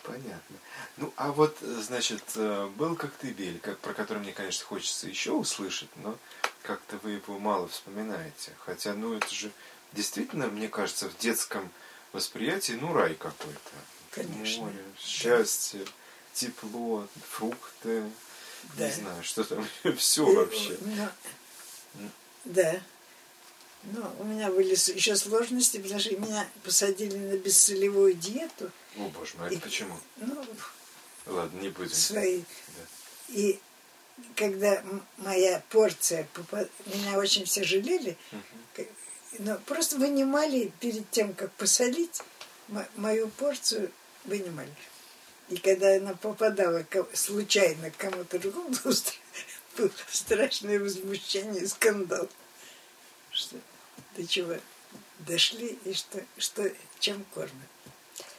Понятно. 0.03 0.57
Ну, 0.99 1.13
а 1.17 1.33
вот, 1.33 1.59
значит, 1.61 2.23
э, 2.35 2.67
был 2.77 2.97
Коктебель, 2.97 3.61
как, 3.61 3.79
про 3.79 3.95
который 3.95 4.19
мне, 4.19 4.33
конечно, 4.33 4.67
хочется 4.67 5.07
еще 5.07 5.33
услышать, 5.33 5.91
но 5.97 6.19
как-то 6.63 6.99
вы 6.99 7.13
его 7.13 7.39
мало 7.39 7.69
вспоминаете. 7.69 8.53
Хотя, 8.65 8.95
ну, 8.95 9.15
это 9.15 9.33
же 9.33 9.51
действительно, 9.93 10.49
мне 10.49 10.69
кажется, 10.69 11.09
в 11.09 11.17
детском 11.19 11.71
восприятии, 12.13 12.73
ну, 12.81 12.93
рай 12.93 13.15
какой-то. 13.15 13.71
Конечно. 14.11 14.65
Море, 14.65 14.83
счастье, 14.99 15.85
тепло, 16.39 17.07
фрукты, 17.31 18.05
Да. 18.77 18.87
не 18.87 18.93
знаю, 18.95 19.23
что 19.25 19.45
там, 19.45 19.67
все 19.97 20.31
и, 20.31 20.37
вообще. 20.37 20.79
ну, 21.95 22.09
да. 22.45 22.81
Но 23.85 24.15
у 24.19 24.25
меня 24.25 24.51
были 24.51 24.71
еще 24.73 25.17
сложности, 25.17 25.79
потому 25.79 26.01
что 26.01 26.17
меня 26.17 26.49
посадили 26.65 27.17
на 27.17 27.37
бессолевую 27.37 28.15
диету. 28.15 28.71
О, 28.97 29.09
боже 29.09 29.37
мой, 29.39 29.47
а 29.47 29.51
это 29.51 29.57
И- 29.57 29.61
почему? 29.61 29.99
Ну, 30.17 30.45
Ладно, 31.27 31.61
не 31.61 31.69
будем. 31.69 31.95
свои. 31.95 32.39
Да. 32.41 32.85
И 33.29 33.61
когда 34.35 34.83
моя 35.19 35.63
порция, 35.71 36.27
попа- 36.35 36.69
меня 36.87 37.19
очень 37.19 37.45
все 37.45 37.63
жалели, 37.65 38.17
К- 38.75 38.85
Но 39.39 39.59
просто 39.67 39.97
вынимали 39.99 40.73
перед 40.81 41.09
тем, 41.11 41.35
как 41.35 41.53
посолить, 41.53 42.21
мо- 42.69 42.89
мою 42.97 43.29
порцию 43.29 43.93
вынимали. 44.25 44.73
И 45.49 45.57
когда 45.57 45.97
она 45.97 46.15
попадала 46.15 46.85
случайно 47.15 47.91
к 47.91 47.97
кому-то 47.97 48.39
другому, 48.39 48.69
было 48.69 48.93
стра- 48.93 49.15
было 49.77 49.91
страшное 50.11 50.79
возмущение 50.79 51.63
и 51.63 51.67
скандал. 51.67 52.29
Что 53.31 53.57
до 54.17 54.27
чего 54.27 54.57
дошли 55.21 55.79
и 55.85 55.95
что, 55.95 56.23
что 56.37 56.71
чем 56.99 57.25
кормят. 57.35 57.53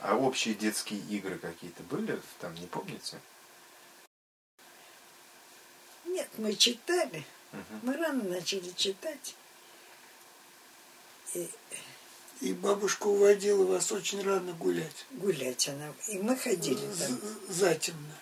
А 0.02 0.16
общие 0.16 0.54
детские 0.54 1.00
игры 1.02 1.38
какие-то 1.40 1.84
были 1.84 2.22
там, 2.40 2.54
не 2.56 2.68
помните? 2.68 3.20
Нет, 6.06 6.30
мы 6.38 6.56
читали. 6.56 7.26
Мгм. 7.52 7.80
Мы 7.84 7.98
рано 7.98 8.24
начали 8.24 8.72
читать. 8.72 9.36
И 11.34 11.50
И 12.42 12.54
бабушка 12.54 13.08
уводила 13.08 13.66
вас 13.66 13.92
очень 13.92 14.22
рано 14.24 14.54
гулять. 14.54 15.06
гулять 15.12 15.68
она. 15.68 15.94
И 16.08 16.18
мы 16.20 16.38
ходили 16.38 16.78
там. 16.80 16.94
З- 16.94 17.54
Затемно. 17.54 18.16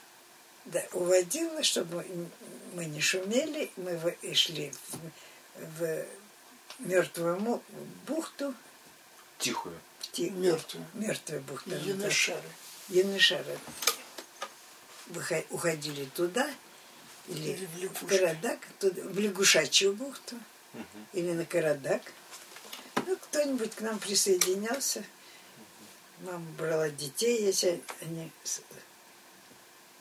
Да, 0.66 0.84
уводила, 0.94 1.62
чтобы 1.64 2.06
мы 2.74 2.86
не 2.86 3.00
шумели. 3.00 3.70
Мы 3.78 3.96
шли 4.34 4.74
в, 5.56 5.78
в 5.80 6.06
мертвую 6.80 7.62
бухту. 8.08 8.54
Тихую. 9.38 9.80
Ти- 10.12 10.32
Мертвую. 10.32 10.84
Да. 10.96 12.12
шары. 12.12 12.50
Янышары. 12.90 13.58
Выхо- 15.10 15.46
уходили 15.52 16.06
туда 16.16 16.50
или, 17.28 17.52
Или 17.52 17.66
в 17.66 17.78
в. 17.78 18.08
Карадак, 18.08 18.60
туда, 18.80 19.02
в 19.04 19.20
лягушачью 19.20 19.94
бухту 19.94 20.36
Мгм. 20.74 20.86
или 21.14 21.32
на 21.34 21.46
Карадак. 21.46 22.02
Кто-нибудь 23.38 23.76
к 23.76 23.82
нам 23.82 24.00
присоединялся. 24.00 25.04
Мама 26.22 26.44
брала 26.58 26.90
детей, 26.90 27.44
если 27.44 27.84
они 28.02 28.32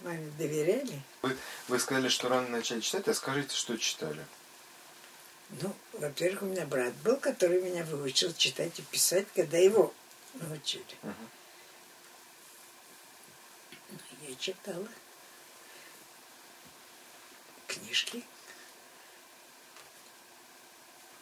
маме 0.01 0.33
доверяли. 0.39 1.03
Вы, 1.21 1.37
вы 1.69 1.79
сказали, 1.79 2.09
что 2.09 2.31
рано 2.31 2.49
начали 2.49 2.81
читать, 2.81 3.07
а 3.09 3.13
скажите, 3.13 3.55
что 3.55 3.77
читали? 3.77 4.25
Ну, 5.61 5.77
во-первых, 5.93 6.45
у 6.45 6.47
меня 6.47 6.65
брат 6.65 6.95
был, 7.05 7.19
который 7.19 7.61
меня 7.61 7.85
выучил 7.85 8.33
читать 8.33 8.79
и 8.79 8.83
писать, 8.83 9.27
когда 9.35 9.59
его 9.59 9.93
научили. 10.33 10.87
Ну, 11.03 11.13
я 14.27 14.35
читала 14.37 14.89
книжки, 17.67 18.25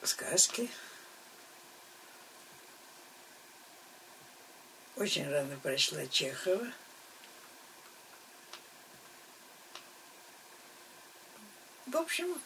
сказки. 0.04 0.70
Очень 4.96 5.28
рано 5.28 5.56
прочла 5.56 6.06
Чехова. 6.06 6.66
В 11.86 11.96
общем, 11.96 12.40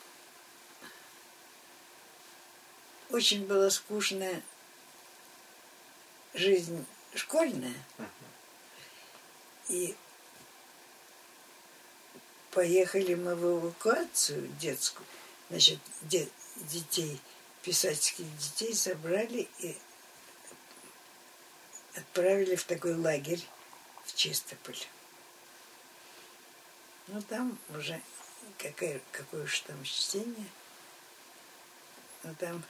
очень 3.10 3.46
была 3.46 3.70
скучная 3.70 4.42
жизнь 6.34 6.84
школьная. 7.14 7.74
И 9.68 9.94
поехали 12.50 13.14
мы 13.14 13.34
в 13.34 13.58
эвакуацию 13.58 14.48
детскую. 14.58 15.06
Значит, 15.50 15.78
де- 16.02 16.28
детей, 16.56 17.20
писательских 17.62 18.24
детей 18.38 18.74
собрали 18.74 19.48
и 19.58 19.76
отправили 21.98 22.56
в 22.56 22.64
такой 22.64 22.94
лагерь 22.94 23.44
в 24.04 24.14
Чистополь. 24.14 24.78
Ну, 27.08 27.22
там 27.22 27.58
уже 27.70 28.00
какое, 28.58 29.00
какое 29.12 29.44
уж 29.44 29.60
там 29.60 29.82
чтение. 29.84 30.48
Но 32.22 32.34
там 32.34 32.62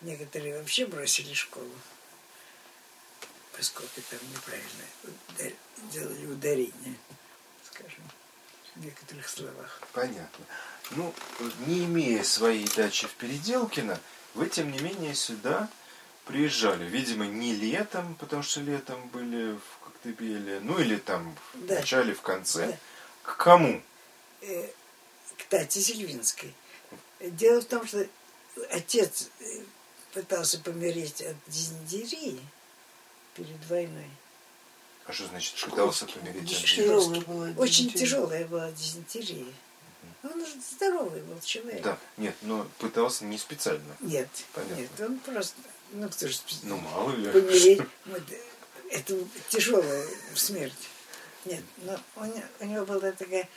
некоторые 0.00 0.58
вообще 0.58 0.86
бросили 0.86 1.34
школу, 1.34 1.72
поскольку 3.56 4.00
там 4.10 4.20
неправильно 4.30 5.54
делали 5.90 6.26
ударение, 6.26 6.96
скажем, 7.64 8.10
в 8.74 8.84
некоторых 8.84 9.28
словах. 9.28 9.82
Понятно. 9.92 10.44
Ну, 10.92 11.14
не 11.66 11.84
имея 11.84 12.22
своей 12.22 12.68
дачи 12.68 13.06
в 13.06 13.14
Переделкино, 13.14 14.00
вы, 14.34 14.48
тем 14.48 14.70
не 14.70 14.78
менее, 14.78 15.14
сюда 15.14 15.68
приезжали. 16.26 16.84
Видимо, 16.88 17.26
не 17.26 17.54
летом, 17.54 18.14
потому 18.16 18.42
что 18.42 18.60
летом 18.60 19.08
были 19.08 19.54
в 19.54 19.84
Коктебеле, 19.84 20.60
ну 20.60 20.78
или 20.78 20.96
там 20.96 21.34
в 21.54 21.66
Да. 21.66 21.76
начале, 21.76 22.14
в 22.14 22.20
конце. 22.22 22.66
Да. 22.68 22.78
К 23.22 23.36
кому? 23.36 23.82
э, 24.40 24.68
к 25.38 25.44
Тате 25.44 25.80
Сильвинской. 25.80 26.52
Дело 27.20 27.60
в 27.60 27.64
том, 27.66 27.86
что 27.86 28.06
отец 28.70 29.28
э, 29.40 29.44
пытался 30.12 30.58
помереть 30.58 31.22
от 31.22 31.36
дизентерии 31.46 32.40
перед 33.34 33.64
войной. 33.68 34.10
А 35.06 35.12
что 35.12 35.26
значит 35.26 35.54
пытался 35.68 36.06
помереть? 36.06 36.52
от 36.52 37.26
была 37.26 37.50
Очень 37.56 37.90
тяжелая 37.92 38.44
была 38.46 38.70
дизентерия. 38.72 39.46
Он 40.24 40.40
уже 40.40 40.52
здоровый 40.60 41.20
был 41.22 41.38
человек. 41.40 41.82
Да, 41.82 41.98
нет, 42.16 42.34
но 42.42 42.64
пытался 42.78 43.24
не 43.24 43.38
специально. 43.38 43.96
Нет, 44.00 44.28
Понятно. 44.52 44.74
нет, 44.76 44.90
он 45.00 45.18
просто, 45.18 45.56
ну 45.92 46.08
кто 46.08 46.28
же 46.28 46.38
Ну, 46.62 46.76
мало 46.78 47.10
ли. 47.12 47.30
помереть, 47.30 47.80
вот, 48.06 48.22
это 48.90 49.16
тяжелая 49.48 50.06
смерть. 50.34 50.88
Нет, 51.44 51.62
но 51.78 51.98
у 52.16 52.24
него, 52.24 52.44
у 52.60 52.64
него 52.64 52.84
была 52.86 53.12
такая 53.12 53.48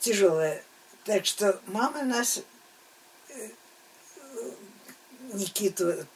тяжелая. 0.00 0.62
Так 1.04 1.26
что 1.26 1.60
мама 1.66 2.02
нас, 2.02 2.42
э, 3.28 3.48
Никиту 5.32 6.06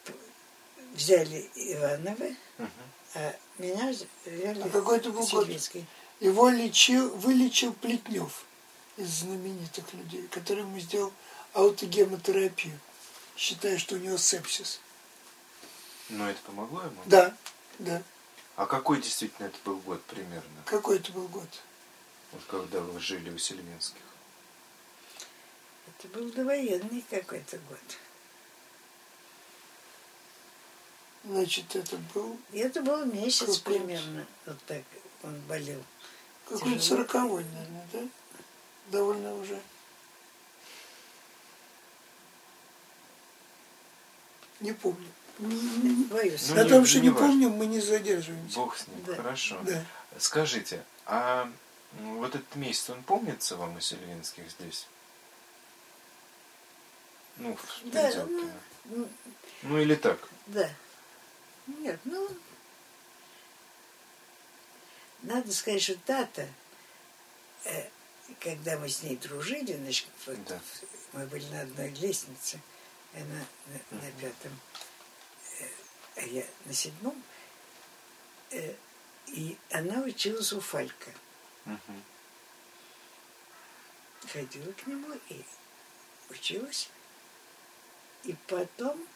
взяли 0.94 1.48
Ивановы, 1.54 2.36
а 3.14 3.34
меня 3.58 3.90
взяли 3.90 4.60
А 4.62 4.68
какой 4.68 4.98
это 4.98 5.10
был 5.10 5.26
год? 5.26 5.48
Его 6.20 6.48
лечил, 6.48 7.10
вылечил 7.16 7.72
Плетнев 7.74 8.44
из 8.96 9.08
знаменитых 9.20 9.92
людей, 9.92 10.26
которому 10.28 10.78
сделал 10.80 11.12
аутогемотерапию, 11.52 12.78
считая, 13.36 13.78
что 13.78 13.94
у 13.96 13.98
него 13.98 14.16
сепсис. 14.16 14.80
Но 16.08 16.28
это 16.30 16.40
помогло 16.42 16.82
ему? 16.82 17.02
Да, 17.06 17.34
да. 17.78 18.02
А 18.56 18.66
какой 18.66 19.02
действительно 19.02 19.46
это 19.46 19.58
был 19.64 19.78
год 19.78 20.02
примерно? 20.04 20.62
Какой 20.64 20.96
это 20.98 21.12
был 21.12 21.28
год? 21.28 21.48
Вот 22.32 22.42
когда 22.48 22.80
вы 22.80 22.98
жили 23.00 23.30
у 23.30 23.38
Сельвинских? 23.38 24.00
Это 25.88 26.08
был 26.08 26.30
довоенный 26.30 27.04
какой-то 27.10 27.58
год. 27.58 27.78
Значит, 31.24 31.74
это 31.74 31.96
был 32.14 32.38
И 32.52 32.58
это 32.58 32.82
был 32.82 33.04
месяц 33.04 33.58
Какой? 33.58 33.78
примерно. 33.78 34.26
Вот 34.46 34.58
так 34.66 34.82
он 35.22 35.38
болел. 35.48 35.82
какой-то 36.48 36.80
сороковой, 36.82 37.44
наверное, 37.44 37.88
да? 37.92 38.08
Довольно 38.90 39.34
уже. 39.34 39.60
Не 44.60 44.72
помню. 44.72 45.08
Боюсь. 45.38 46.48
Ну, 46.48 46.54
На 46.54 46.64
не- 46.64 46.70
том, 46.70 46.86
что 46.86 46.98
не 47.00 47.08
не 47.08 47.14
помним, 47.14 47.50
мы 47.50 47.66
не 47.66 47.80
задерживаемся. 47.80 48.56
Бог 48.56 48.76
с 48.76 48.86
ним, 48.88 49.04
Да. 49.04 49.14
хорошо. 49.16 49.60
Да. 49.64 49.84
Скажите, 50.18 50.82
а 51.04 51.50
вот 52.00 52.34
этот 52.34 52.56
месяц, 52.56 52.88
он 52.90 53.02
помнится 53.02 53.56
вам 53.56 53.76
у 53.76 53.80
Сельвинских 53.80 54.44
здесь? 54.50 54.86
Ну, 57.36 57.54
в 57.54 57.90
Да, 57.90 58.02
Переделкино. 58.10 58.52
ну, 58.86 59.08
Ну 59.62 59.78
или 59.78 59.94
так? 59.94 60.18
Да. 60.46 60.70
Нет, 61.66 62.00
ну... 62.04 62.28
Надо 65.22 65.52
сказать, 65.52 65.82
что 65.82 65.96
Тата, 66.06 66.48
э, 67.64 67.88
когда 68.40 68.78
мы 68.78 68.88
с 68.88 69.02
ней 69.02 69.16
дружили, 69.16 69.72
значит, 69.74 70.06
вот 70.26 70.42
Да. 70.46 70.60
мы 71.12 71.26
были 71.26 71.44
на 71.46 71.62
одной 71.62 71.90
лестнице, 71.90 72.60
она 73.14 73.46
на, 73.90 73.98
на 73.98 74.10
пятом, 74.12 74.52
э, 75.60 75.68
а 76.16 76.20
я 76.22 76.44
на 76.64 76.72
седьмом, 76.72 77.22
э, 78.50 78.74
и 79.28 79.56
она 79.70 80.02
училась 80.02 80.52
у 80.52 80.60
Фалька. 80.60 81.12
Мгм. 81.64 82.04
ходила 84.32 84.72
к 84.72 84.86
нему 84.86 85.18
и 85.28 85.44
училась. 86.30 86.90
И 88.24 88.34
потом 88.46 89.06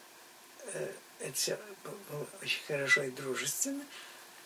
э, 0.59 0.93
это 1.19 1.33
все 1.33 1.59
было 1.83 2.27
очень 2.41 2.63
хорошо 2.65 3.03
и 3.03 3.11
дружественно, 3.11 3.85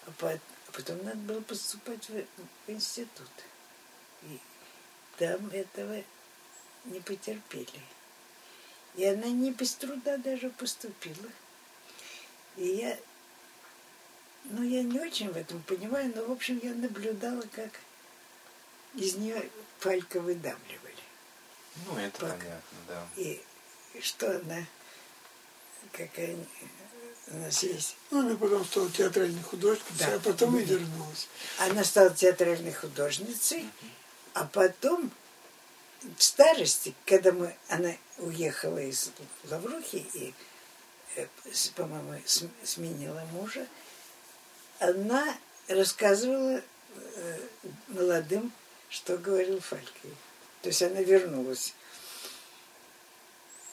а 0.05 0.11
а 0.11 0.71
потом 0.71 1.03
надо 1.03 1.17
было 1.17 1.41
поступать 1.41 2.09
в, 2.09 2.13
в 2.13 2.71
институт. 2.71 3.29
И 4.23 4.39
там 5.17 5.47
этого 5.49 6.03
не 6.85 6.99
потерпели. 6.99 7.81
И 8.97 9.05
она 9.05 9.27
не 9.27 9.51
без 9.51 9.73
труда 9.73 10.17
даже 10.17 10.49
поступила. 10.51 11.29
И 12.55 12.67
я, 12.67 12.97
ну, 14.45 14.63
я 14.63 14.83
не 14.83 14.99
очень 14.99 15.31
в 15.31 15.37
этом 15.37 15.61
понимаю, 15.63 16.13
но, 16.15 16.23
в 16.25 16.31
общем, 16.31 16.59
я 16.63 16.73
наблюдала, 16.73 17.43
как 17.53 17.71
из 18.93 19.15
нее 19.15 19.49
палька 19.81 20.21
выдавливали. 20.21 20.95
Ну, 21.85 21.97
это 21.97 22.19
Так. 22.19 22.39
понятно, 22.39 22.77
да. 22.87 23.07
И 23.17 23.41
что 24.01 24.37
она, 24.37 24.65
какая 25.91 26.37
у 27.27 27.37
нас 27.37 27.63
есть. 27.63 27.97
Ну, 28.11 28.19
она 28.21 28.37
потом 28.37 28.63
стала 28.63 28.89
театральной 28.89 29.43
художницей, 29.43 29.95
Да. 29.97 30.15
а 30.15 30.19
потом 30.19 30.57
и 30.57 30.63
вернулась. 30.63 31.27
Она 31.59 31.83
стала 31.83 32.11
театральной 32.11 32.71
художницей, 32.71 33.67
а 34.33 34.45
потом 34.45 35.11
в 36.17 36.23
старости, 36.23 36.93
когда 37.05 37.31
мы, 37.31 37.55
она 37.69 37.93
уехала 38.17 38.79
из 38.79 39.11
Лаврухи 39.45 40.05
и, 40.13 40.33
э, 41.15 41.27
по-моему, 41.75 42.21
см- 42.25 42.53
сменила 42.63 43.23
мужа, 43.33 43.67
она 44.79 45.35
рассказывала 45.67 46.61
э, 46.95 47.39
молодым, 47.87 48.51
что 48.89 49.17
говорил 49.17 49.59
Фальке. 49.61 50.09
То 50.61 50.69
есть 50.69 50.81
она 50.83 51.01
вернулась. 51.01 51.73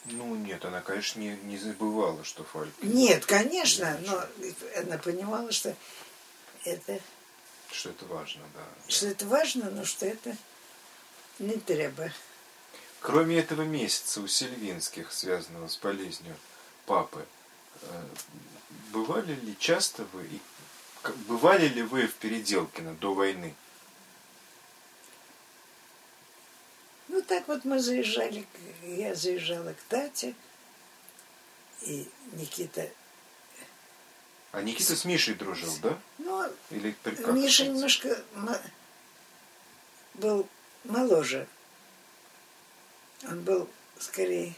Ну, 0.06 0.34
нет, 0.34 0.64
она, 0.64 0.80
конечно, 0.80 1.20
не, 1.20 1.36
не 1.44 1.56
забывала, 1.58 2.24
что 2.24 2.42
Фальк, 2.42 2.72
Нет, 2.82 3.24
конечно, 3.24 3.96
но 4.04 4.24
она 4.76 4.98
понимала, 4.98 5.52
что 5.52 5.76
это, 6.64 6.98
что 7.70 7.90
это 7.90 8.04
важно, 8.06 8.42
да. 8.54 8.64
что 8.88 9.06
это 9.06 9.24
важно, 9.26 9.70
но 9.70 9.84
что 9.84 10.06
это 10.06 10.36
не 11.38 11.56
треба. 11.58 12.12
Кроме 13.00 13.38
этого 13.38 13.62
месяца 13.62 14.20
у 14.20 14.28
Сельвинских, 14.28 15.12
связанного 15.12 15.68
с 15.68 15.76
болезнью 15.76 16.36
папы, 16.86 17.26
э, 17.82 18.04
бывали 18.92 19.34
ли 19.34 19.56
часто 19.58 20.04
вы, 20.12 20.28
бывали 21.26 21.66
ли 21.66 21.82
вы 21.82 22.06
в 22.06 22.14
Переделкино 22.14 22.94
до 22.94 23.14
войны? 23.14 23.54
Ну, 27.08 27.22
так 27.22 27.48
вот 27.48 27.64
мы 27.64 27.80
заезжали, 27.80 28.46
я 28.82 29.14
заезжала 29.14 29.72
к 29.72 29.82
Тате, 29.88 30.34
и 31.82 32.08
Никита, 32.32 32.88
А 34.52 34.62
Никита 34.62 34.94
с 34.94 35.04
Мишей 35.04 35.34
дружил, 35.34 35.72
да? 35.82 35.98
ну, 36.18 36.48
Или 36.70 36.94
как 37.02 37.26
Миша 37.34 37.66
немножко 37.66 38.22
был 40.14 40.48
моложе. 40.84 41.46
Он 43.24 43.42
был 43.42 43.68
скорее, 43.98 44.54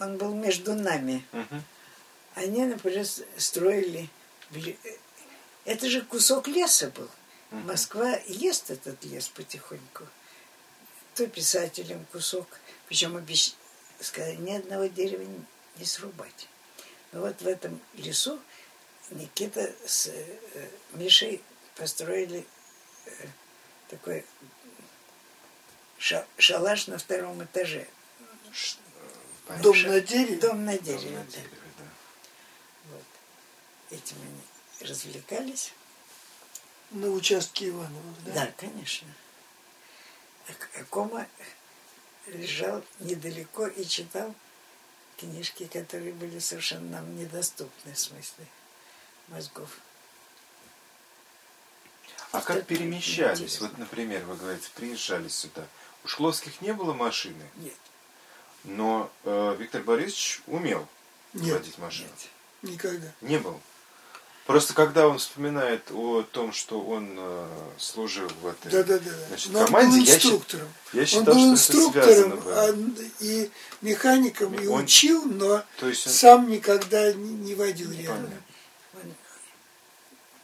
он 0.00 0.18
был 0.18 0.34
между 0.34 0.74
нами. 0.74 1.24
Мгм. 1.32 1.62
Они, 2.34 2.64
например, 2.64 3.04
строили... 3.36 4.08
бли- 4.50 4.78
Это 5.64 5.88
же 5.88 6.02
кусок 6.02 6.48
леса 6.48 6.90
был. 6.90 7.08
Мгм. 7.50 7.66
Москва 7.66 8.16
ест 8.26 8.70
этот 8.70 9.02
лес 9.04 9.28
потихоньку. 9.28 10.06
То 11.14 11.26
писателям 11.26 12.04
кусок. 12.12 12.46
Причем 12.88 13.16
обещ... 13.16 13.54
сказали, 14.00 14.36
ни 14.36 14.52
одного 14.52 14.86
дерева 14.86 15.22
не- 15.22 15.44
не 15.78 15.84
срубать. 15.86 16.48
Но 17.12 17.20
вот 17.20 17.40
в 17.40 17.46
этом 17.48 17.80
лесу 17.94 18.38
Никита 19.10 19.72
с 19.86 20.08
э, 20.08 20.38
Мишей 20.92 21.42
построили 21.76 22.46
э, 23.06 23.10
такой 23.88 24.24
ша- 25.98 26.26
шалаш 26.38 26.86
на 26.86 26.98
втором 26.98 27.42
этаже. 27.44 27.86
Ш- 28.52 28.78
э, 28.96 29.10
понятно. 29.46 29.62
Дом 29.64 29.82
на 29.82 30.00
дереве. 30.00 30.36
Дом 30.40 30.64
на 30.64 30.72
Дом 30.76 30.84
дереве. 30.84 31.10
на 31.18 31.24
да. 31.24 31.30
дереве, 31.30 31.56
да. 31.78 31.84
Вот. 32.90 33.04
Этим 33.90 34.16
они 34.22 34.88
развлекались. 34.88 35.72
На 36.90 37.08
участке 37.10 37.68
Ивановых, 37.68 38.24
да? 38.24 38.32
Да, 38.32 38.52
конечно. 38.56 39.08
А, 40.48 40.52
а 40.80 40.84
Кома 40.84 41.26
лежал 42.26 42.82
недалеко 43.00 43.66
и 43.66 43.84
читал 43.84 44.34
книжки, 45.18 45.66
которые 45.66 46.12
были 46.14 46.38
совершенно 46.38 46.88
нам 47.00 47.16
недоступны 47.18 47.92
в 47.92 47.98
смысле 47.98 48.46
мозгов. 49.28 49.68
А 52.32 52.40
как 52.40 52.66
перемещались? 52.66 53.38
интересно. 53.40 53.68
Вот, 53.68 53.78
например, 53.78 54.24
вы 54.24 54.36
говорите, 54.36 54.68
приезжали 54.74 55.28
сюда. 55.28 55.66
У 56.04 56.08
Шкловских 56.08 56.60
не 56.62 56.72
было 56.72 56.92
машины, 56.94 57.42
Нет, 57.56 57.74
но 58.64 59.10
э, 59.24 59.56
Виктор 59.58 59.82
Борисович 59.82 60.40
умел 60.46 60.86
Нет, 61.34 61.54
водить 61.54 61.78
машину. 61.78 62.08
нет. 62.62 62.72
никогда. 62.72 63.08
Не 63.20 63.38
был. 63.38 63.60
Просто 64.46 64.72
когда 64.72 65.06
он 65.06 65.18
вспоминает 65.18 65.90
о 65.90 66.22
том, 66.22 66.52
что 66.54 66.80
он 66.80 67.14
э, 67.18 67.48
служил 67.76 68.28
в 68.40 68.46
этой 68.46 68.70
Да-да-да. 68.72 69.10
значит, 69.28 69.52
Но 69.52 69.58
он 69.60 69.66
команде, 69.66 69.98
был 69.98 70.04
я, 70.06 70.06
счит- 70.06 70.14
инструктором. 70.24 70.68
я 70.94 71.00
Он 71.02 71.06
считал, 71.06 71.24
был 71.24 71.34
что 71.34 71.42
это 71.42 71.50
инструктором 71.52 72.40
было. 72.40 72.74
и 73.20 73.50
механиком, 73.82 74.54
и 74.54 74.66
Он- 74.66 74.84
учил, 74.84 75.24
но 75.26 75.62
То 75.78 75.88
есть 75.88 76.06
он... 76.06 76.12
сам 76.14 76.50
никогда 76.50 77.12
не, 77.12 77.54
водил 77.54 77.90
реально. 77.92 78.30
Понятно. 78.30 78.42
Он 78.94 79.14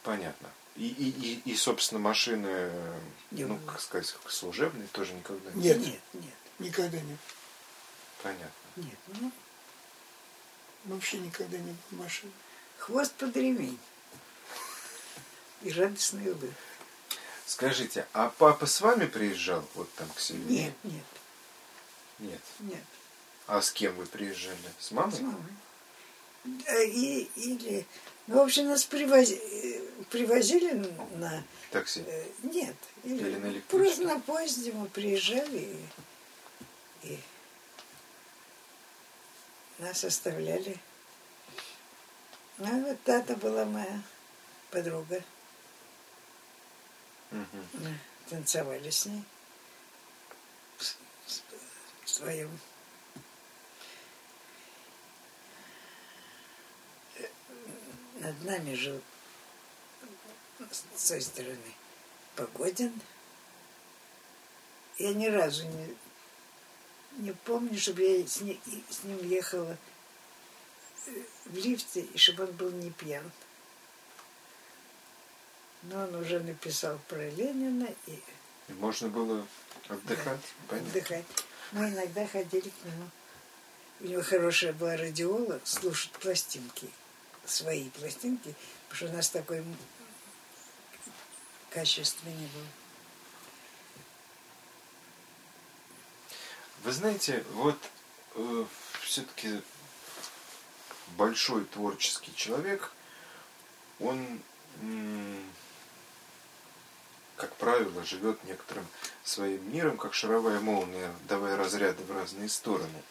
Понятно. 0.03 0.49
И, 0.75 0.87
и, 0.87 1.09
и, 1.45 1.51
и, 1.51 1.55
собственно, 1.55 1.99
машины, 2.01 2.47
э, 2.49 2.99
Не 3.31 3.45
ну, 3.45 3.57
как 3.65 3.79
сказать, 3.79 4.13
служебные 4.27 4.87
тоже 4.89 5.13
никогда 5.13 5.51
не 5.53 5.63
Нет. 5.69 5.77
нет, 5.79 6.01
нет, 6.13 6.33
Никогда 6.59 6.99
не. 6.99 7.17
Понятно. 8.21 8.49
нет. 8.75 8.97
Ну, 9.19 9.31
Вообще 10.85 11.17
никогда 11.19 11.57
не 11.57 11.71
было 11.91 12.01
машины. 12.03 12.31
хвост 12.77 13.13
под 13.13 13.35
ремень. 13.37 13.79
И 15.61 15.71
радостный 15.71 16.27
улыбка. 16.31 16.53
Скажите, 17.45 18.05
а 18.13 18.29
папа 18.37 18.65
с 18.65 18.81
вами 18.81 19.05
приезжал 19.05 19.65
вот 19.75 19.91
там 19.93 20.09
к 20.09 20.19
себе? 20.19 20.39
Нет, 20.43 20.73
нет, 20.83 21.05
Нет. 22.19 22.41
нет. 22.59 22.83
А 23.47 23.61
с 23.61 23.71
кем 23.71 23.95
вы 23.95 24.05
приезжали? 24.07 24.57
С 24.79 24.91
мамой? 24.91 25.15
С 25.15 25.19
мамой. 25.21 25.53
Да, 26.43 26.83
И, 26.83 27.29
или, 27.35 27.85
ну, 28.27 28.37
в 28.39 28.41
общем, 28.41 28.67
нас 28.67 28.87
привози- 28.87 30.05
привозили 30.09 30.73
на... 31.15 31.43
Такси. 31.71 32.03
э, 32.07 32.25
Нет, 32.43 32.75
или, 33.03 33.19
Или 33.27 33.35
на 33.37 33.61
просто 33.61 34.03
на 34.03 34.19
поезде 34.19 34.71
мы 34.71 34.87
приезжали 34.87 35.77
и, 37.03 37.07
и 37.07 37.19
нас 39.79 40.03
оставляли. 40.03 40.79
А 42.59 42.63
вот 42.63 43.01
тата 43.03 43.35
была 43.35 43.65
моя 43.65 44.01
подруга. 44.71 45.23
Мы 47.31 47.99
танцевали 48.29 48.89
с 48.89 49.05
ней 49.05 49.23
в 50.77 52.09
своем 52.09 52.49
Э, 57.17 57.27
над 58.25 58.43
нами 58.43 58.73
жил 58.73 58.99
с 60.95 61.07
той 61.09 61.21
стороны 61.21 61.75
Погодин. 62.35 62.99
Я 64.97 65.13
ни 65.13 65.27
разу 65.27 65.65
не, 65.67 65.95
не 67.17 67.31
помню, 67.31 67.77
чтобы 67.77 68.01
я 68.01 68.25
с, 68.27 68.41
и 68.41 68.59
с 68.89 69.03
ним 69.03 69.17
ехала 69.27 69.77
э, 71.07 71.11
в 71.45 71.55
лифте, 71.55 72.01
и 72.01 72.17
чтобы 72.17 72.45
он 72.45 72.51
был 72.53 72.71
не 72.71 72.91
пьян. 72.91 73.29
Но 75.83 76.05
он 76.05 76.15
уже 76.15 76.39
написал 76.39 76.97
про 77.07 77.29
Ленина 77.29 77.89
и 78.07 78.19
И 78.69 78.73
можно 78.73 79.09
было 79.09 79.45
отдыхать? 79.87 80.39
Понятно. 80.67 80.89
отдыхать. 80.89 81.25
Мы 81.73 81.89
иногда 81.89 82.25
ходили 82.25 82.69
к 82.69 82.85
нему. 82.85 83.09
У 83.99 84.05
него 84.05 84.23
хорошая 84.23 84.73
была 84.73 84.97
радиола, 84.97 85.59
слушать 85.63 86.11
пластинки, 86.13 86.89
свои 87.45 87.89
пластинки, 87.89 88.55
потому 88.89 88.95
что 88.95 89.05
у 89.07 89.17
нас 89.17 89.29
такой 89.29 89.63
качества 91.69 92.29
не 92.29 92.47
было. 92.47 92.67
Вы 96.83 96.91
знаете, 96.91 97.43
вот 97.53 97.77
э, 98.35 98.65
все-таки 99.01 99.61
большой 101.17 101.65
творческий 101.65 102.33
человек, 102.35 102.91
он, 103.99 104.39
как 107.37 107.55
правило, 107.55 108.03
живет 108.03 108.43
некоторым 108.43 108.85
своим 109.23 109.71
миром, 109.73 109.97
как 109.97 110.13
шаровая 110.13 110.59
молния, 110.59 111.13
давая 111.27 111.55
разряды 111.55 112.03
в 112.03 112.11
разные 112.11 112.49
стороны. 112.49 113.03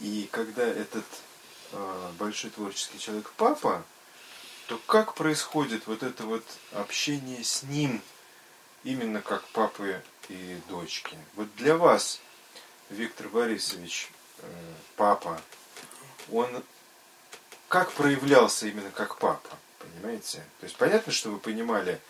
И 0.00 0.28
когда 0.30 0.66
этот 0.66 1.04
большой 2.18 2.50
творческий 2.50 2.98
человек 2.98 3.30
папа, 3.36 3.84
то 4.66 4.78
как 4.86 5.14
происходит 5.14 5.86
вот 5.86 6.02
это 6.02 6.24
вот 6.24 6.44
общение 6.72 7.44
с 7.44 7.62
ним, 7.62 8.02
именно 8.84 9.22
как 9.22 9.44
папы 9.48 10.02
и 10.28 10.60
дочки? 10.68 11.16
Вот 11.34 11.54
для 11.56 11.76
вас 11.76 12.20
Виктор 12.90 13.28
Борисович, 13.28 14.10
э, 14.38 14.74
папа, 14.96 15.40
он 16.30 16.62
как 17.68 17.92
проявлялся 17.92 18.66
именно 18.66 18.90
как 18.90 19.18
папа, 19.18 19.56
понимаете? 19.78 20.38
То 20.60 20.64
есть 20.64 20.76
понятно, 20.76 21.12
что 21.12 21.30
вы 21.30 21.38
понимали 21.38 22.00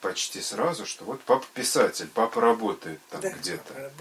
почти 0.00 0.40
сразу, 0.40 0.84
что 0.86 1.04
вот 1.04 1.20
папа 1.22 1.46
писатель, 1.54 2.08
папа 2.12 2.40
работает 2.40 3.00
там 3.10 3.20
Да, 3.20 3.30
где-то. 3.30 3.92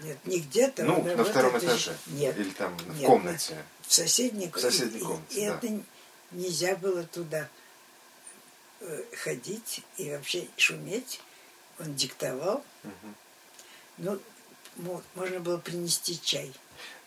Нет, 0.00 0.18
не 0.26 0.40
где-то. 0.40 0.84
Ну, 0.84 1.02
на 1.02 1.24
втором 1.24 1.56
и- 1.56 1.58
этаже. 1.58 1.96
Нет, 2.06 2.36
Или 2.38 2.50
там 2.50 2.76
в 2.76 2.96
Нет, 2.98 3.06
комнате. 3.06 3.64
в 3.86 3.92
соседней, 3.92 4.48
В 4.50 4.58
соседней 4.60 4.98
и- 4.98 5.02
и- 5.02 5.04
комнате, 5.04 5.40
И, 5.40 5.46
да. 5.46 5.54
это 5.56 5.82
нельзя 6.32 6.76
было 6.76 7.02
туда 7.04 7.48
э, 8.80 9.04
ходить 9.16 9.82
и 9.96 10.10
вообще 10.10 10.46
шуметь. 10.56 11.20
Он 11.80 11.94
диктовал. 11.96 12.64
Мгм. 12.84 13.14
Ну, 13.98 14.20
мо- 14.76 15.02
можно 15.16 15.40
было 15.40 15.58
принести 15.58 16.20
чай. 16.20 16.52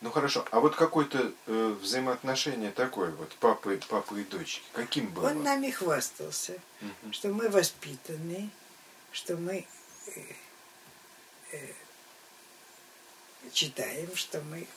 Ну 0.01 0.11
хорошо, 0.11 0.45
а 0.51 0.59
вот 0.59 0.75
какое-то 0.75 1.31
э, 1.47 1.77
взаимоотношение 1.81 2.71
такое 2.71 3.11
вот 3.11 3.29
папы, 3.35 3.79
папы 3.87 4.21
и 4.21 4.23
дочки, 4.25 4.61
каким 4.73 5.07
было? 5.13 5.27
Он 5.29 5.43
нами 5.43 5.69
хвастался, 5.71 6.57
Мгм. 6.81 7.13
что 7.13 7.29
мы 7.29 7.47
воспитанные, 7.47 8.49
что 9.13 9.37
мы 9.37 9.65
э, 10.07 10.21
э, 11.53 11.73
читаем, 13.51 14.15
что 14.15 14.41
мы... 14.41 14.67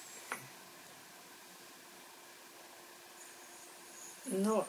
Но 4.27 4.67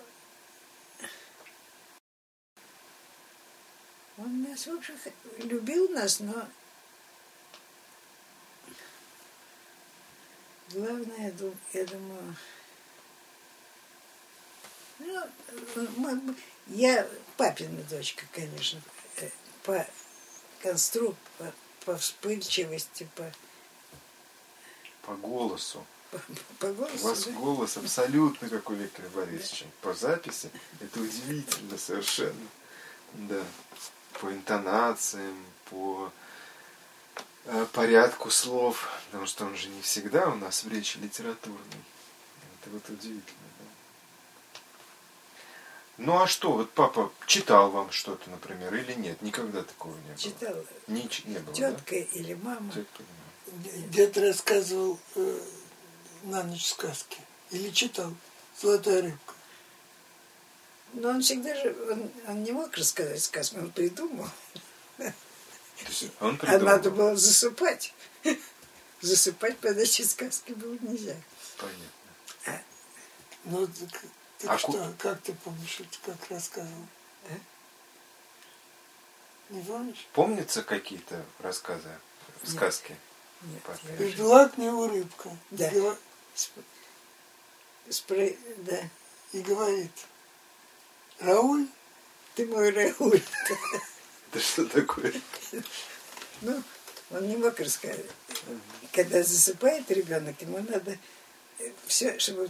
он 4.18 4.44
нас, 4.44 4.68
в 4.68 4.74
общем, 4.74 4.96
любил 5.38 5.90
нас, 5.90 6.20
но 6.20 6.48
главное, 10.70 11.28
я 11.28 11.32
дум- 11.32 11.58
я 11.74 11.86
думаю, 11.86 12.36
ну, 15.00 16.36
я 16.68 17.08
папина 17.38 17.84
дочка, 17.84 18.26
конечно, 18.32 18.82
э, 19.18 19.30
по 19.64 19.86
конструкт, 20.62 21.20
по, 21.38 21.54
по 21.86 21.98
вспыльчивости, 21.98 23.08
по, 23.16 23.32
По 25.06 25.14
голосу. 25.16 25.86
по, 26.12 26.18
по 26.60 26.66
У 26.68 26.74
голосу. 26.74 27.08
вас 27.08 27.24
да. 27.26 27.32
голос 27.32 27.78
абсолютно 27.78 28.50
как 28.50 28.70
у 28.70 28.74
Виктора 28.74 29.08
Борисовича. 29.10 29.66
По 29.82 29.94
записи 29.94 30.50
это 30.80 31.00
удивительно 31.00 31.78
совершенно. 31.78 32.48
Да. 33.14 33.44
По 34.20 34.32
интонациям, 34.32 35.38
по 35.70 36.12
э, 37.46 37.66
порядку 37.74 38.30
слов. 38.30 38.90
Потому 39.08 39.26
что 39.28 39.46
он 39.46 39.56
же 39.56 39.68
не 39.70 39.82
всегда 39.82 40.30
у 40.30 40.36
нас 40.36 40.64
в 40.64 40.70
речи 40.72 40.98
литературной. 40.98 41.60
Это 42.62 42.70
вот 42.72 42.88
удивительно. 42.90 43.22
да. 43.60 43.66
Ну 45.98 46.22
а 46.22 46.28
что, 46.28 46.52
вот 46.52 46.72
папа 46.72 47.12
читал 47.26 47.72
вам 47.72 47.92
что-то, 47.92 48.30
например, 48.30 48.74
или 48.76 48.94
нет? 48.94 49.22
Никогда 49.22 49.64
такого 49.64 49.96
не 49.96 50.08
было. 50.08 50.18
Читала 50.18 50.66
Не, 50.88 51.10
не 51.26 51.40
было, 51.40 51.54
тетка 51.56 51.96
или 51.96 52.34
мама. 52.34 52.68
да? 52.70 52.74
Тетка, 52.82 53.00
да. 53.04 53.06
Дед 53.48 54.18
рассказывал 54.18 55.00
э, 55.16 55.40
на 56.24 56.44
ночь 56.44 56.66
сказки. 56.66 57.18
Или 57.52 57.70
читал 57.70 58.14
«Золотая 58.62 59.04
рыбка». 59.04 59.34
Но 60.94 61.10
он 61.10 61.22
всегда 61.22 61.54
же, 61.56 61.76
он, 61.92 62.12
он 62.28 62.44
не 62.44 62.52
мог 62.52 62.76
рассказать 62.76 63.22
сказку, 63.22 63.60
он 63.60 63.72
придумал. 63.72 64.28
Есть 64.98 66.06
он 66.22 66.36
А 66.36 66.38
придумал. 66.38 66.66
надо 66.66 66.90
было 66.92 67.16
засыпать. 67.16 67.94
Засыпать 69.02 69.58
под 69.60 69.78
эти 69.78 70.02
сказки 70.04 70.54
было 70.54 70.78
нельзя. 70.82 71.16
Понятно. 71.58 72.64
Ну, 73.44 73.68
так, 73.68 74.02
так 74.40 74.52
А 74.52 74.58
что, 74.58 74.72
ку- 74.72 74.94
как 74.98 75.22
ты 75.22 75.34
помнишь, 75.34 75.80
это 75.82 75.98
как 76.12 76.32
рассказывал? 76.32 76.88
А? 77.30 77.38
Не 79.54 79.62
помнишь? 79.62 80.08
Помнятся 80.14 80.64
какие-то 80.64 81.24
рассказы, 81.40 81.90
Нет. 82.44 82.52
сказки? 82.56 82.96
Нет, 83.42 83.62
уже- 84.00 84.18
была 84.18 84.50
к 84.50 84.58
нему 84.58 84.88
рыбка. 84.88 85.30
И 85.52 85.56
Да. 85.56 85.70
гова- 85.70 85.98
Сп- 86.36 86.64
спро- 87.90 88.38
Да, 88.64 88.80
И 89.32 89.42
говорит, 89.42 89.92
Рауль, 91.20 91.68
ты 92.36 92.46
мой 92.48 92.70
Рауль. 92.72 93.22
Это 94.32 94.40
что 94.40 94.66
такое? 94.66 95.14
Ну, 96.42 96.62
он 97.12 97.28
не 97.28 97.38
мог 97.38 97.58
рассказать. 97.60 98.06
Когда 98.92 99.24
засыпает 99.24 99.90
ребенок, 99.92 100.42
ему 100.42 100.60
надо 100.60 100.98
все, 101.88 102.18
чтобы 102.20 102.50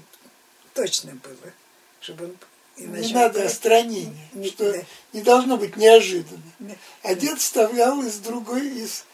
точно 0.74 1.16
было. 1.16 1.54
Чтобы 2.00 2.26
он 2.26 2.38
не 2.78 3.13
надо 3.13 3.45
остранения, 3.45 4.28
Не- 4.34 4.47
что 4.49 4.71
да. 4.73 4.80
не 5.13 5.21
должно 5.21 5.57
быть 5.57 5.78
неожиданно. 5.78 6.41
Не- 6.59 6.78
А 7.03 7.15
дед 7.15 7.39
вставлял 7.39 8.01
из 8.03 8.17
другой, 8.19 8.67
из 8.67 9.05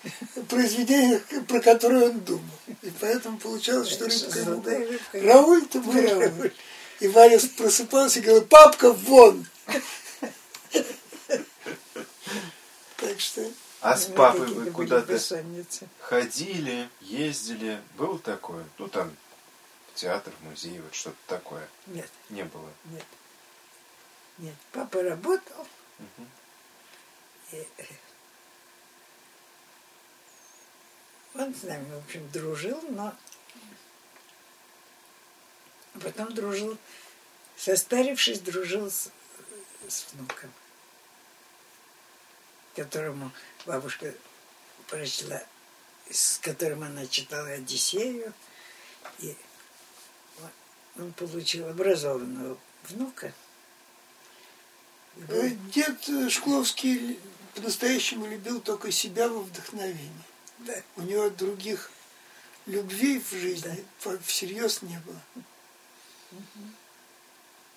произведения, 0.49 1.20
про 1.47 1.59
которое 1.59 2.09
он 2.09 2.20
думал. 2.22 2.43
И 2.82 2.91
поэтому 2.99 3.38
получалось, 3.38 3.89
что 3.89 4.05
рыбка 4.05 4.39
ему 4.39 4.45
золотая 4.45 4.76
говорила, 4.80 4.91
рыбка. 4.91 5.20
Рауль, 5.22 5.66
ты 5.68 5.80
мой 5.82 6.07
Рауль. 6.07 6.51
И 6.99 7.07
Валя 7.07 7.39
просыпался 7.57 8.20
и 8.20 8.22
говорил, 8.22 8.45
папка, 8.45 8.91
вон! 8.93 9.45
Так 12.97 13.20
что 13.20 13.43
А 13.82 13.97
с 13.97 14.09
Ну, 14.09 14.16
папой 14.16 14.45
вы 14.45 14.70
куда-то 14.72 15.18
ходили, 15.99 16.88
ездили? 17.01 17.82
Было 17.97 18.20
такое? 18.20 18.64
Ну, 18.78 18.88
там, 18.88 19.12
в 19.93 19.99
театр, 19.99 20.32
в 20.39 20.45
музей, 20.49 20.80
вот 20.80 20.93
что-то 20.93 21.18
такое. 21.28 21.68
Нет, 21.88 22.07
Не 22.30 22.43
было. 22.43 22.70
нет. 22.86 23.03
Нет, 24.38 24.56
папа 24.72 25.04
работал. 25.04 25.68
Мгм. 26.00 26.30
И, 27.52 27.68
э, 27.78 27.86
он 31.36 31.54
с 31.56 31.64
нами, 31.64 31.90
в 31.94 32.04
общем, 32.04 32.30
дружил, 32.32 32.82
но 32.90 33.16
потом 36.02 36.34
дружил, 36.34 36.78
состарившись, 37.56 38.40
дружил 38.40 38.90
с, 38.90 39.10
с 39.88 40.12
внуком, 40.14 40.52
которому 42.76 43.32
бабушка 43.66 44.14
прочла, 44.88 45.42
с 46.10 46.38
которым 46.40 46.84
она 46.84 47.06
читала 47.08 47.48
Одиссею, 47.50 48.34
и 49.20 49.36
он 50.98 51.14
получил 51.14 51.70
образованного 51.70 52.58
внука. 52.90 53.34
Э, 55.28 55.49
дед 55.74 56.07
э, 56.09 56.30
Шкловский 56.30 57.20
по-настоящему 57.55 58.26
любил 58.28 58.59
только 58.62 58.91
себя 58.91 59.28
во 59.28 59.39
вдохновении. 59.41 60.09
да, 60.59 60.74
У 60.97 61.01
него 61.01 61.30
других 61.30 61.91
любвей 62.66 63.20
в 63.20 63.32
жизни 63.32 63.84
по- 64.03 64.18
всерьез 64.20 64.82
не 64.82 64.99
было. 65.05 65.20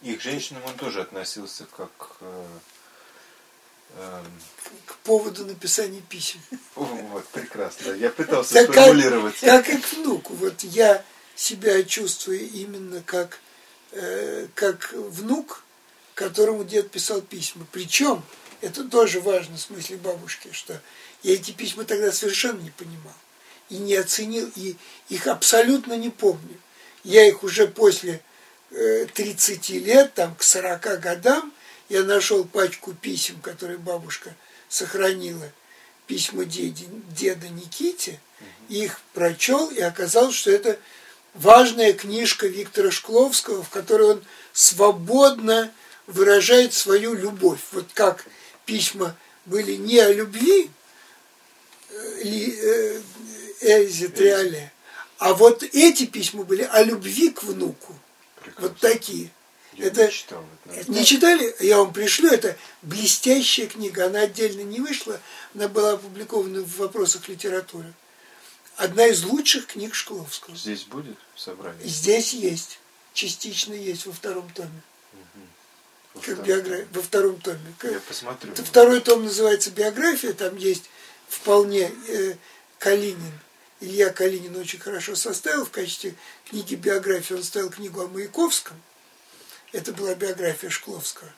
И 0.03 0.15
к 0.17 0.21
женщинам 0.21 0.63
он 0.67 0.77
тоже 0.77 1.01
относился 1.01 1.67
как... 1.77 1.91
э, 2.21 2.47
эм, 3.97 4.27
К 4.87 4.97
поводу 4.99 5.47
написания 5.47 6.03
писем. 6.03 6.41
о, 6.77 6.85
вот, 6.85 7.27
прекрасно. 7.29 7.93
Я 7.93 8.11
пытался 8.11 8.55
Так 8.55 8.67
как, 8.69 8.75
сформулировать. 8.85 9.39
как 9.41 9.69
и 9.71 9.79
к 9.79 9.93
внуку. 9.95 10.35
Вот 10.35 10.61
я 10.63 11.05
себя 11.35 11.83
чувствую 11.83 12.49
именно 12.49 13.03
как, 13.03 13.41
э, 13.93 14.47
как 14.55 14.93
внук, 14.93 15.64
которому 16.15 16.65
дед 16.65 16.91
писал 16.91 17.21
письма. 17.21 17.67
Причем, 17.73 18.23
это 18.61 18.85
тоже 18.85 19.21
важно 19.21 19.57
в 19.57 19.61
смысле 19.61 19.97
бабушки, 19.97 20.49
что 20.53 20.81
я 21.23 21.35
эти 21.35 21.51
письма 21.51 21.85
тогда 21.85 22.13
совершенно 22.13 22.61
не 22.61 22.71
понимал. 22.71 23.15
И 23.71 23.77
не 23.79 23.95
оценил, 23.95 24.51
и 24.57 24.77
их 25.09 25.27
абсолютно 25.27 25.95
не 25.95 26.11
помню. 26.11 26.59
Я 27.03 27.27
их 27.27 27.43
уже 27.43 27.67
после 27.67 28.23
э, 28.71 29.07
30 29.13 29.71
лет, 29.71 30.15
там, 30.15 30.35
к 30.35 30.43
40 30.43 31.01
годам, 31.01 31.53
я 31.89 32.03
нашел 32.03 32.45
пачку 32.45 32.95
писем, 32.95 33.41
которые 33.41 33.79
бабушка 33.79 34.35
сохранила, 34.69 35.51
письма 36.07 36.45
деда, 36.45 36.81
деда 37.11 37.49
Никите, 37.49 38.21
их 38.69 39.01
прочел, 39.13 39.71
и 39.71 39.81
оказалось, 39.81 40.35
что 40.35 40.51
это 40.51 40.79
важная 41.35 41.93
книжка 41.93 42.47
Виктора 42.47 42.91
Шкловского, 42.91 43.63
в 43.63 43.69
которой 43.69 44.11
он 44.13 44.25
свободно 44.53 45.73
выражает 46.07 46.75
свою 46.75 47.15
любовь. 47.15 47.61
Вот 47.73 47.87
как 47.95 48.27
письма 48.67 49.17
были 49.47 49.75
не 49.75 49.99
о 49.99 50.13
любви, 50.13 50.71
э, 51.91 52.23
э, 52.25 53.01
Эльзе 53.61 54.09
Триале, 54.09 54.73
а 55.19 55.35
вот 55.35 55.63
эти 55.63 56.07
письма 56.07 56.45
были 56.45 56.63
о 56.63 56.83
любви 56.83 57.31
к 57.31 57.43
внуку. 57.43 57.99
Прекрасно. 58.43 58.69
Вот 58.69 58.79
такие. 58.79 59.31
Я 59.75 59.87
это- 59.87 60.07
не 60.07 60.13
читал 60.13 60.45
это. 60.67 60.93
Не 60.93 61.05
читали? 61.05 61.57
Я 61.61 61.79
вам 61.79 61.93
пришлю. 61.93 62.31
Это 62.31 62.57
блестящая 62.83 63.67
книга. 63.67 64.07
Она 64.07 64.21
отдельно 64.21 64.61
не 64.61 64.81
вышла. 64.81 65.21
Она 65.55 65.69
была 65.69 65.93
опубликована 65.93 66.61
в 66.63 66.77
вопросах 66.77 67.29
литературы. 67.29 67.93
Одна 68.77 69.07
из 69.07 69.25
лучших 69.25 69.67
книг 69.67 69.95
Шкловского. 69.95 70.57
Здесь 70.57 70.83
будет 70.83 71.17
собрание? 71.37 71.87
здесь 71.89 72.35
есть. 72.35 72.79
Частично 73.13 73.73
есть 73.73 74.07
во 74.07 74.13
втором 74.13 74.49
томе. 74.51 74.83
Во 76.15 76.21
Как 76.21 76.35
втором 76.35 76.47
биография. 76.47 76.89
Во 76.93 77.03
втором 77.03 77.41
томе. 77.41 77.75
Я 77.83 78.01
посмотрю. 78.01 78.53
Это 78.53 78.65
Второй 78.65 79.01
том 79.01 79.25
называется 79.25 79.71
«Биография». 79.71 80.33
Там 80.33 80.57
есть 80.57 80.85
вполне 81.29 81.91
э, 82.09 82.35
Калинин. 82.79 83.41
Илья 83.81 84.11
Калинин 84.11 84.57
очень 84.57 84.79
хорошо 84.79 85.17
составил 85.17 85.65
в 85.65 85.71
качестве 85.71 86.15
книги 86.49 86.77
биографии. 86.77 87.35
Он 87.35 87.43
ставил 87.43 87.71
книгу 87.71 88.01
о 88.01 88.07
Маяковском. 88.07 88.81
Это 89.73 89.93
была 89.93 90.15
биография 90.15 90.71
Шкловского. 90.71 91.31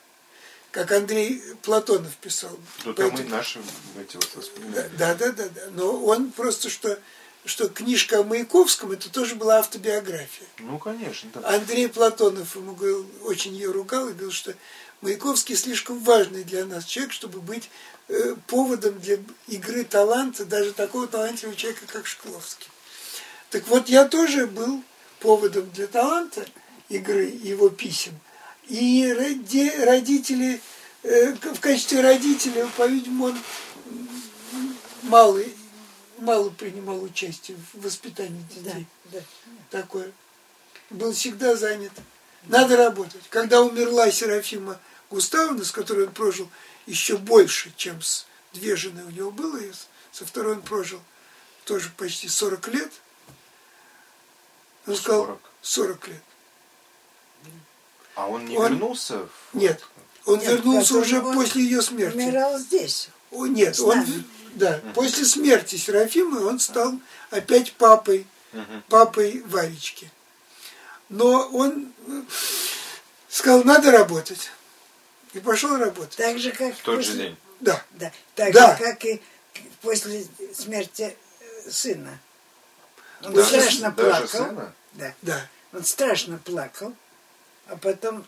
Как 0.71 0.91
Андрей 0.91 1.41
Платонов 1.63 2.15
писал. 2.17 2.55
Ну, 2.85 2.93
там 2.93 3.15
и 3.15 3.23
наши 3.23 3.59
эти 3.99 4.15
вот 4.15 4.35
воспоминания. 4.35 4.89
да, 4.97 5.15
да, 5.15 5.31
да, 5.31 5.49
да. 5.49 5.61
Но 5.71 6.03
он 6.05 6.31
просто 6.31 6.69
что, 6.69 6.99
что 7.47 7.69
книжка 7.69 8.19
о 8.19 8.23
Маяковском 8.23 8.91
это 8.91 9.09
тоже 9.09 9.35
была 9.35 9.59
автобиография. 9.59 10.45
Ну, 10.59 10.77
конечно. 10.77 11.29
да. 11.33 11.55
Андрей 11.55 11.87
Платонов 11.87 12.55
ему 12.55 12.73
говорил, 12.73 13.05
очень 13.23 13.53
ее 13.53 13.71
ругал 13.71 14.07
и 14.07 14.11
говорил, 14.11 14.31
что 14.31 14.53
Маяковский 15.01 15.55
слишком 15.55 15.99
важный 15.99 16.43
для 16.43 16.65
нас 16.65 16.85
человек, 16.85 17.13
чтобы 17.13 17.39
быть 17.39 17.69
э, 18.07 18.35
поводом 18.47 18.99
для 18.99 19.17
игры 19.47 19.83
таланта 19.83 20.45
даже 20.45 20.73
такого 20.73 21.07
талантливого 21.07 21.55
человека, 21.55 21.85
как 21.87 22.05
Шкловский. 22.07 22.67
Так 23.49 23.67
вот, 23.67 23.89
я 23.89 24.05
тоже 24.05 24.47
был 24.47 24.83
поводом 25.19 25.69
для 25.71 25.87
таланта 25.87 26.45
игры 26.89 27.25
его 27.25 27.69
писем. 27.69 28.13
И 28.67 29.05
роди- 29.17 29.83
родители, 29.83 30.61
э, 31.03 31.33
в 31.33 31.59
качестве 31.59 32.01
родителя, 32.01 32.67
по-видимому, 32.75 33.25
он 33.25 33.37
мало, 35.03 35.41
мало 36.17 36.49
принимал 36.49 37.01
участие 37.03 37.57
в 37.73 37.81
воспитании 37.83 38.43
да, 38.55 38.71
детей 38.71 38.87
да. 39.05 39.19
такой. 39.69 40.13
Был 40.89 41.13
всегда 41.13 41.55
занят. 41.55 41.91
Надо 42.43 42.77
работать. 42.77 43.21
Когда 43.29 43.61
умерла 43.61 44.09
Серафима 44.11 44.79
Густавовна, 45.09 45.65
с 45.65 45.71
которой 45.71 46.07
он 46.07 46.13
прожил 46.13 46.49
еще 46.85 47.17
больше, 47.17 47.73
чем 47.75 48.01
с 48.01 48.25
две 48.53 48.75
жены 48.75 49.03
у 49.05 49.09
него 49.09 49.31
было, 49.31 49.57
и 49.57 49.71
со 50.11 50.25
второй 50.25 50.53
он 50.53 50.61
прожил 50.61 51.01
тоже 51.65 51.91
почти 51.97 52.27
40 52.29 52.67
лет. 52.69 52.91
Он 54.85 54.95
сказал 54.95 55.25
40. 55.25 55.41
40 55.61 56.07
лет. 56.07 56.21
А 58.15 58.27
он 58.27 58.45
не 58.45 58.57
Он- 58.57 58.71
вернулся? 58.73 59.27
в- 59.51 59.57
Нет. 59.57 59.83
Он 60.25 60.39
Нет, 60.39 60.49
вернулся 60.49 60.97
уже 60.97 61.21
он 61.21 61.35
после 61.35 61.63
ее 61.63 61.81
смерти. 61.81 62.15
Умирал 62.17 62.57
здесь. 62.57 63.09
О, 63.31 63.45
нет, 63.45 63.79
он, 63.79 64.05
да, 64.57 64.81
после 64.93 65.25
смерти 65.25 65.75
Серафимы 65.75 66.45
он 66.45 66.59
стал 66.59 66.99
опять 67.29 67.73
папой 67.73 68.25
Мгм. 68.53 68.83
папой 68.89 69.43
Варечки. 69.47 70.11
Но 71.09 71.47
он 71.49 71.91
э, 72.07 72.21
сказал, 73.29 73.63
надо 73.63 73.91
работать. 73.91 74.49
И 75.33 75.39
пошел 75.39 75.77
работать. 75.77 76.15
Так 76.17 76.39
же, 76.39 76.51
как 76.51 76.75
В 76.75 76.81
тот 76.81 77.01
же 77.03 77.11
после- 77.11 77.23
день. 77.27 77.37
Да. 77.59 77.83
Да, 77.91 78.11
так 78.35 78.53
Да. 78.53 78.77
же, 78.77 78.83
как 78.83 79.05
и 79.05 79.21
после 79.81 80.25
смерти 80.53 81.15
э, 81.39 81.69
сына. 81.71 82.19
Он 83.23 83.33
Да. 83.33 83.43
страшно 83.45 83.91
Даже 83.91 84.09
плакал. 84.09 84.27
сына? 84.47 84.73
Да. 84.93 85.13
Да. 85.21 85.47
Он 85.73 85.83
страшно 85.83 86.37
плакал, 86.39 86.93
а 87.67 87.75
потом 87.75 88.25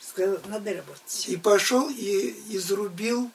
сказал, 0.00 0.38
надо 0.46 0.74
работать. 0.74 1.24
И 1.28 1.36
пошел 1.36 1.88
и 1.88 2.34
изрубил 2.56 3.30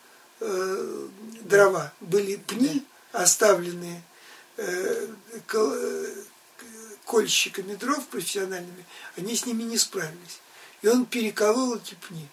э, 0.45 1.07
дрова. 1.41 1.93
Были 2.01 2.35
пни, 2.35 2.83
оставленные 3.11 4.01
э, 4.57 5.07
кол- 5.47 5.73
э, 5.73 6.13
кольщиками 7.05 7.75
дров 7.75 8.05
профессиональными, 8.07 8.85
они 9.17 9.35
с 9.35 9.45
ними 9.45 9.63
не 9.63 9.77
справились. 9.77 10.39
И 10.81 10.87
он 10.87 11.05
переколол 11.05 11.75
эти 11.75 11.95
пни. 12.07 12.27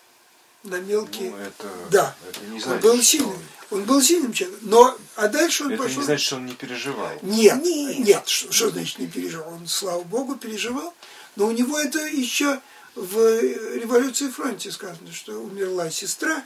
на 0.63 0.79
мелкие. 0.79 1.31
Ну, 1.31 1.37
это, 1.39 1.69
Да. 1.91 2.15
это 2.29 2.41
не 2.45 2.57
он 2.57 2.61
значит, 2.61 2.83
был 2.83 2.95
что 2.97 3.05
сильным. 3.05 3.31
он- 3.31 3.79
Он 3.79 3.85
был 3.85 4.03
сильным 4.03 4.33
человеком. 4.35 4.69
Но, 4.69 4.99
а 5.17 5.29
дальше 5.29 5.65
он 5.65 5.73
Это 5.73 5.83
пошел... 5.85 5.99
не 6.01 6.05
значит, 6.05 6.27
что 6.27 6.37
он 6.37 6.45
не 6.45 6.53
переживал. 6.55 7.11
Нет, 7.23 7.63
Нет. 7.63 7.99
нет, 8.01 8.29
что, 8.29 8.53
что 8.53 8.69
значит 8.71 8.99
не 8.99 9.07
переживал? 9.07 9.55
Он, 9.55 9.67
слава 9.67 10.03
богу, 10.03 10.37
переживал. 10.37 10.93
Но 11.37 11.47
у 11.47 11.53
него 11.53 11.79
это 11.79 12.01
еще 12.01 12.61
в 12.95 13.17
революции 13.77 14.29
фронте 14.29 14.71
сказано, 14.71 15.11
что 15.13 15.33
умерла 15.41 15.91
сестра 15.91 16.45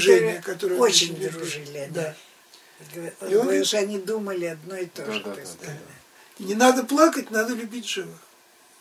Женя, 0.00 0.40
которая 0.42 0.78
очень 0.78 1.14
дружили. 1.16 1.88
Да. 1.92 2.14
Он 3.20 3.28
И 3.30 3.34
он- 3.36 3.64
что 3.64 3.78
они 3.78 3.98
думали 3.98 4.46
одно 4.46 4.76
и 4.76 4.86
то 4.86 5.04
Да, 5.04 5.12
же. 5.12 5.22
да, 5.22 5.34
да, 5.34 5.40
постоянно. 5.40 5.78
да. 6.38 6.44
Не 6.44 6.54
надо 6.54 6.82
плакать, 6.84 7.30
надо 7.30 7.54
любить 7.54 7.86
живых. 7.88 8.18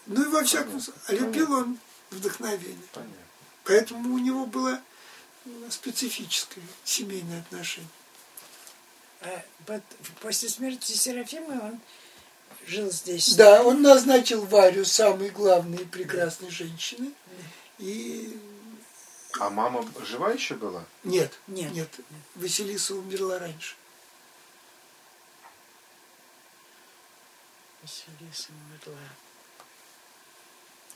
Ну 0.07 0.23
и 0.23 0.27
во 0.27 0.43
всяком 0.43 0.79
случае, 0.81 1.01
а 1.07 1.13
любил 1.13 1.51
он 1.53 1.77
вдохновение. 2.09 2.75
Понятно. 2.93 3.15
Поэтому 3.63 4.15
у 4.15 4.17
него 4.17 4.45
было 4.47 4.79
специфическое 5.69 6.63
семейное 6.83 7.41
отношение. 7.41 7.89
А 9.21 9.43
после 10.21 10.49
смерти 10.49 10.93
Серафимы 10.93 11.59
он 11.61 11.79
жил 12.65 12.91
здесь. 12.91 13.35
Да, 13.35 13.63
он 13.63 13.81
назначил 13.83 14.43
Варю 14.45 14.83
самой 14.85 15.29
главной 15.29 15.83
и 15.83 15.85
прекрасной 15.85 16.49
женщиной. 16.49 17.13
И 17.77 18.35
А 19.39 19.49
мама 19.49 19.85
жива 20.05 20.31
еще 20.31 20.55
была? 20.55 20.83
нет, 21.03 21.31
Нет. 21.47 21.71
нет, 21.73 21.89
Василиса 22.35 22.95
умерла 22.95 23.39
раньше. 23.39 23.75
Василиса 27.81 28.49
умерла. 28.51 28.99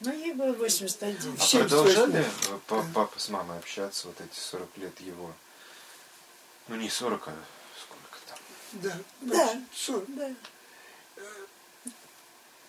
Ну, 0.02 0.12
ей 0.14 0.34
было 0.34 0.52
81. 0.54 1.34
А 1.34 1.38
Все 1.38 1.60
продолжали 1.62 2.12
восьмой. 2.12 2.22
э, 2.22 2.60
па- 2.68 2.86
папа 2.94 3.18
с 3.20 3.30
мамой 3.30 3.58
общаться 3.58 4.08
вот 4.08 4.20
эти 4.22 4.38
40 4.38 4.78
лет 4.78 5.00
его? 5.00 5.34
Ну 6.68 6.76
не 6.76 6.90
40, 6.90 7.28
а 7.30 7.34
сколько 7.82 8.18
там? 8.28 8.38
Да, 8.74 8.98
Да. 9.22 9.46
значит, 9.54 9.64
ссор. 9.74 10.04
Да. 10.10 10.30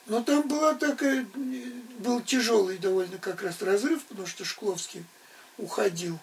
Но 0.07 0.23
там 0.23 0.47
была 0.47 0.75
такая, 0.75 1.23
э, 1.23 1.25
был 1.99 2.21
тяжелый 2.23 2.79
довольно 2.79 3.19
как 3.19 3.43
раз 3.43 3.61
разрыв, 3.61 4.05
потому 4.05 4.29
что 4.29 4.45
Шкловский 4.45 5.05
уходил, 5.59 6.19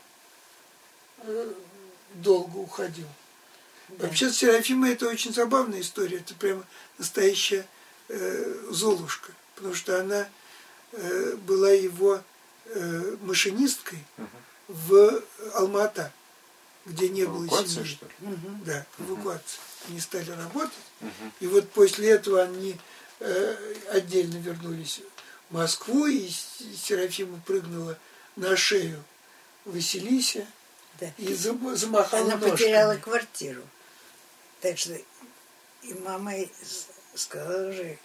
э, 1.20 1.54
долго 2.16 2.58
уходил. 2.58 3.08
да. 3.90 4.08
Вообще 4.08 4.30
с 4.30 4.38
Серафимой 4.38 4.94
это 4.94 5.08
очень 5.08 5.34
забавная 5.34 5.82
история, 5.82 6.18
это 6.18 6.34
прямо 6.36 6.64
настоящая 6.98 7.66
э, 8.10 8.68
Золушка, 8.72 9.32
потому 9.56 9.74
что 9.74 10.00
она 10.00 10.28
э, 10.92 11.36
была 11.48 11.72
его 11.72 12.22
э, 12.66 13.18
машинисткой 13.22 14.00
Мгм. 14.18 14.30
в 14.68 15.24
Алмата, 15.54 16.12
где 16.86 17.10
не 17.10 17.26
было 17.26 17.48
семьи. 17.68 17.86
что 17.86 18.06
ли? 18.06 18.12
Мгм. 18.20 18.64
Да, 18.66 18.86
эвакуация. 19.00 19.60
Они 19.90 20.00
стали 20.00 20.32
работать. 20.32 20.74
Мгм. 21.02 21.34
И 21.40 21.48
вот 21.48 21.70
после 21.72 22.10
этого 22.12 22.42
они 22.42 22.78
э, 23.20 23.76
отдельно 23.92 24.38
вернулись 24.38 25.02
в 25.50 25.54
Москву, 25.54 26.06
и 26.08 26.30
Серафима 26.30 27.40
прыгнула 27.46 27.98
на 28.36 28.56
шею 28.56 29.04
Василисе 29.66 30.48
Да. 31.00 31.12
и 31.18 31.34
зам- 31.34 31.76
замахала 31.76 32.24
Она 32.24 32.36
ножками. 32.36 32.52
потеряла 32.52 32.96
квартиру. 32.98 33.62
Так 34.62 34.78
что 34.78 34.94
и 35.84 35.94
мама 36.06 36.34
сказала 37.16 37.70
уже, 37.70 37.98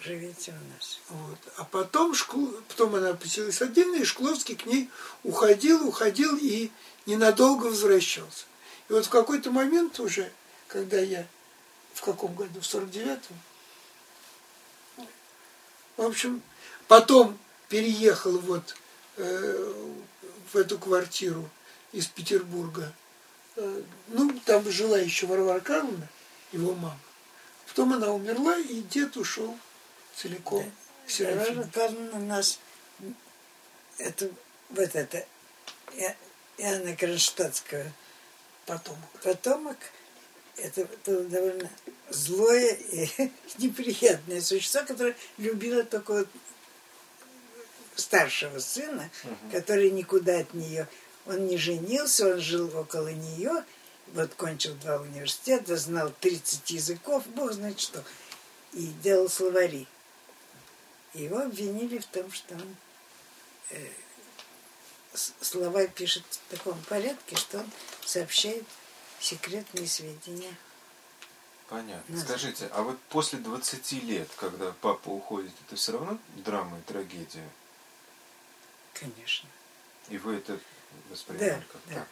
живите 0.00 0.52
у 0.52 0.74
нас. 0.74 0.98
Вот. 1.08 1.38
А 1.56 1.64
потом, 1.64 2.12
Шкло- 2.12 2.62
потом 2.68 2.94
она 2.96 3.14
поселилась 3.14 3.60
отдельно, 3.62 3.96
и 3.96 4.04
Шкловский 4.04 4.56
к 4.56 4.66
ней 4.66 4.90
уходил, 5.22 5.86
уходил 5.86 6.36
и 6.40 6.70
ненадолго 7.06 7.66
возвращался. 7.66 8.44
И 8.88 8.92
вот 8.92 9.06
в 9.06 9.10
какой-то 9.10 9.50
момент 9.50 10.00
уже, 10.00 10.30
когда 10.68 10.98
я 10.98 11.26
в 11.94 12.00
каком 12.02 12.34
году, 12.34 12.60
в 12.60 12.64
49-м, 12.64 13.36
в 15.96 16.02
общем, 16.02 16.42
потом 16.88 17.38
переехал 17.68 18.38
вот 18.38 18.74
э, 19.16 19.74
в 20.52 20.56
эту 20.56 20.78
квартиру 20.78 21.48
из 21.92 22.06
Петербурга. 22.06 22.92
Э, 23.56 23.82
ну, 24.08 24.38
там 24.44 24.68
жила 24.70 24.98
еще 24.98 25.26
Варвара 25.26 25.60
Карловна, 25.60 26.08
его 26.52 26.74
мама. 26.74 26.98
Потом 27.68 27.92
она 27.92 28.10
умерла, 28.12 28.56
и 28.58 28.80
дед 28.82 29.16
ушел 29.16 29.56
целиком 30.16 30.64
к 31.06 31.10
Серафиме. 31.10 31.44
Варвара 31.44 31.68
Павловна 31.68 32.18
нас, 32.20 32.58
это, 33.98 34.30
вот 34.70 34.94
это, 34.94 35.26
И- 35.94 36.14
Иоанна 36.58 36.94
Кронштадтского 36.96 37.84
Потом. 38.66 38.96
потомок, 39.22 39.78
это 40.56 40.86
было 41.06 41.22
довольно 41.24 41.70
злое 42.10 42.74
и 42.74 43.08
неприятное 43.58 44.40
существо, 44.40 44.82
которое 44.84 45.16
любило 45.38 45.82
только 45.84 46.12
вот 46.12 46.28
старшего 47.94 48.58
сына, 48.58 49.10
который 49.52 49.90
никуда 49.90 50.38
от 50.40 50.54
нее, 50.54 50.88
он 51.26 51.46
не 51.46 51.58
женился, 51.58 52.34
он 52.34 52.40
жил 52.40 52.76
около 52.76 53.08
нее, 53.08 53.64
вот 54.14 54.34
кончил 54.34 54.74
два 54.76 54.96
университета, 54.96 55.76
знал 55.76 56.12
30 56.20 56.70
языков, 56.70 57.26
бог 57.28 57.52
знает 57.52 57.78
что, 57.78 58.02
и 58.72 58.86
делал 59.02 59.28
словари. 59.28 59.86
Его 61.14 61.38
обвинили 61.38 61.98
в 61.98 62.06
том, 62.06 62.30
что 62.32 62.54
он 62.54 62.76
э, 63.70 63.88
слова 65.40 65.86
пишет 65.88 66.24
в 66.30 66.50
таком 66.50 66.80
порядке, 66.88 67.36
что 67.36 67.58
он 67.58 67.70
сообщает 68.04 68.64
секретные 69.20 69.86
сведения. 69.86 70.54
Понятно. 71.68 72.12
Назад. 72.12 72.28
Скажите, 72.28 72.68
а 72.72 72.82
вот 72.82 72.98
после 73.10 73.38
20 73.38 73.92
лет, 74.04 74.28
когда 74.36 74.72
папа 74.80 75.08
уходит, 75.08 75.52
это 75.66 75.76
все 75.76 75.92
равно 75.92 76.18
драма 76.44 76.78
и 76.78 76.82
трагедия? 76.82 77.48
Конечно. 79.00 79.48
И 80.10 80.18
вы 80.18 80.36
это 80.36 80.58
воспринимали 81.08 81.50
Да, 81.50 81.64
как 81.72 81.80
да. 81.86 81.94
так? 81.94 82.08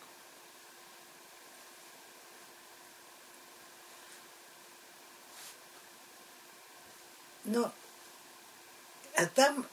Но, 7.45 7.73
а 9.15 9.27
там 9.27 9.67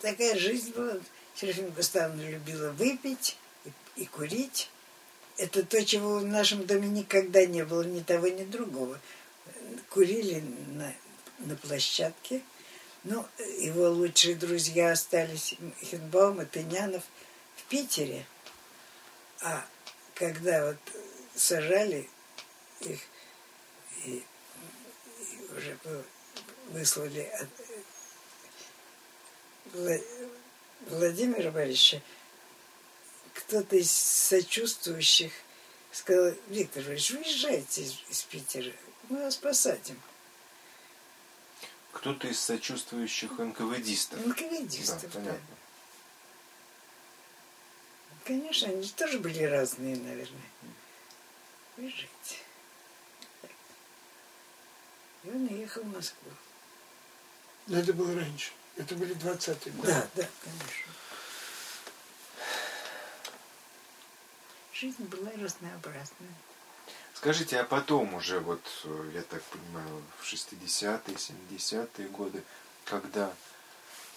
такая 0.00 0.36
жизнь 0.38 0.72
была. 0.72 0.98
Серафима 1.34 1.70
Густавовна 1.70 2.30
любила 2.30 2.70
выпить 2.70 3.36
и, 3.64 4.02
и 4.02 4.06
курить. 4.06 4.70
Это 5.36 5.64
то, 5.64 5.84
чего 5.84 6.18
в 6.18 6.24
нашем 6.24 6.64
доме 6.64 6.88
никогда 6.88 7.44
не 7.44 7.64
было, 7.64 7.82
ни 7.82 8.00
того, 8.00 8.28
ни 8.28 8.44
другого. 8.44 9.00
Курили 9.90 10.40
на, 10.68 10.94
на 11.38 11.56
площадке. 11.56 12.42
Ну, 13.04 13.26
его 13.58 13.90
лучшие 13.90 14.34
друзья 14.34 14.92
остались, 14.92 15.56
Хенбаум 15.82 16.40
и 16.40 16.46
Тынянов, 16.46 17.02
в 17.56 17.62
Питере. 17.64 18.26
А 19.42 19.66
когда 20.14 20.66
вот 20.66 20.78
сажали 21.34 22.08
их 22.80 23.00
и 24.06 24.24
и 25.24 25.46
уже 25.56 25.78
выслали 26.68 27.20
от 27.20 27.48
Вла- 29.72 30.04
Владимира 30.88 31.50
Борисовича, 31.50 32.02
кто-то 33.32 33.76
из 33.76 33.90
сочувствующих 33.90 35.32
сказал, 35.92 36.34
Виктор 36.48 36.82
Иванович, 36.82 37.12
уезжайте 37.12 37.82
из, 37.82 38.02
из 38.10 38.22
Питера, 38.22 38.72
мы 39.08 39.22
вас 39.22 39.36
посадим. 39.36 40.00
Кто-то 41.94 42.26
из 42.28 42.40
сочувствующих 42.40 43.38
НКВДистов. 43.38 44.18
НКВДистов, 44.26 45.00
Да, 45.02 45.08
да. 45.08 45.14
понятно. 45.20 45.56
Конечно, 48.24 48.68
они 48.68 48.86
тоже 48.88 49.18
были 49.20 49.42
разные, 49.44 49.96
наверное. 49.96 50.50
Уезжайте. 51.76 52.38
И 55.22 55.28
он 55.28 55.46
уехал 55.46 55.82
в 55.82 55.94
Москву. 55.96 56.30
Но 57.68 57.78
это 57.78 57.92
было 57.92 58.14
раньше. 58.14 58.52
Это 58.76 58.94
были 58.96 59.14
20-е 59.14 59.72
годы. 59.72 59.88
Да, 59.88 60.08
да, 60.16 60.28
конечно. 60.42 60.92
Жизнь 64.72 65.04
была 65.04 65.30
разнообразная. 65.32 66.34
Скажите, 67.14 67.60
а 67.60 67.64
потом 67.64 68.14
уже, 68.14 68.40
вот, 68.40 68.60
э, 68.84 69.10
я 69.14 69.22
так 69.22 69.42
понимаю, 69.44 70.02
в 70.18 70.24
60-е, 70.24 71.14
70-е 71.14 72.08
годы, 72.08 72.42
когда 72.84 73.32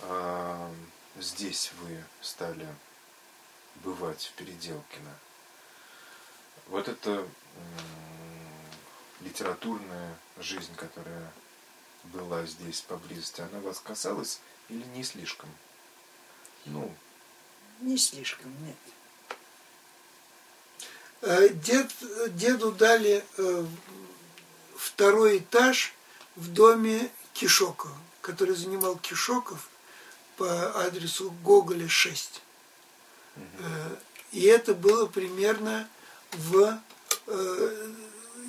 э, 0.02 0.74
здесь 1.18 1.72
вы 1.80 2.04
стали 2.22 2.68
бывать 3.76 4.26
в 4.26 4.32
Переделкино, 4.34 5.14
вот 6.68 6.88
эта 6.88 7.12
м, 7.12 7.28
литературная 9.22 10.18
жизнь, 10.38 10.76
которая 10.76 11.32
была 12.06 12.46
здесь 12.46 12.82
поблизости, 12.82 13.42
она 13.42 13.60
вас 13.60 13.80
касалась 13.80 14.42
или 14.70 14.84
не 14.88 15.04
слишком? 15.04 15.50
Ну, 16.66 16.94
Не 17.80 17.98
слишком, 17.98 18.52
нет. 18.66 18.76
Э, 21.22 21.50
дед, 21.50 21.92
деду 22.36 22.72
дали 22.72 23.24
э, 23.38 23.66
второй 24.76 25.40
этаж 25.40 25.94
в 26.36 26.52
доме 26.54 27.10
Кишокова, 27.34 27.96
который 28.22 28.56
занимал 28.56 28.98
Кишоков 28.98 29.70
по 30.36 30.80
адресу 30.84 31.32
Гоголя 31.44 31.88
6. 31.88 32.42
Э, 33.36 33.42
и 34.32 34.44
это 34.44 34.74
было 34.74 35.08
примерно 35.08 35.88
в 36.32 36.80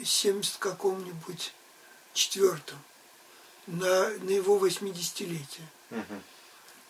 70 0.05 0.57
каком-нибудь 0.59 1.53
четвертом, 2.13 2.79
на, 3.67 4.09
на 4.09 4.31
его 4.31 4.59
80-летие. 4.59 5.67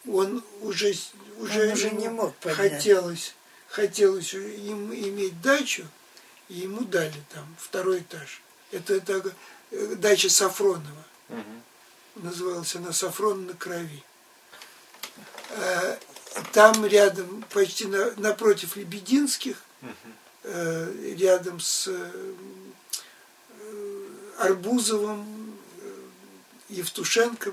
Он 0.06 0.42
уже, 0.60 0.94
уже, 1.38 1.66
Он 1.66 1.72
уже 1.72 1.90
не 1.90 2.08
мог 2.08 2.34
поднять. 2.36 2.72
хотелось, 2.72 3.34
хотелось 3.68 4.34
им 4.34 4.92
иметь 4.92 5.40
дачу, 5.40 5.86
и 6.48 6.54
ему 6.54 6.82
дали 6.84 7.22
там 7.32 7.56
второй 7.58 8.00
этаж. 8.00 8.42
Это, 8.72 8.94
это 8.94 9.34
э, 9.70 9.94
дача 9.96 10.28
Сафронова. 10.28 11.04
Называлась 12.16 12.74
она 12.74 12.92
Сафрон 12.92 13.46
на 13.46 13.54
крови. 13.54 14.02
Э, 15.50 15.98
Там 16.52 16.84
рядом, 16.86 17.44
почти 17.50 17.86
на, 17.86 18.12
напротив 18.16 18.76
Лебединских, 18.76 19.62
э, 20.44 21.14
рядом 21.18 21.60
с 21.60 21.90
Арбузовым, 24.38 25.58
Евтушенко, 26.68 27.52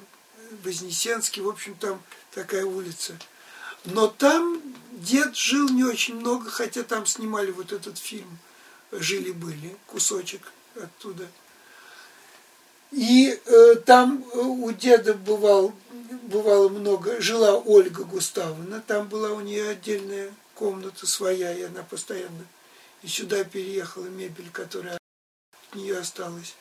Вознесенский, 0.64 1.42
в 1.42 1.50
общем, 1.50 1.76
там 1.76 2.02
такая 2.32 2.66
улица. 2.66 3.18
Но 3.86 4.08
там 4.08 4.62
дед 4.92 5.36
жил 5.36 5.70
не 5.70 5.84
очень 5.84 6.16
много, 6.16 6.50
хотя 6.50 6.84
там 6.84 7.06
снимали 7.06 7.52
вот 7.52 7.72
этот 7.72 7.98
фильм 7.98 8.38
«Жили-были», 8.92 9.78
кусочек 9.88 10.52
оттуда. 10.76 11.28
И 12.92 13.40
э, 13.46 13.76
там 13.86 14.24
э, 14.34 14.38
у 14.38 14.72
деда 14.72 15.14
бывал, 15.14 15.74
бывало 16.24 16.70
много, 16.70 17.20
жила 17.22 17.56
Ольга 17.56 18.04
Густавовна, 18.04 18.82
там 18.82 19.08
была 19.08 19.32
у 19.32 19.42
нее 19.42 19.70
отдельная 19.70 20.34
комната 20.54 21.06
своя, 21.06 21.52
и 21.54 21.64
она 21.64 21.84
постоянно 21.84 22.46
и 23.06 23.08
сюда 23.08 23.44
переехала 23.44 24.06
мебель, 24.06 24.50
которая 24.52 24.98
от 24.98 25.76
нее 25.76 26.00
осталась. 26.00 26.56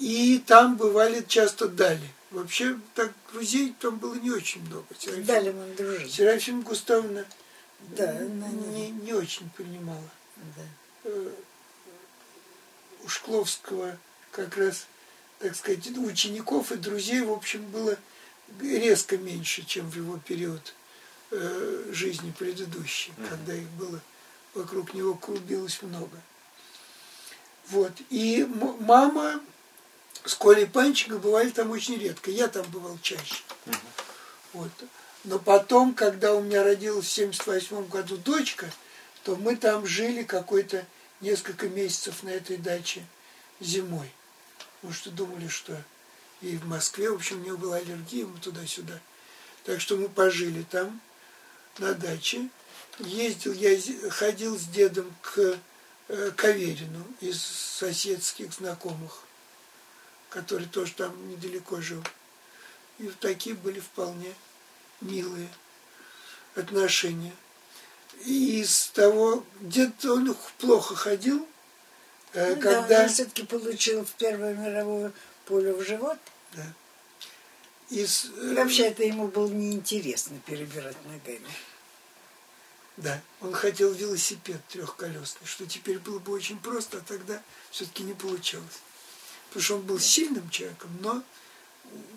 И 0.00 0.42
там 0.44 0.76
бывали 0.76 1.24
часто 1.26 1.68
дали. 1.68 2.10
Вообще, 2.30 2.78
так 2.94 3.12
друзей 3.32 3.74
там 3.80 3.98
было 3.98 4.14
не 4.14 4.30
очень 4.30 4.64
много. 4.66 4.86
С 4.98 5.06
Далем 5.24 5.58
он 5.58 5.74
дружил. 5.76 6.08
Серафима 6.08 6.62
Густавовна 6.62 7.24
Да, 7.96 8.10
она 8.10 8.48
не, 8.48 8.90
не 8.90 9.12
очень 9.12 9.48
принимала. 9.50 10.10
Да. 10.56 10.62
Э, 11.04 11.30
У 13.04 13.08
Шкловского 13.08 13.96
как 14.32 14.56
раз, 14.56 14.86
так 15.38 15.54
сказать, 15.54 15.86
учеников 15.86 16.72
и 16.72 16.76
друзей, 16.76 17.22
в 17.22 17.32
общем, 17.32 17.64
было 17.70 17.96
резко 18.60 19.16
меньше, 19.16 19.64
чем 19.64 19.88
в 19.88 19.96
его 19.96 20.18
период 20.18 20.74
э, 21.30 21.90
жизни 21.92 22.32
предыдущий, 22.36 23.12
когда 23.28 23.54
их 23.54 23.68
было 23.70 24.00
вокруг 24.54 24.94
него 24.94 25.14
клубилось 25.14 25.80
много. 25.82 26.20
Вот. 27.68 27.92
И 28.10 28.46
мама 28.80 29.40
с 30.26 30.34
Колей 30.34 30.66
Панченко 30.66 31.18
бывали 31.18 31.50
там 31.50 31.70
очень 31.70 31.96
редко. 31.96 32.30
Я 32.30 32.48
там 32.48 32.66
бывал 32.70 32.98
чаще. 33.00 33.42
Вот. 34.52 34.70
Но 35.24 35.38
потом, 35.38 35.94
когда 35.94 36.34
у 36.34 36.42
меня 36.42 36.62
родилась 36.62 37.06
в 37.06 37.10
78 37.10 37.86
году 37.88 38.16
дочка, 38.16 38.70
то 39.24 39.36
мы 39.36 39.56
там 39.56 39.86
жили 39.86 40.22
какой-то 40.22 40.84
несколько 41.20 41.68
месяцев 41.68 42.22
на 42.22 42.30
этой 42.30 42.56
даче 42.56 43.04
зимой. 43.60 44.12
Потому 44.76 44.94
что 44.94 45.10
думали, 45.10 45.48
что 45.48 45.76
и 46.42 46.56
в 46.56 46.66
Москве, 46.66 47.10
в 47.10 47.14
общем, 47.14 47.40
у 47.40 47.44
нее 47.44 47.56
была 47.56 47.76
аллергия, 47.76 48.26
мы 48.26 48.38
туда-сюда. 48.38 49.00
Так 49.64 49.80
что 49.80 49.96
мы 49.96 50.08
пожили 50.08 50.62
там, 50.70 51.00
на 51.78 51.94
даче. 51.94 52.48
Ездил, 52.98 53.52
я 53.52 53.78
ходил 54.10 54.58
с 54.58 54.64
дедом 54.64 55.12
к 55.22 55.58
э, 56.08 56.30
Каверину 56.36 57.04
из 57.20 57.42
соседских 57.42 58.52
знакомых, 58.52 59.25
который 60.36 60.66
тоже 60.66 60.92
там 60.92 61.30
недалеко 61.30 61.80
жил. 61.80 62.04
И 62.98 63.08
такие 63.20 63.56
были 63.56 63.80
вполне 63.80 64.34
милые 65.00 65.48
отношения. 66.54 67.32
И 68.26 68.60
из 68.60 68.88
того, 68.88 69.44
дед 69.60 70.04
он 70.04 70.36
плохо 70.58 70.94
ходил, 70.94 71.46
э, 72.34 72.54
Ну 72.54 72.60
когда... 72.60 72.86
Да, 72.86 73.02
он 73.04 73.08
все-таки 73.08 73.44
получил 73.44 74.04
в 74.04 74.12
Первую 74.12 74.58
мировую 74.58 75.14
пулю 75.46 75.74
в 75.76 75.82
живот. 75.82 76.18
Да. 76.52 76.66
Из, 77.88 78.26
И 78.26 78.28
э, 78.36 78.54
вообще 78.56 78.88
это 78.88 79.04
ему 79.04 79.28
было 79.28 79.48
неинтересно 79.48 80.38
перебирать 80.44 81.02
ногами. 81.06 81.48
Да, 82.98 83.22
он 83.40 83.54
хотел 83.54 83.90
велосипед 83.92 84.60
трехколесный, 84.68 85.46
что 85.46 85.64
теперь 85.66 85.98
было 85.98 86.18
бы 86.18 86.32
очень 86.32 86.58
просто, 86.58 86.98
а 86.98 87.00
тогда 87.00 87.42
все-таки 87.70 88.02
не 88.02 88.12
получалось. 88.14 88.80
Потому 89.56 89.64
что 89.64 89.74
он 89.76 89.82
был 89.86 89.98
сильным 89.98 90.50
человеком, 90.50 90.90
но 91.00 91.22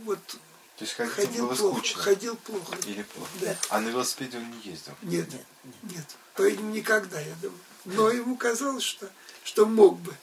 вот 0.04 0.20
То 0.28 0.38
есть 0.82 0.92
ходить 0.92 1.14
ходил 1.14 1.48
было 1.48 1.56
плохо. 1.56 1.78
скучно. 1.78 2.04
Ходил 2.04 2.36
плохо. 2.36 2.76
Или 2.86 3.04
плохо. 3.04 3.32
Да. 3.40 3.56
А 3.70 3.80
на 3.80 3.88
велосипеде 3.88 4.38
он 4.40 4.52
не 4.52 4.58
ездил. 4.72 4.92
Нет, 5.04 5.32
Нет, 5.32 5.46
нет. 5.84 6.06
По-видимому, 6.36 6.74
никогда, 6.76 7.18
я 7.22 7.34
думаю. 7.42 7.58
Но 7.86 8.10
ему 8.10 8.36
казалось, 8.36 8.84
что, 8.84 9.10
что 9.46 9.66
мог 9.66 9.98
бы 10.02 10.14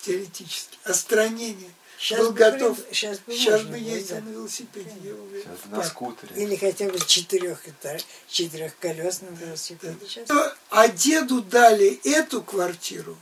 теоретически. 0.00 0.78
Остранение. 0.84 1.70
Сейчас 1.98 2.20
был 2.20 2.30
бы 2.30 2.38
готов. 2.38 2.82
при- 2.82 2.94
сейчас 2.94 3.18
бы 3.18 3.32
Сейчас 3.34 3.60
можно 3.64 3.70
бы 3.72 3.78
ездил 3.78 4.16
да. 4.16 4.22
на 4.22 4.28
велосипеде, 4.30 4.92
я 5.04 5.14
уверен. 5.14 5.42
Сейчас 5.50 5.70
на 5.70 5.82
скутере. 5.82 6.42
Или 6.42 6.56
хотя 6.56 6.88
бы 6.88 6.98
четырех 6.98 7.68
этаж, 7.68 8.06
четырехколесном 8.28 9.34
велосипеде. 9.34 9.98
Сейчас 10.08 10.28
А 10.70 10.88
деду 10.88 11.42
дали 11.42 12.00
эту 12.04 12.40
квартиру, 12.42 13.18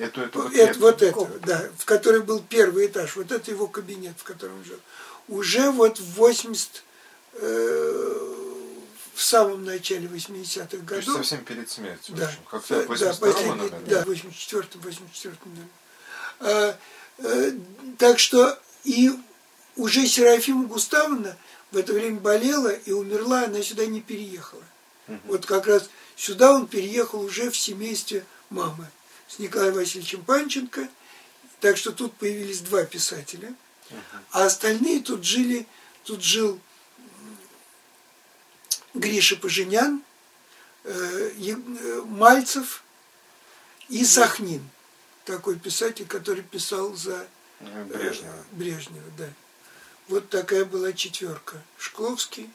э, 0.00 0.04
э, 0.04 0.06
Эту, 0.06 0.20
эту, 0.22 0.42
вот 0.42 0.52
Это, 0.54 0.70
эту. 0.70 0.80
вот 0.80 1.02
это, 1.02 1.38
да, 1.46 1.68
в 1.78 1.84
которой 1.84 2.22
был 2.22 2.40
первый 2.40 2.86
этаж, 2.86 3.16
вот 3.16 3.30
это 3.32 3.50
его 3.50 3.66
кабинет, 3.66 4.14
в 4.18 4.22
котором 4.24 4.56
он 4.58 4.64
жил. 4.64 4.78
Уже 5.28 5.70
вот 5.70 5.98
в 5.98 6.14
80, 6.14 6.82
э, 7.34 8.36
в 9.14 9.22
самом 9.22 9.64
начале 9.64 10.06
80-х 10.08 10.66
То 10.66 10.76
есть 10.76 10.86
годов, 11.08 11.16
совсем 11.16 11.44
перед 11.44 11.70
смертью. 11.70 12.14
да, 12.16 12.26
в 12.26 12.28
общем. 12.28 12.40
Как-то 12.50 12.74
да, 12.76 12.82
в 12.82 12.86
82 12.88 13.32
последний- 13.32 13.54
наверное. 13.56 13.80
да, 13.86 14.04
в 14.04 14.08
84-м, 14.08 14.80
84-м, 14.80 15.50
наверное. 15.54 15.68
А, 16.40 16.76
э, 17.18 17.52
так 17.98 18.18
что 18.18 18.58
и 18.84 19.10
уже 19.76 20.06
Серафима 20.06 20.64
Густавовна 20.66 21.36
в 21.70 21.76
это 21.76 21.92
время 21.92 22.18
болела 22.18 22.68
и 22.70 22.92
умерла, 22.92 23.44
она 23.44 23.62
сюда 23.62 23.86
не 23.86 24.00
переехала. 24.00 24.62
Вот 25.24 25.44
как 25.44 25.66
раз 25.66 25.90
сюда 26.16 26.52
он 26.52 26.66
переехал 26.68 27.20
уже 27.20 27.50
в 27.50 27.56
семействе 27.58 28.24
мамы 28.48 28.86
с 29.30 29.38
Николаем 29.38 29.74
Васильевичем 29.74 30.22
Панченко. 30.24 30.88
Так 31.60 31.76
что 31.76 31.92
тут 31.92 32.14
появились 32.16 32.60
два 32.60 32.84
писателя. 32.84 33.54
А 34.30 34.44
остальные 34.44 35.00
тут 35.00 35.24
жили, 35.24 35.66
тут 36.04 36.22
жил 36.22 36.60
Гриша 38.94 39.36
Поженян, 39.36 40.02
э, 40.84 41.30
э, 41.38 42.02
Мальцев 42.06 42.84
и 43.88 44.04
Сахнин. 44.04 44.68
Такой 45.24 45.58
писатель, 45.58 46.06
который 46.06 46.42
писал 46.42 46.94
за 46.94 47.26
Э, 47.60 47.84
Брежнева. 47.84 48.44
Брежнева, 48.52 49.10
да. 49.18 49.28
Вот 50.08 50.28
такая 50.28 50.64
была 50.64 50.92
четверка. 50.92 51.62
Шкловский, 51.78 52.50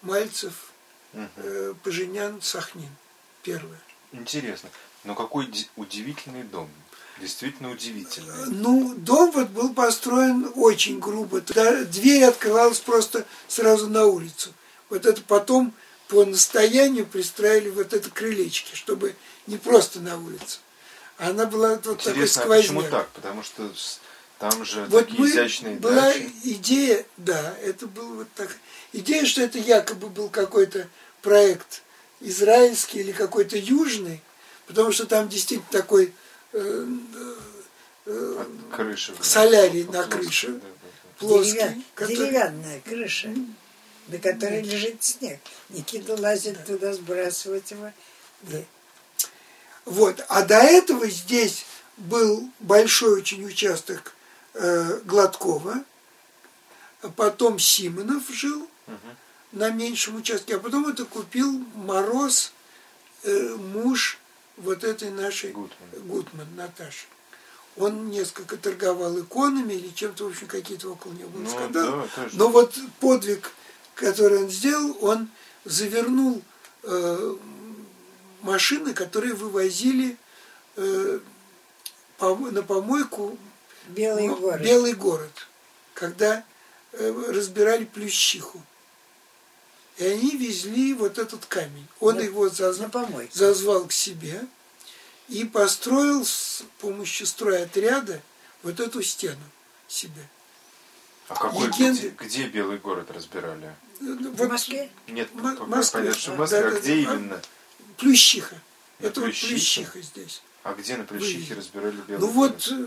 Мальцев, 0.00 0.72
э, 1.12 1.74
Поженян, 1.82 2.40
Сахнин. 2.40 2.90
Первая. 3.42 3.80
Интересно. 4.12 4.70
Но 5.04 5.14
какой 5.14 5.46
ди- 5.46 5.68
удивительный 5.76 6.42
дом. 6.44 6.68
Действительно 7.20 7.70
удивительный. 7.70 8.46
Ну, 8.48 8.94
дом 8.96 9.30
вот 9.32 9.48
был 9.50 9.74
построен 9.74 10.50
очень 10.54 10.98
грубо. 10.98 11.40
Туда 11.40 11.84
дверь 11.84 12.24
открывалась 12.24 12.80
просто 12.80 13.26
сразу 13.48 13.88
на 13.88 14.06
улицу. 14.06 14.52
Вот 14.90 15.06
это 15.06 15.20
потом 15.22 15.72
по 16.08 16.24
настоянию 16.24 17.06
пристроили 17.06 17.70
вот 17.70 17.92
это 17.92 18.10
крылечки, 18.10 18.74
чтобы 18.74 19.14
не 19.46 19.56
просто 19.56 20.00
на 20.00 20.18
улицу. 20.18 20.58
А 21.18 21.30
Она 21.30 21.46
была 21.46 21.70
вот 21.70 21.82
такой 21.82 22.12
Интересно, 22.12 22.42
а 22.42 22.44
сквозняк. 22.44 22.66
почему 22.76 22.82
так? 22.90 23.08
Потому 23.10 23.42
что 23.42 23.70
там 24.38 24.64
же 24.64 24.84
Вот 24.86 25.06
такие 25.06 25.20
мы, 25.20 25.30
изящные 25.30 25.76
была 25.76 25.94
дачи. 26.12 26.32
идея, 26.44 27.06
да, 27.16 27.54
это 27.62 27.86
был 27.86 28.14
вот 28.16 28.28
так. 28.34 28.56
Идея, 28.92 29.24
что 29.26 29.42
это 29.42 29.58
якобы 29.58 30.08
был 30.08 30.28
какой-то 30.28 30.88
проект 31.20 31.82
израильский 32.20 33.00
или 33.00 33.12
какой-то 33.12 33.56
южный, 33.56 34.20
потому 34.66 34.92
что 34.92 35.06
там 35.06 35.28
действительно 35.28 35.68
такой 35.70 36.12
э, 36.52 36.86
э, 38.06 38.36
От 38.40 38.74
крыши. 38.76 39.14
солярий 39.20 39.84
на 39.84 40.04
крыше. 40.04 40.48
да, 40.48 40.52
да, 40.54 40.60
да. 40.60 41.26
плоский, 41.26 41.52
деревя- 41.58 41.82
который- 41.94 42.16
деревянная 42.16 42.80
крыша. 42.80 43.34
на 44.08 44.18
которой 44.18 44.62
лежит 44.62 45.02
снег. 45.02 45.38
Никита 45.68 46.14
лазит 46.20 46.64
туда, 46.66 46.92
сбрасывать 46.92 47.70
его. 47.70 47.92
И 48.48 48.64
Вот. 49.84 50.24
А 50.28 50.42
до 50.42 50.56
этого 50.58 51.08
здесь 51.08 51.64
был 51.96 52.50
большой 52.60 53.18
очень 53.20 53.44
участок 53.46 54.14
э, 54.54 55.00
Гладкова, 55.04 55.84
а 57.02 57.08
потом 57.10 57.58
Симонов 57.58 58.24
жил 58.30 58.68
на 59.52 59.70
меньшем 59.70 60.16
участке, 60.16 60.56
а 60.56 60.58
потом 60.58 60.88
это 60.88 61.04
купил 61.04 61.52
Мороз, 61.74 62.52
э, 63.22 63.54
муж 63.56 64.18
вот 64.56 64.84
этой 64.84 65.10
нашей 65.10 65.52
Гутман. 65.52 65.88
Гутман 66.06 66.46
Наташи. 66.56 67.06
Он 67.76 68.10
несколько 68.10 68.56
торговал 68.58 69.18
иконами 69.18 69.72
или 69.72 69.88
чем-то, 69.88 70.24
в 70.24 70.28
общем, 70.28 70.46
какие-то 70.46 70.90
около 70.92 71.12
него 71.12 71.30
были 71.30 71.44
Ну, 71.44 71.50
скандалы. 71.50 72.08
да. 72.16 72.28
Но 72.34 72.48
вот 72.48 72.74
подвиг, 73.00 73.50
который 73.94 74.44
он 74.44 74.50
сделал, 74.50 74.96
он 75.00 75.28
завернул 75.64 76.42
э, 76.82 77.36
машины, 78.42 78.92
которые 78.92 79.32
вывозили 79.34 80.18
э, 80.76 81.20
пом- 82.18 82.50
на 82.50 82.62
помойку 82.62 83.38
Белый 83.88 84.28
ну, 84.28 84.36
город. 84.36 84.60
Белый 84.62 84.92
город, 84.92 85.48
когда 85.94 86.44
э, 86.92 87.24
разбирали 87.28 87.84
плющиху. 87.84 88.62
И 89.98 90.04
они 90.04 90.36
везли 90.36 90.94
вот 90.94 91.18
этот 91.18 91.44
камень. 91.46 91.86
Он 92.00 92.16
На- 92.16 92.20
его 92.20 92.46
заз- 92.48 93.30
зазвал 93.32 93.86
к 93.86 93.92
себе 93.92 94.42
и 95.28 95.44
построил 95.44 96.24
с 96.24 96.62
помощью 96.80 97.26
стройотряда 97.26 98.20
вот 98.62 98.80
эту 98.80 99.02
стену 99.02 99.42
себе. 99.88 100.28
А 101.28 101.34
какой, 101.34 101.66
Легенды. 101.68 102.08
где, 102.18 102.26
где 102.26 102.48
Белый 102.48 102.78
город 102.78 103.10
разбирали? 103.10 103.74
В 104.00 104.36
Вот 104.36 104.48
Москве? 104.50 104.90
Нет, 105.08 105.28
М- 105.34 105.68
Москве. 105.70 106.00
понятно, 106.00 106.20
что 106.20 106.30
в 106.32 106.34
А, 106.34 106.36
Москве. 106.38 106.60
да, 106.62 106.68
а 106.68 106.70
да, 106.72 106.80
где 106.80 106.88
да. 107.06 107.14
именно? 107.14 107.42
Плющиха. 107.98 108.56
На 108.98 109.06
Это 109.06 109.20
вот 109.20 109.26
Плющихе? 109.26 109.48
плющиха 109.54 110.00
здесь. 110.02 110.42
А 110.64 110.74
где 110.74 110.96
на 110.96 111.04
Плющихе 111.04 111.38
Вывели. 111.38 111.58
разбирали 111.58 111.96
Белый 112.08 112.20
Ну 112.20 112.32
город? 112.32 112.52
вот 112.52 112.68
э, 112.72 112.86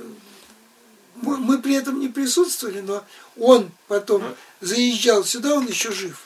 мы, 1.15 1.37
мы 1.37 1.61
при 1.61 1.75
этом 1.75 1.99
не 1.99 2.09
присутствовали, 2.09 2.81
но 2.81 3.05
он 3.37 3.71
потом 3.87 4.21
Ну. 4.23 4.35
заезжал 4.61 5.23
сюда, 5.23 5.53
он 5.55 5.67
еще 5.67 5.91
жив, 5.91 6.21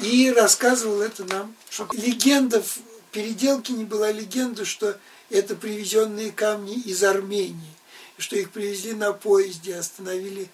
и 0.00 0.30
рассказывал 0.30 1.00
это 1.00 1.24
нам. 1.24 1.54
Что 1.70 1.88
легенда 1.92 2.62
в 2.62 2.78
переделке 3.12 3.72
не 3.72 3.84
была 3.84 4.10
легенда, 4.10 4.64
что 4.64 4.98
это 5.30 5.56
привезенные 5.56 6.32
камни 6.32 6.74
из 6.74 7.02
Армении, 7.02 7.74
что 8.18 8.36
их 8.36 8.50
привезли 8.50 8.92
на 8.92 9.12
поезде, 9.12 9.76
остановили 9.76 10.48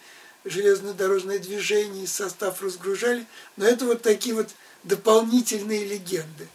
железнодорожное 0.44 1.38
движение, 1.38 2.06
состав 2.06 2.62
разгружали. 2.62 3.26
Но 3.56 3.64
это 3.64 3.84
вот 3.84 4.02
такие 4.02 4.34
вот 4.34 4.48
дополнительные 4.82 5.84
легенды. 5.84 6.48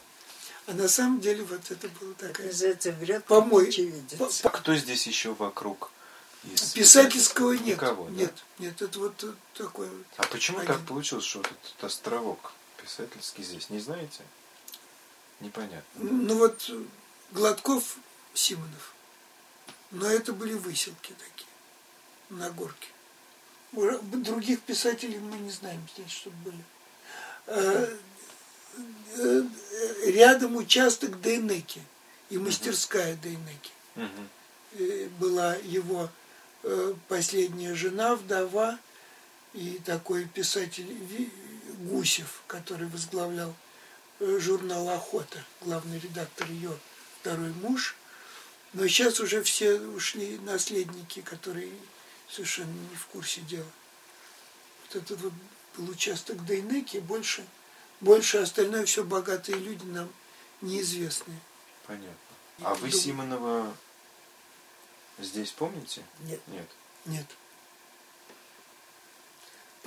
А 0.65 0.73
на 0.73 0.89
самом 0.89 1.21
деле 1.21 1.43
вот 1.45 1.61
это 1.69 1.87
было 1.99 2.13
такая 2.15 2.47
называется 2.47 2.91
врет, 2.91 3.23
Помой- 3.25 3.69
очевидец. 3.69 4.41
А 4.43 4.49
кто 4.49 4.75
здесь 4.75 5.07
еще 5.07 5.33
вокруг? 5.33 5.91
из 6.53 6.73
Писательского 6.73 7.53
нет. 7.53 7.65
Никого, 7.77 8.05
да? 8.05 8.11
Нет, 8.11 8.33
нет, 8.59 8.81
это 8.81 8.99
вот 8.99 9.23
такой 9.53 9.87
вот. 9.87 10.05
А 10.17 10.23
почему 10.27 10.59
Один. 10.59 10.73
так 10.73 10.85
получилось, 10.85 11.25
что 11.25 11.39
вот 11.39 11.47
этот 11.47 11.83
островок 11.83 12.51
писательский 12.87 13.43
здесь? 13.43 13.69
Не 13.69 13.79
знаете? 13.79 14.23
Непонятно. 15.41 15.83
Ну 15.95 16.37
вот 16.37 16.65
э, 16.69 16.83
Гладков, 17.31 17.97
Симонов. 18.33 18.93
Но 19.91 20.07
это 20.07 20.33
были 20.33 20.53
выселки 20.53 21.13
такие, 21.13 21.49
на 22.29 22.49
горке. 22.51 22.87
Других 23.73 24.61
писателей 24.61 25.19
мы 25.19 25.37
не 25.37 25.51
знаем 25.51 25.85
здесь, 25.95 26.11
чтобы 26.11 26.35
были. 26.45 26.63
Э, 27.47 27.97
э, 29.15 29.43
Рядом 30.05 30.55
участок 30.55 31.19
Дейнеки 31.21 31.81
и 32.29 32.37
мастерская 32.37 33.15
Дейнеки. 33.15 33.71
Была 35.19 35.55
его 35.55 36.09
последняя 37.07 37.73
жена, 37.73 38.15
вдова, 38.15 38.77
и 39.53 39.79
такой 39.85 40.25
писатель 40.25 40.87
Гусев, 41.79 42.41
который 42.47 42.87
возглавлял 42.87 43.53
э, 44.19 44.39
журнал 44.39 44.89
«Охота», 44.89 45.43
главный 45.61 45.99
редактор 45.99 46.49
ее 46.49 46.77
второй 47.21 47.51
муж. 47.53 47.95
Но 48.73 48.87
сейчас 48.87 49.19
уже 49.19 49.41
все 49.43 49.79
ушли 49.79 50.37
наследники, 50.39 51.21
которые 51.21 51.71
совершенно 52.29 52.71
не 52.71 52.95
в 52.95 53.05
курсе 53.07 53.41
дела. 53.41 53.71
Вот 54.83 54.95
этот 55.01 55.21
вот 55.21 55.33
был 55.77 55.89
участок 55.89 56.43
Дейнеки, 56.45 56.97
больше, 56.97 57.45
больше 58.01 58.37
остальное 58.37 58.85
все 58.85 59.03
богатые 59.03 59.57
люди 59.57 59.85
нам 59.85 60.11
неизвестные. 60.61 61.39
Понятно. 61.85 62.15
А 62.61 62.73
вы 62.75 62.89
Дум- 62.89 62.99
Симонова 62.99 63.77
здесь 65.19 65.51
помните? 65.51 66.03
Нет. 66.21 66.41
Нет. 66.47 66.67
Нет. 67.05 67.25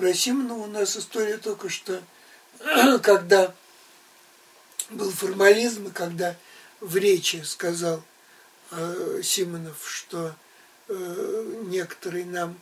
Про 0.00 0.14
Симонова 0.14 0.60
у 0.60 0.66
нас 0.66 0.96
история 0.96 1.36
только 1.36 1.68
что, 1.68 2.02
когда 3.02 3.54
был 4.88 5.10
формализм, 5.10 5.88
и 5.88 5.90
когда 5.90 6.36
в 6.80 6.96
речи 6.96 7.42
сказал 7.44 8.02
э, 8.70 9.20
Симонов, 9.22 9.76
что 9.86 10.34
э, 10.88 11.54
некоторые 11.66 12.24
нам 12.24 12.58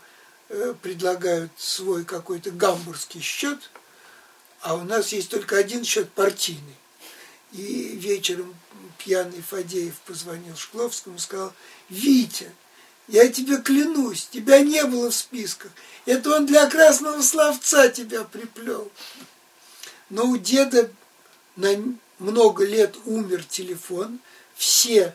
э, 0.49 0.75
предлагают 0.83 1.53
свой 1.57 2.05
какой-то 2.05 2.51
гамбургский 2.51 3.21
счет, 3.21 3.71
а 4.61 4.75
у 4.75 4.83
нас 4.83 5.13
есть 5.13 5.31
только 5.31 5.59
один 5.59 5.85
счет 5.85 6.11
партийный. 6.11 6.77
И 7.53 7.95
вечером 7.95 8.53
пьяный 8.99 9.43
Фадеев 9.43 9.95
позвонил 10.01 10.57
Шкловскому 10.57 11.15
и 11.15 11.21
сказал, 11.21 11.53
Витя, 11.89 12.51
я 13.09 13.29
тебе 13.29 13.57
клянусь, 13.59 14.27
тебя 14.27 14.61
не 14.61 14.85
было 14.85 15.11
в 15.11 15.15
списках. 15.15 15.73
Это 16.05 16.37
он 16.37 16.47
для 16.47 16.69
красного 16.69 17.21
словца 17.23 17.89
тебя 17.89 18.25
приплел. 18.25 18.91
Но 20.11 20.27
у 20.27 20.37
деда 20.37 20.91
на 21.57 21.75
много 22.19 22.65
лет 22.65 22.97
умер 23.05 23.45
телефон, 23.45 24.21
все 24.55 25.15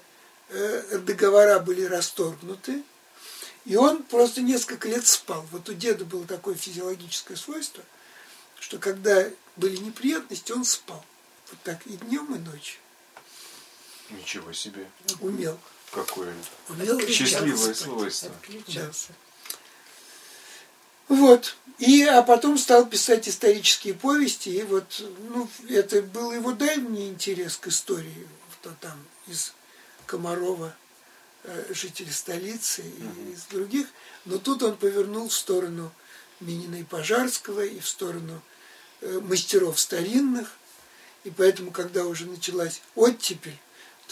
э, 0.49 0.97
договора 0.99 1.59
были 1.59 1.83
расторгнуты, 1.83 2.83
и 3.65 3.75
он 3.75 4.03
просто 4.03 4.41
несколько 4.41 4.89
лет 4.89 5.05
спал. 5.05 5.45
Вот 5.51 5.69
у 5.69 5.73
деда 5.73 6.05
было 6.05 6.25
такое 6.25 6.55
физиологическое 6.55 7.37
свойство, 7.37 7.83
что 8.59 8.77
когда 8.77 9.29
были 9.55 9.77
неприятности, 9.77 10.51
он 10.51 10.65
спал. 10.65 11.03
Вот 11.49 11.59
так 11.63 11.85
и 11.85 11.97
днем, 11.97 12.33
и 12.35 12.39
ночью. 12.39 12.79
Ничего 14.09 14.51
себе. 14.53 14.89
Умел. 15.21 15.59
Какое 15.93 16.33
счастливое 17.07 17.73
свойство. 17.73 18.31
Отключался. 18.41 19.13
Вот. 21.07 21.55
И, 21.79 22.03
а 22.03 22.21
потом 22.23 22.57
стал 22.57 22.85
писать 22.85 23.27
исторические 23.27 23.93
повести, 23.93 24.49
и 24.49 24.63
вот, 24.63 25.03
ну, 25.29 25.49
это 25.69 26.01
был 26.01 26.31
его 26.31 26.53
дальний 26.53 27.09
интерес 27.09 27.57
к 27.57 27.67
истории, 27.67 28.27
кто 28.53 28.71
там 28.79 28.97
из 29.27 29.53
Комарова, 30.05 30.75
э, 31.43 31.73
жители 31.73 32.09
столицы 32.09 32.83
и 32.83 33.33
из 33.33 33.43
других, 33.43 33.87
но 34.25 34.37
тут 34.37 34.63
он 34.63 34.77
повернул 34.77 35.29
в 35.29 35.33
сторону 35.33 35.91
Минина 36.39 36.75
и 36.75 36.83
Пожарского 36.83 37.65
и 37.65 37.79
в 37.79 37.87
сторону 37.87 38.41
э, 39.01 39.19
мастеров 39.21 39.79
старинных, 39.79 40.51
и 41.23 41.31
поэтому, 41.31 41.71
когда 41.71 42.05
уже 42.05 42.25
началась 42.27 42.81
оттепель, 42.95 43.57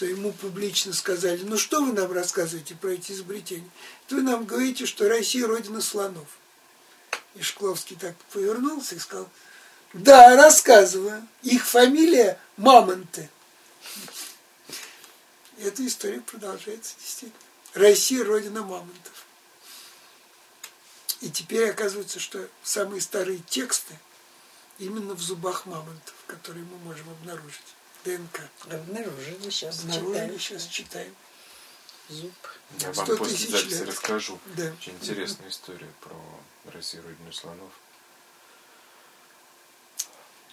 то 0.02 0.06
ему 0.06 0.32
публично 0.32 0.92
сказали, 0.92 1.44
ну 1.44 1.56
что 1.56 1.80
вы 1.80 1.92
нам 1.92 2.10
рассказываете 2.10 2.74
про 2.74 2.88
эти 2.88 3.12
изобретения? 3.12 3.70
Это 4.04 4.16
вы 4.16 4.22
нам 4.22 4.44
говорите, 4.44 4.84
что 4.84 5.08
Россия 5.08 5.46
родина 5.46 5.80
слонов. 5.80 6.26
И 7.36 7.42
Шкловский 7.42 7.94
так 7.94 8.16
повернулся 8.32 8.96
и 8.96 8.98
сказал, 8.98 9.28
да, 9.92 10.34
рассказываю. 10.34 11.24
Их 11.44 11.64
фамилия 11.64 12.36
Мамонты. 12.56 13.30
Эта 15.58 15.86
история 15.86 16.20
продолжается 16.20 16.96
действительно. 16.98 17.40
Россия– 17.74 18.24
родина 18.26 18.62
мамонтов. 18.62 19.24
И 21.20 21.30
теперь 21.30 21.70
оказывается, 21.70 22.18
что 22.18 22.48
самые 22.64 23.00
старые 23.00 23.38
тексты 23.38 23.96
именно 24.80 25.14
в 25.14 25.20
зубах 25.20 25.64
мамонтов, 25.64 26.14
которые 26.26 26.64
мы 26.64 26.76
можем 26.78 27.08
обнаружить. 27.08 27.60
ДНК. 28.04 28.40
Обнаружили 28.70 29.50
сейчас. 29.50 29.80
Обнаружили, 29.80 30.12
читаем. 30.14 30.38
сейчас 30.38 30.64
читаем. 30.66 31.14
Зуб. 32.08 32.32
Я 32.78 32.92
вам 32.92 33.06
100 33.06 33.16
после 33.16 33.36
записи 33.48 33.74
лет. 33.74 33.88
расскажу. 33.88 34.38
Да. 34.56 34.72
Очень 34.72 34.94
интересную 34.94 35.50
историю 35.50 35.92
про 36.00 36.72
Россию, 36.72 37.04
родину 37.04 37.32
слонов. 37.32 37.72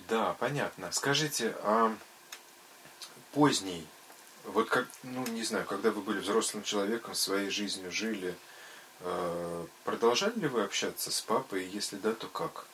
Да, 0.07 0.33
понятно. 0.39 0.91
Скажите, 0.91 1.55
а 1.61 1.95
поздний, 3.33 3.85
вот 4.45 4.69
как, 4.69 4.87
ну 5.03 5.25
не 5.27 5.43
знаю, 5.43 5.65
когда 5.65 5.91
вы 5.91 6.01
были 6.01 6.19
взрослым 6.19 6.63
человеком, 6.63 7.13
своей 7.13 7.49
жизнью 7.49 7.91
жили, 7.91 8.35
э, 9.01 9.65
продолжали 9.83 10.39
ли 10.39 10.47
вы 10.47 10.63
общаться 10.63 11.11
с 11.11 11.21
папой? 11.21 11.65
Если 11.67 11.97
да, 11.97 12.13
то 12.13 12.27
как? 12.27 12.65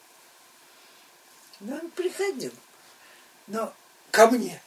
Ну, 1.59 1.75
он 1.75 1.89
приходил. 1.91 2.53
Но, 3.47 3.73
Ко 4.15 4.27
мне. 4.27 4.61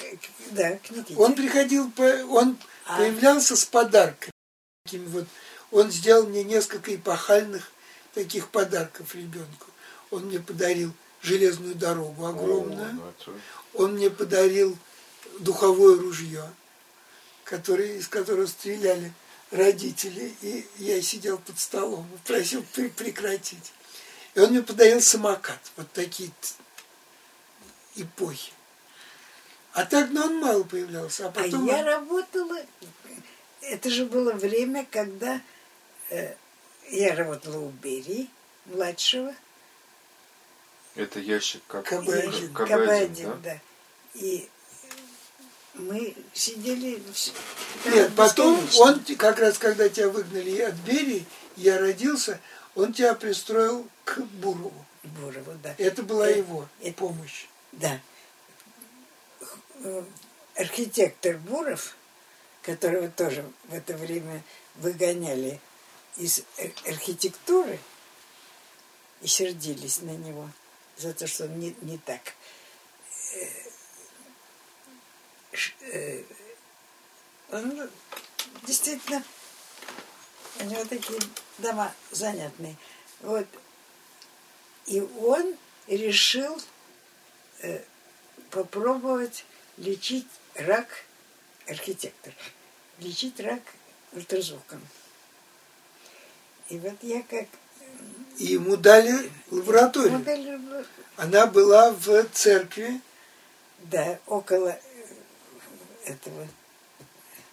К- 0.00 0.52
да, 0.52 0.76
к 0.78 0.90
Никите. 0.90 1.18
Он 1.20 1.34
приходил, 1.34 1.90
по- 1.90 2.24
он 2.26 2.58
А. 2.86 2.98
появлялся 2.98 3.56
с 3.56 3.64
подарками. 3.64 4.32
Вот. 4.92 5.26
Он 5.70 5.90
сделал 5.90 6.26
мне 6.26 6.44
несколько 6.44 6.94
эпохальных 6.94 7.70
таких 8.14 8.48
подарков 8.48 9.14
ребенку. 9.14 9.66
Он 10.10 10.24
мне 10.26 10.40
подарил 10.40 10.92
железную 11.20 11.74
дорогу 11.74 12.26
огромную. 12.26 12.88
О, 12.90 12.92
ну 12.92 13.08
это- 13.10 13.40
Он 13.74 13.94
мне 13.94 14.08
подарил 14.10 14.76
духовое 15.40 15.96
ружье, 15.98 16.50
которое, 17.44 17.96
из 17.98 18.08
которого 18.08 18.46
стреляли 18.46 19.12
родители. 19.50 20.34
И 20.42 20.66
я 20.78 21.02
сидел 21.02 21.38
под 21.38 21.58
столом 21.58 22.08
и 22.14 22.26
просил 22.26 22.64
пре- 22.74 22.90
прекратить. 22.90 23.72
И 24.34 24.40
он 24.40 24.50
мне 24.50 24.62
подарил 24.62 25.00
самокат. 25.02 25.60
Вот 25.76 25.90
такие 25.92 26.30
эпохи. 27.96 28.52
А 29.78 29.84
так, 29.86 30.10
ну, 30.10 30.22
он 30.24 30.38
мало 30.38 30.64
появлялся. 30.64 31.26
А 31.26 31.28
А 31.28 31.30
потом... 31.30 31.66
я 31.66 31.78
он- 31.78 31.84
работала, 31.84 32.56
это 33.62 33.90
же 33.90 34.06
было 34.06 34.32
время, 34.32 34.84
когда 34.90 35.40
э, 36.10 36.34
я 36.90 37.14
работала 37.14 37.58
у 37.60 37.68
Берии, 37.70 38.28
младшего, 38.66 39.32
Это 40.96 41.20
ящик 41.20 41.62
как 41.68 41.86
КБ-1. 41.92 42.52
КБ-1, 42.52 42.52
КБ-1, 42.54 43.24
да? 43.24 43.36
да. 43.44 43.60
И 44.14 44.48
мы 45.74 46.16
сидели... 46.34 47.00
вс- 47.12 47.32
Нет, 47.84 48.10
потом 48.16 48.58
он, 48.80 49.00
как 49.16 49.38
раз 49.38 49.58
когда 49.58 49.88
тебя 49.88 50.08
выгнали 50.08 50.58
от 50.60 50.74
Берии, 50.74 51.24
я 51.56 51.78
родился, 51.78 52.40
он 52.74 52.92
тебя 52.92 53.14
пристроил 53.14 53.86
к 54.04 54.18
Бурову. 54.18 54.84
Бурову, 55.04 55.52
да. 55.62 55.72
Это 55.78 56.02
была 56.02 56.28
Э, 56.28 56.38
его 56.38 56.68
э, 56.80 56.92
помощь. 56.92 57.46
Да. 57.70 58.00
Э, 59.84 60.04
Архитектор 60.56 61.36
Буров, 61.36 61.94
которого 62.62 63.08
тоже 63.10 63.48
в 63.64 63.74
это 63.74 63.96
время 63.96 64.42
выгоняли 64.76 65.60
из 66.16 66.40
ар- 66.58 66.72
архитектуры 66.86 67.78
и 69.20 69.28
сердились 69.28 70.00
на 70.00 70.10
него 70.10 70.50
за 70.96 71.14
то, 71.14 71.28
что 71.28 71.44
он 71.44 71.60
не, 71.60 71.76
не 71.82 71.96
так. 71.98 72.34
э, 73.34 73.48
э, 75.92 76.24
Он 77.52 77.88
действительно, 78.64 79.22
у 80.58 80.64
него 80.64 80.84
такие 80.86 81.20
дома 81.58 81.94
занятные. 82.10 82.76
Вот. 83.20 83.46
И 84.86 85.00
он 85.00 85.56
решил 85.86 86.60
э, 87.60 87.80
попробовать 88.50 89.44
лечить 89.78 90.26
рак, 90.54 90.88
архитектор, 91.66 92.32
лечить 92.98 93.40
рак 93.40 93.62
ультразвуком. 94.12 94.80
И 96.68 96.78
вот 96.78 96.96
я 97.02 97.22
как 97.22 97.46
И 98.38 98.44
ему 98.44 98.76
дали 98.76 99.30
лабораторию. 99.50 100.18
модель, 100.18 100.86
Она 101.16 101.46
была 101.46 101.90
в 101.92 102.24
церкви 102.32 103.00
да, 103.84 104.18
около 104.26 104.68
э, 104.68 104.80
этого 106.04 106.46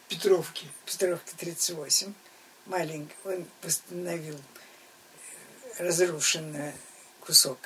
Петровки. 0.07 0.67
Петровка 0.85 1.31
38, 1.37 2.13
маленький, 2.65 3.15
он 3.23 3.45
восстановил 3.61 4.35
э, 4.35 5.83
разрушенный 5.83 6.73
кусок. 7.21 7.59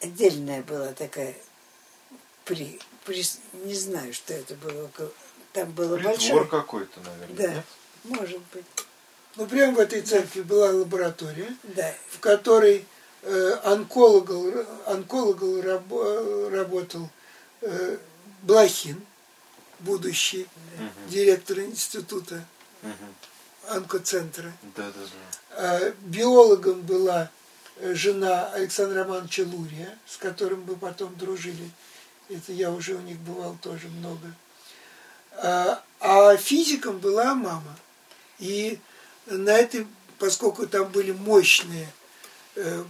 Отдельная 0.00 0.62
была 0.62 0.92
такая, 0.92 1.34
при, 2.44 2.78
при- 3.04 3.24
не 3.64 3.74
знаю, 3.74 4.12
что 4.14 4.34
это 4.34 4.54
было, 4.54 4.90
там 5.52 5.70
было 5.72 5.96
Притвор 5.96 6.14
большое. 6.16 6.44
какой-то, 6.46 7.00
наверное, 7.00 7.36
Да, 7.36 7.54
нет? 7.54 7.64
может 8.04 8.40
быть, 8.52 8.64
Ну, 9.36 9.46
прямо 9.46 9.76
в 9.76 9.78
этой 9.80 10.02
церкви 10.02 10.42
была 10.42 10.70
лаборатория, 10.70 11.54
да. 11.62 11.94
в 12.10 12.18
которой 12.20 12.84
э, 13.22 13.50
онкологом, 13.64 14.66
онкологом 14.86 15.60
рабо- 15.60 16.48
работал 16.50 17.08
э, 17.62 17.98
Блохин, 18.42 19.00
будущий 19.80 20.46
Мгм. 20.78 21.08
директор 21.10 21.60
института 21.60 22.42
Мгм. 22.82 23.14
онкоцентра. 23.76 24.52
Да, 24.76 24.84
да, 24.86 24.92
да. 24.92 25.56
А 25.56 25.90
Биологом 26.00 26.80
была 26.80 27.30
э, 27.76 27.94
жена 27.94 28.48
Александра 28.52 29.04
Романовича 29.04 29.42
Лурия, 29.44 29.96
с 30.06 30.16
которым 30.16 30.64
мы 30.66 30.76
потом 30.76 31.14
дружили. 31.16 31.70
Это 32.30 32.52
я 32.52 32.70
уже 32.70 32.94
у 32.94 33.00
них 33.00 33.18
бывал 33.18 33.56
тоже 33.60 33.88
много. 33.88 34.32
А, 35.32 35.82
а 35.98 36.36
физиком 36.36 36.98
была 36.98 37.34
мама. 37.34 37.76
И 38.38 38.78
на 39.26 39.50
этой, 39.50 39.86
поскольку 40.18 40.66
там 40.66 40.88
были 40.90 41.10
мощные 41.10 41.92
э, 42.54 42.84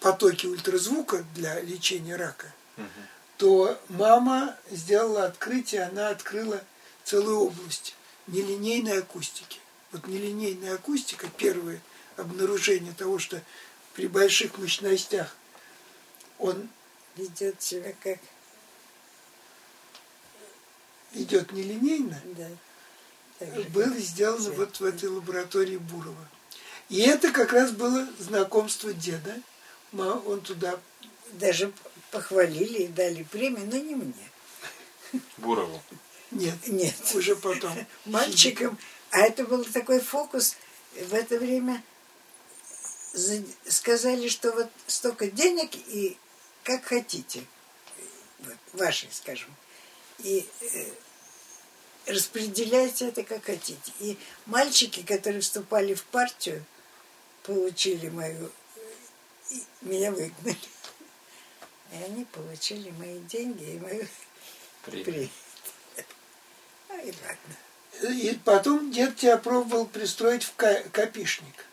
потоки 0.00 0.46
ультразвука 0.46 1.24
для 1.34 1.60
лечения 1.60 2.16
рака, 2.16 2.52
Мгм. 2.76 2.88
то 3.36 3.80
мама 3.88 4.56
сделала 4.70 5.26
открытие, 5.26 5.82
она 5.84 6.08
открыла 6.08 6.60
целую 7.04 7.38
область 7.40 7.94
нелинейной 8.26 8.98
акустики. 8.98 9.60
Вот 9.92 10.06
нелинейная 10.06 10.74
акустика, 10.74 11.28
первое 11.36 11.80
обнаружение 12.16 12.94
того, 12.94 13.18
что 13.18 13.40
при 13.94 14.08
больших 14.08 14.58
мощностях 14.58 15.36
он 16.38 16.68
Ведет 17.16 17.60
себя 17.60 17.92
как, 18.02 18.18
идет 21.14 21.52
нелинейно, 21.52 22.20
да. 22.36 23.46
было 23.70 23.96
сделано 23.98 24.42
свет. 24.44 24.56
вот 24.56 24.80
в 24.80 24.84
этой 24.84 25.08
лаборатории 25.08 25.76
Бурова. 25.76 26.28
И 26.88 27.00
это 27.00 27.30
как 27.30 27.52
раз 27.52 27.70
было 27.70 28.06
знакомство 28.18 28.92
деда. 28.92 29.40
Он 29.92 30.40
туда 30.40 30.78
Даже 31.32 31.72
похвалили 32.10 32.84
и 32.84 32.88
дали 32.88 33.22
премию, 33.22 33.66
но 33.66 33.76
не 33.76 33.94
мне. 33.94 34.30
Бурову. 35.38 35.82
нет, 36.30 36.54
Нет. 36.66 36.94
уже 37.14 37.34
потом. 37.36 37.72
мальчиком. 38.04 38.78
А 39.10 39.20
это 39.20 39.44
был 39.44 39.64
такой 39.64 40.00
фокус. 40.00 40.56
В 41.08 41.14
это 41.14 41.38
время 41.38 41.82
за- 43.12 43.42
сказали, 43.66 44.28
что 44.28 44.52
вот 44.52 44.70
столько 44.86 45.28
денег 45.28 45.74
и 45.74 46.16
как 46.62 46.84
хотите. 46.84 47.44
Вот, 48.40 48.56
ваши, 48.72 49.08
скажем. 49.10 49.50
И 50.22 50.46
э, 50.60 50.86
распределяйте 52.06 53.08
это 53.08 53.22
как 53.22 53.44
хотите. 53.44 53.92
И 54.00 54.18
мальчики, 54.46 55.02
которые 55.02 55.40
вступали 55.40 55.94
в 55.94 56.04
партию, 56.04 56.64
получили 57.42 58.08
мою... 58.08 58.50
и 59.50 59.62
меня 59.82 60.10
выгнали. 60.12 60.56
И 61.92 61.96
они 62.04 62.24
получили 62.24 62.90
мои 62.92 63.18
деньги 63.20 63.64
и 63.64 63.78
мою 63.78 64.06
Премию. 64.84 65.04
премию. 65.04 65.30
Ну 66.88 66.98
и 67.02 67.12
ладно. 67.22 68.14
И 68.14 68.38
потом 68.44 68.90
дед 68.92 69.16
тебя 69.16 69.36
пробовал 69.36 69.86
пристроить 69.86 70.44
в 70.44 70.54
копишник 70.54 71.66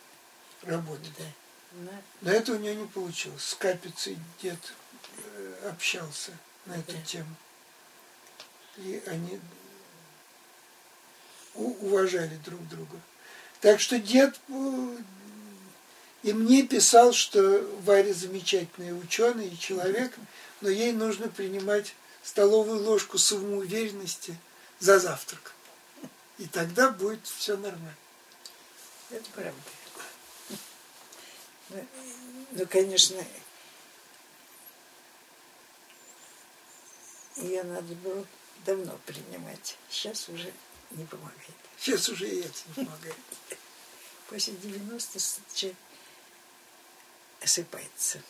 работать. 0.62 1.12
Да. 1.18 1.92
Но 2.22 2.30
это 2.32 2.52
у 2.52 2.56
него 2.56 2.82
не 2.82 2.86
получилось. 2.88 3.42
С 3.42 3.54
Капицей 3.54 4.18
дед 4.42 4.58
э, 5.18 5.68
общался 5.70 6.32
на 6.66 6.74
эту 6.74 6.92
Да. 6.92 7.02
тему. 7.02 7.36
И 8.78 9.02
они 9.06 9.40
уважали 11.54 12.36
друг 12.44 12.66
друга. 12.68 13.00
Так 13.60 13.80
что 13.80 13.98
дед 13.98 14.38
э, 14.48 14.96
и 16.22 16.32
мне 16.32 16.66
писал, 16.66 17.12
что 17.12 17.60
Варя 17.84 18.12
замечательный 18.12 18.98
ученый 18.98 19.48
и 19.48 19.58
человек, 19.58 20.14
но 20.60 20.68
ей 20.68 20.92
нужно 20.92 21.28
принимать 21.28 21.94
столовую 22.22 22.82
ложку 22.82 23.18
самоуверенности 23.18 24.36
за 24.80 24.98
завтрак. 24.98 25.54
И 26.38 26.46
тогда 26.46 26.90
будет 26.90 27.26
все 27.26 27.56
нормально. 27.56 27.94
Это 29.10 29.24
правда. 29.34 29.60
Ну, 31.70 31.86
ну, 32.52 32.66
конечно, 32.66 33.24
ее 37.36 37.62
надо 37.62 37.94
было 37.94 38.26
давно 38.64 38.98
принимать. 39.06 39.76
Сейчас 39.90 40.28
уже 40.28 40.52
не 40.90 41.04
помогает. 41.04 41.56
Сейчас 41.78 42.08
уже 42.08 42.28
и 42.28 42.40
это 42.40 42.58
не 42.68 42.84
помогает. 42.84 43.16
После 44.28 44.54
90 44.54 45.18
человек 45.54 45.78
осыпается. 47.40 48.20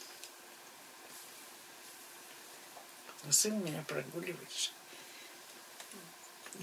Но 3.24 3.32
сын 3.32 3.62
меня 3.62 3.84
прогуливаешь. 3.86 4.72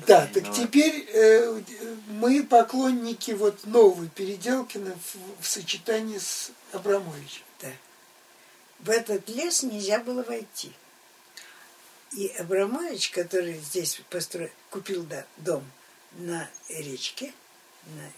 Да, 0.08 0.28
так 0.28 0.44
Ну, 0.48 0.54
теперь 0.54 1.08
э, 1.14 1.62
мы 2.08 2.44
поклонники 2.44 3.32
вот 3.32 3.66
новой 3.66 4.10
Переделкина 4.10 4.94
в, 4.94 5.42
в 5.44 5.48
сочетании 5.48 6.18
с 6.18 6.52
Абрамовичем. 6.74 7.44
Да. 7.62 7.72
в 8.80 8.90
этот 8.90 9.30
лес 9.30 9.64
нельзя 9.64 10.00
было 10.00 10.22
войти. 10.24 10.74
И 12.14 12.27
Абрамович, 12.40 13.11
который 13.11 13.57
здесь 13.57 14.02
построил, 14.10 14.52
купил 14.69 15.03
да, 15.03 15.26
дом 15.38 15.69
на 16.14 16.49
речке, 16.69 17.34
на, 17.86 18.11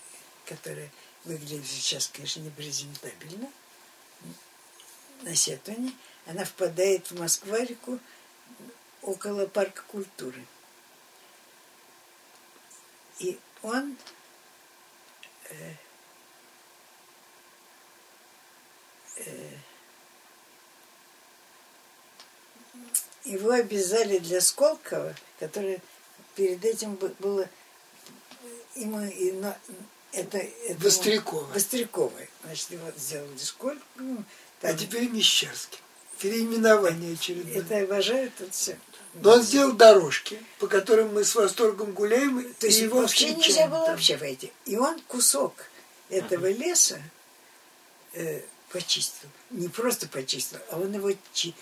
которая 0.45 0.91
выглядит 1.23 1.65
сейчас, 1.65 2.07
конечно, 2.07 2.41
непрезентабельно, 2.41 3.51
на 5.22 5.35
Сетуне, 5.35 5.93
она 6.26 6.45
впадает 6.45 7.09
в 7.09 7.19
Москва-реку 7.19 7.99
около 9.01 9.47
парка 9.47 9.81
культуры. 9.88 10.45
И 13.19 13.39
он 13.64 13.97
э, 15.49 15.73
э, 19.18 19.57
его 23.26 23.52
обязали 23.52 24.18
для 24.19 24.41
Сколково, 24.41 25.15
которое 25.39 25.80
перед 26.35 26.64
этим 26.64 26.98
было 27.19 27.48
ему 28.76 29.02
и 29.02 29.34
это, 30.14 30.38
это 30.38 30.84
Вострякова. 30.84 31.44
Вострякова. 31.53 32.11
Значит, 32.44 32.72
его 32.72 32.91
сделали 32.98 33.38
Сколково. 33.38 33.81
Ну, 33.98 34.23
а 34.61 34.73
теперь 34.73 35.10
Мещерский. 35.10 35.80
Переименование 36.19 37.14
очередное. 37.14 37.61
Это 37.61 37.80
обожают 37.80 38.34
это 38.39 38.52
все. 38.52 38.77
Но 39.15 39.34
он 39.34 39.41
сделал 39.41 39.73
дорожки, 39.73 40.41
по 40.60 40.68
которым 40.68 41.14
мы 41.14 41.23
с 41.23 41.35
восторгом 41.35 41.91
гуляем. 41.91 42.53
То 42.56 42.68
есть 42.68 42.80
его 42.80 43.02
вообще 43.02 43.34
нельзя 43.34 43.68
было 43.68 43.85
там. 43.85 43.95
вообще 43.95 44.18
войти. 44.18 44.52
И 44.65 44.77
он 44.77 44.99
кусок 45.02 45.53
этого 46.10 46.49
леса 46.49 47.02
э, 48.14 48.41
почистил. 48.72 49.30
Не 49.52 49.68
просто 49.68 50.07
почистил, 50.07 50.60
а 50.72 50.80
он 50.80 50.94
его... 50.94 51.11
Чи... 51.34 51.53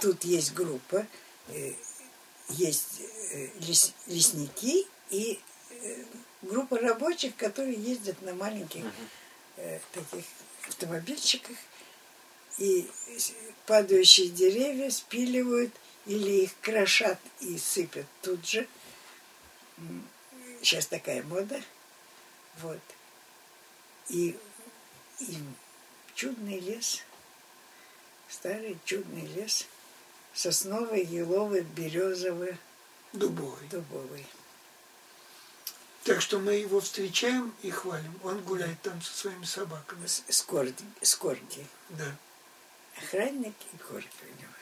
Тут 0.00 0.24
есть 0.24 0.54
группа, 0.54 1.06
э, 1.48 1.72
есть 2.50 3.00
э, 3.32 3.48
лес, 3.60 3.92
лесники 4.06 4.86
и 5.10 5.40
э, 5.70 6.04
группа 6.42 6.78
рабочих, 6.78 7.36
которые 7.36 7.74
ездят 7.74 8.20
на 8.22 8.34
маленьких 8.34 8.84
э, 9.56 9.80
таких 9.92 10.24
автомобильчиках 10.68 11.56
и 12.58 12.88
падающие 13.66 14.28
деревья 14.28 14.90
спиливают 14.90 15.72
или 16.06 16.44
их 16.44 16.52
крошат 16.60 17.18
и 17.40 17.58
сыпят 17.58 18.06
тут 18.22 18.46
же. 18.46 18.66
Сейчас 20.62 20.86
такая 20.86 21.22
мода. 21.24 21.60
Вот. 22.58 22.80
И, 24.08 24.36
и 25.20 25.38
чудный 26.14 26.60
лес, 26.60 27.02
старый 28.36 28.78
чудный 28.84 29.26
лес, 29.34 29.66
сосновый, 30.34 31.02
еловый, 31.04 31.62
березовый, 31.62 32.58
дубовый. 33.14 33.66
дубовый. 33.68 34.26
Так 36.04 36.20
что 36.20 36.38
мы 36.38 36.52
его 36.52 36.80
встречаем 36.80 37.54
и 37.62 37.70
хвалим. 37.70 38.14
Он 38.22 38.42
гуляет 38.42 38.80
там 38.82 39.00
со 39.00 39.16
своими 39.16 39.44
собаками. 39.44 40.06
С, 40.06 40.22
с, 40.28 40.42
корги, 40.42 40.84
с 41.00 41.16
корги. 41.16 41.66
Да. 41.88 42.14
Охранник 42.98 43.54
и 43.72 43.76
корги 43.78 44.08
у 44.22 44.42
него. 44.42 44.52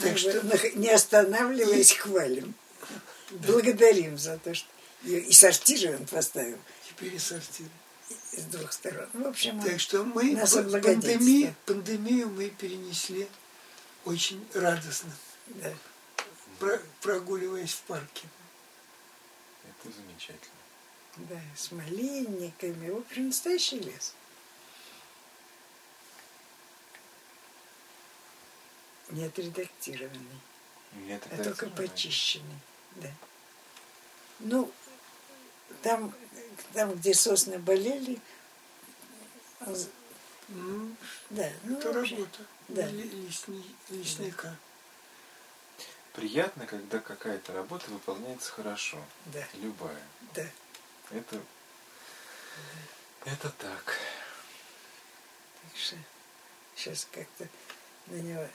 Так 0.00 0.18
что 0.18 0.78
не 0.78 0.90
останавливаясь, 0.90 1.94
хвалим. 1.94 2.54
Благодарим 3.30 4.18
за 4.18 4.38
то, 4.38 4.54
что 4.54 4.68
и 5.02 5.32
сортир 5.32 5.96
он 5.96 6.06
поставил. 6.06 6.58
Теперь 6.88 7.14
и 7.14 7.18
сортир. 7.18 7.66
С 8.08 8.42
двух 8.44 8.72
сторон. 8.72 9.08
В 9.12 9.26
общем, 9.26 9.60
так 9.62 9.80
что 9.80 10.04
мы 10.04 10.36
пандемию, 10.36 11.54
пандемию 11.64 12.28
мы 12.28 12.50
перенесли 12.50 13.28
очень 14.04 14.46
радостно. 14.54 15.12
Да. 15.46 15.72
Про, 16.58 16.80
прогуливаясь 17.00 17.72
в 17.72 17.80
парке. 17.82 18.28
Это 19.64 19.94
замечательно. 19.94 20.54
Да, 21.16 21.40
с 21.56 21.70
малинниками. 21.72 22.90
В 22.90 22.98
общем, 22.98 23.26
настоящий 23.28 23.78
лес. 23.78 24.14
Не 29.10 29.24
отредактированный. 29.24 30.40
Не 30.94 31.14
а 31.14 31.42
только 31.42 31.68
почищенный. 31.70 32.58
Да. 32.96 33.10
Ну, 34.40 34.72
там, 35.82 36.14
там, 36.72 36.94
где 36.94 37.14
сосны 37.14 37.58
болели, 37.58 38.20
ну, 40.48 40.94
да, 41.30 41.50
ну, 41.64 41.78
это 41.78 41.92
вообще, 41.92 42.16
работа 42.16 42.44
да. 42.68 42.86
лесни, 42.86 43.64
лесника. 43.88 44.56
Приятно, 46.12 46.66
когда 46.66 47.00
какая-то 47.00 47.52
работа 47.52 47.90
выполняется 47.90 48.52
хорошо. 48.52 48.98
Да. 49.26 49.44
Любая. 49.54 50.02
Да. 50.34 50.46
Это, 51.10 51.40
да. 53.24 53.32
это 53.32 53.50
так. 53.50 53.98
Так 55.62 55.76
что 55.76 55.96
сейчас 56.76 57.08
как-то 57.10 57.48
на 58.06 58.16
него 58.16 58.46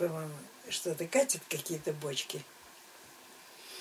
по-моему, 0.00 0.34
что-то 0.70 1.06
катит, 1.06 1.42
какие-то 1.48 1.92
бочки. 1.92 2.42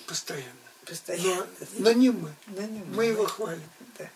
Постоянно. 0.06 0.69
Постоянно. 0.90 1.48
Но, 1.60 1.68
но 1.78 1.92
не 1.92 2.10
мы. 2.10 2.34
Но 2.48 2.62
не 2.62 2.80
мы. 2.80 2.96
Мы 2.96 3.06
его 3.06 3.26
хвалим. 3.26 3.62
Да. 3.98 4.10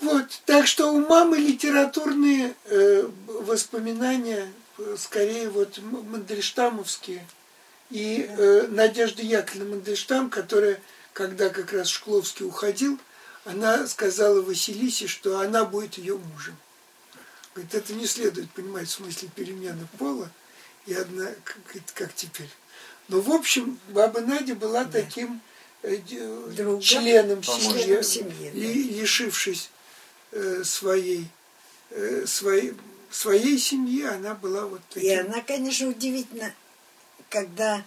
Вот, 0.00 0.26
так 0.44 0.66
что 0.66 0.92
у 0.92 1.00
мамы 1.00 1.38
литературные 1.38 2.54
э, 2.66 3.08
воспоминания, 3.26 4.52
скорее 4.98 5.48
вот 5.48 5.78
мандельштамовские. 5.78 7.26
И 7.90 8.26
э, 8.28 8.66
Надежда 8.68 9.22
Яковлевна 9.22 9.76
Мандельштам, 9.76 10.28
которая, 10.28 10.80
когда 11.12 11.48
как 11.48 11.72
раз 11.72 11.88
Шкловский 11.88 12.44
уходил, 12.44 12.98
она 13.44 13.86
сказала 13.86 14.42
Василисе, 14.42 15.06
что 15.06 15.38
она 15.38 15.64
будет 15.64 15.98
ее 15.98 16.18
мужем. 16.18 16.56
Говорит, 17.54 17.74
это 17.74 17.94
не 17.94 18.06
следует 18.06 18.50
понимать 18.50 18.88
в 18.88 18.92
смысле 18.92 19.30
перемены 19.34 19.86
пола, 19.98 20.30
и 20.84 20.94
одна, 20.94 21.26
как, 21.44 21.82
как 21.94 22.14
теперь. 22.14 22.50
Но, 23.08 23.20
в 23.20 23.30
общем, 23.30 23.78
баба 23.88 24.20
Надя 24.20 24.54
была 24.54 24.84
да. 24.84 25.00
таким 25.00 25.40
э, 25.82 25.96
Другом, 26.56 26.80
членом 26.80 27.42
семьи, 27.42 28.02
семьи 28.02 28.50
да. 28.50 29.00
лишившись 29.00 29.70
э, 30.32 30.62
своей, 30.64 31.28
э, 31.90 32.24
своей, 32.26 32.74
своей 33.10 33.58
семьи, 33.58 34.04
она 34.04 34.34
была 34.34 34.66
вот 34.66 34.80
таким. 34.90 35.10
И 35.10 35.14
она, 35.14 35.40
конечно, 35.42 35.88
удивительно, 35.88 36.52
когда 37.30 37.84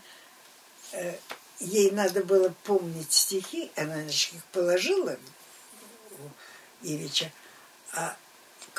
э, 0.93 1.15
ей 1.59 1.91
надо 1.91 2.23
было 2.23 2.53
помнить 2.63 3.11
стихи, 3.11 3.71
она 3.75 3.95
значит, 3.95 4.35
их 4.35 4.43
положила 4.45 5.17
у 6.11 6.87
Ивича, 6.87 7.31
а 7.93 8.15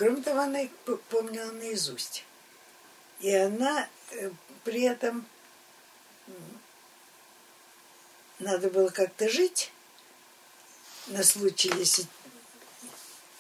Кроме 0.00 0.22
того, 0.22 0.40
она 0.40 0.62
их 0.62 0.70
помнила 1.10 1.52
наизусть. 1.52 2.24
И 3.20 3.30
она 3.34 3.86
при 4.64 4.84
этом 4.84 5.26
надо 8.40 8.70
было 8.70 8.88
как-то 8.88 9.28
жить 9.28 9.70
на 11.06 11.22
случай, 11.22 11.72
если 11.76 12.06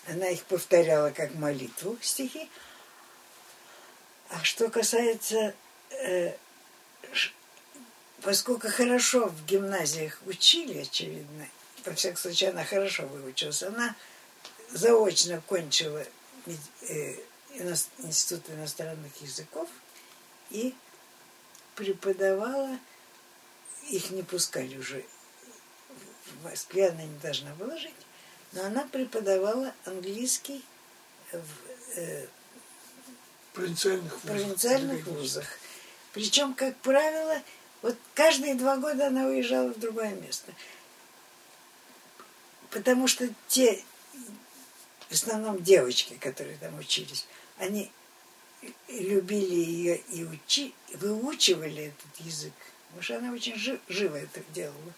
она 0.06 0.28
их 0.28 0.44
повторяла 0.44 1.10
как 1.10 1.34
молитву, 1.34 1.98
стихи. 2.00 2.48
А 4.28 4.42
что 4.44 4.70
касается, 4.70 5.54
э, 5.90 6.36
поскольку 8.22 8.68
хорошо 8.68 9.26
в 9.26 9.44
гимназиях 9.46 10.20
учили, 10.26 10.82
очевидно, 10.82 11.48
во 11.84 11.94
всяком 11.94 12.18
случае, 12.18 12.50
она 12.50 12.64
хорошо 12.64 13.06
выучилась, 13.06 13.62
она 13.62 13.96
заочно 14.70 15.40
кончила 15.46 16.04
Э, 16.88 17.14
Институт 17.98 18.48
иностранных 18.50 19.20
языков 19.20 19.68
и 20.50 20.72
преподавала, 21.74 22.78
их 23.90 24.10
не 24.10 24.22
пускали 24.22 24.76
уже 24.76 25.04
в 26.26 26.44
Москве, 26.44 26.88
она 26.88 27.02
не 27.02 27.18
должна 27.18 27.54
была 27.54 27.76
жить, 27.76 27.94
но 28.52 28.64
она 28.64 28.86
преподавала 28.86 29.74
английский 29.84 30.64
в 31.32 31.96
э, 31.96 32.26
провинциальных 33.52 34.12
вузах. 34.12 34.22
провинциальных 34.22 35.06
вузах. 35.06 35.46
Причем, 36.12 36.54
как 36.54 36.76
правило, 36.78 37.42
вот 37.82 37.96
каждые 38.14 38.54
два 38.54 38.76
года 38.76 39.08
она 39.08 39.26
уезжала 39.26 39.68
в 39.72 39.78
другое 39.78 40.14
место. 40.14 40.52
Потому 42.70 43.08
что 43.08 43.28
те 43.48 43.82
в 45.10 45.12
основном 45.12 45.62
девочки, 45.62 46.14
которые 46.14 46.56
там 46.58 46.78
учились, 46.78 47.26
они 47.58 47.90
любили 48.88 49.54
ее 49.54 49.96
и 50.12 50.24
учи, 50.24 50.72
выучивали 50.94 51.86
этот 51.86 52.26
язык, 52.26 52.52
потому 52.90 53.02
что 53.02 53.16
она 53.18 53.32
очень 53.32 53.56
жи, 53.56 53.80
живо 53.88 54.16
это 54.16 54.40
делала. 54.52 54.92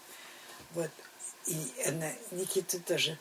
Вот. 0.73 0.89
И 1.45 1.71
она, 1.87 2.11
Никита 2.31 2.79
тоже 2.79 3.17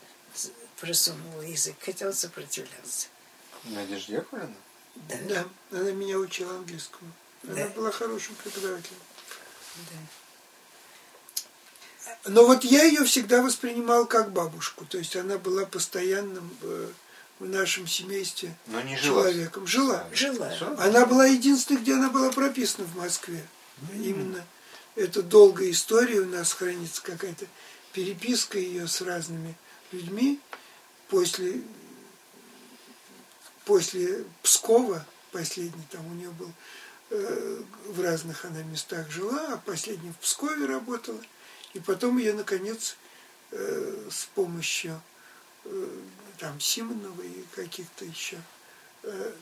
просунула 0.81 1.43
язык, 1.43 1.77
хотел 1.81 2.13
сопротивляться. 2.13 3.09
Надежда 3.65 4.13
Яковлевна? 4.15 4.55
Да. 4.95 5.17
Да, 5.29 5.45
она 5.79 5.93
меня 5.93 6.19
учила 6.19 6.55
английскому. 6.57 7.11
Она 7.45 7.55
Да. 7.55 7.67
была 7.69 7.91
хорошим 7.91 8.35
преподавателем. 8.37 8.99
да. 9.77 9.99
Но 12.27 12.47
вот 12.47 12.65
я 12.65 12.85
ее 12.85 13.05
всегда 13.05 13.43
воспринимал 13.43 14.07
как 14.07 14.33
бабушку. 14.33 14.85
То 14.85 14.99
есть 14.99 15.17
она 15.17 15.39
была 15.39 15.65
постоянным 15.67 16.57
э, 16.63 16.91
в 17.39 17.49
нашем 17.49 17.87
семействе 17.87 18.55
Но 18.67 18.81
не 18.83 18.97
жила. 18.97 19.23
человеком. 19.23 19.67
Жила. 19.67 20.07
Жила. 20.13 20.53
Она 20.79 21.07
была 21.07 21.27
единственной, 21.27 21.81
где 21.81 21.95
она 21.95 22.11
была 22.11 22.31
прописана 22.31 22.87
в 22.87 22.97
Москве. 22.97 23.45
Именно 23.93 24.45
это 24.95 25.23
долгая 25.23 25.71
история 25.71 26.21
у 26.21 26.27
нас 26.27 26.53
хранится 26.53 27.03
какая-то 27.03 27.47
переписка 27.93 28.59
ее 28.59 28.89
с 28.89 29.01
разными 29.01 29.55
людьми 29.91 30.41
после 31.09 31.63
после 33.65 34.25
Пскова 34.43 35.07
последний 35.31 35.85
там 35.91 36.07
у 36.07 36.15
нее 36.15 36.31
был 36.31 36.53
э, 37.11 37.63
в 37.87 38.01
разных 38.01 38.45
она 38.45 38.63
местах 38.63 39.11
жила, 39.11 39.55
а 39.55 39.57
последний 39.57 40.11
в 40.11 40.19
Пскове 40.19 40.67
работала, 40.67 41.21
и 41.75 41.81
потом 41.81 42.19
ее 42.19 42.35
наконец 42.35 42.97
э, 43.51 44.09
с 44.11 44.27
помощью 44.35 45.01
э, 45.65 45.89
там 46.39 46.61
Симонова 46.61 47.23
и 47.23 47.45
каких-то 47.55 48.05
еще 48.05 48.41
э, 49.03 49.33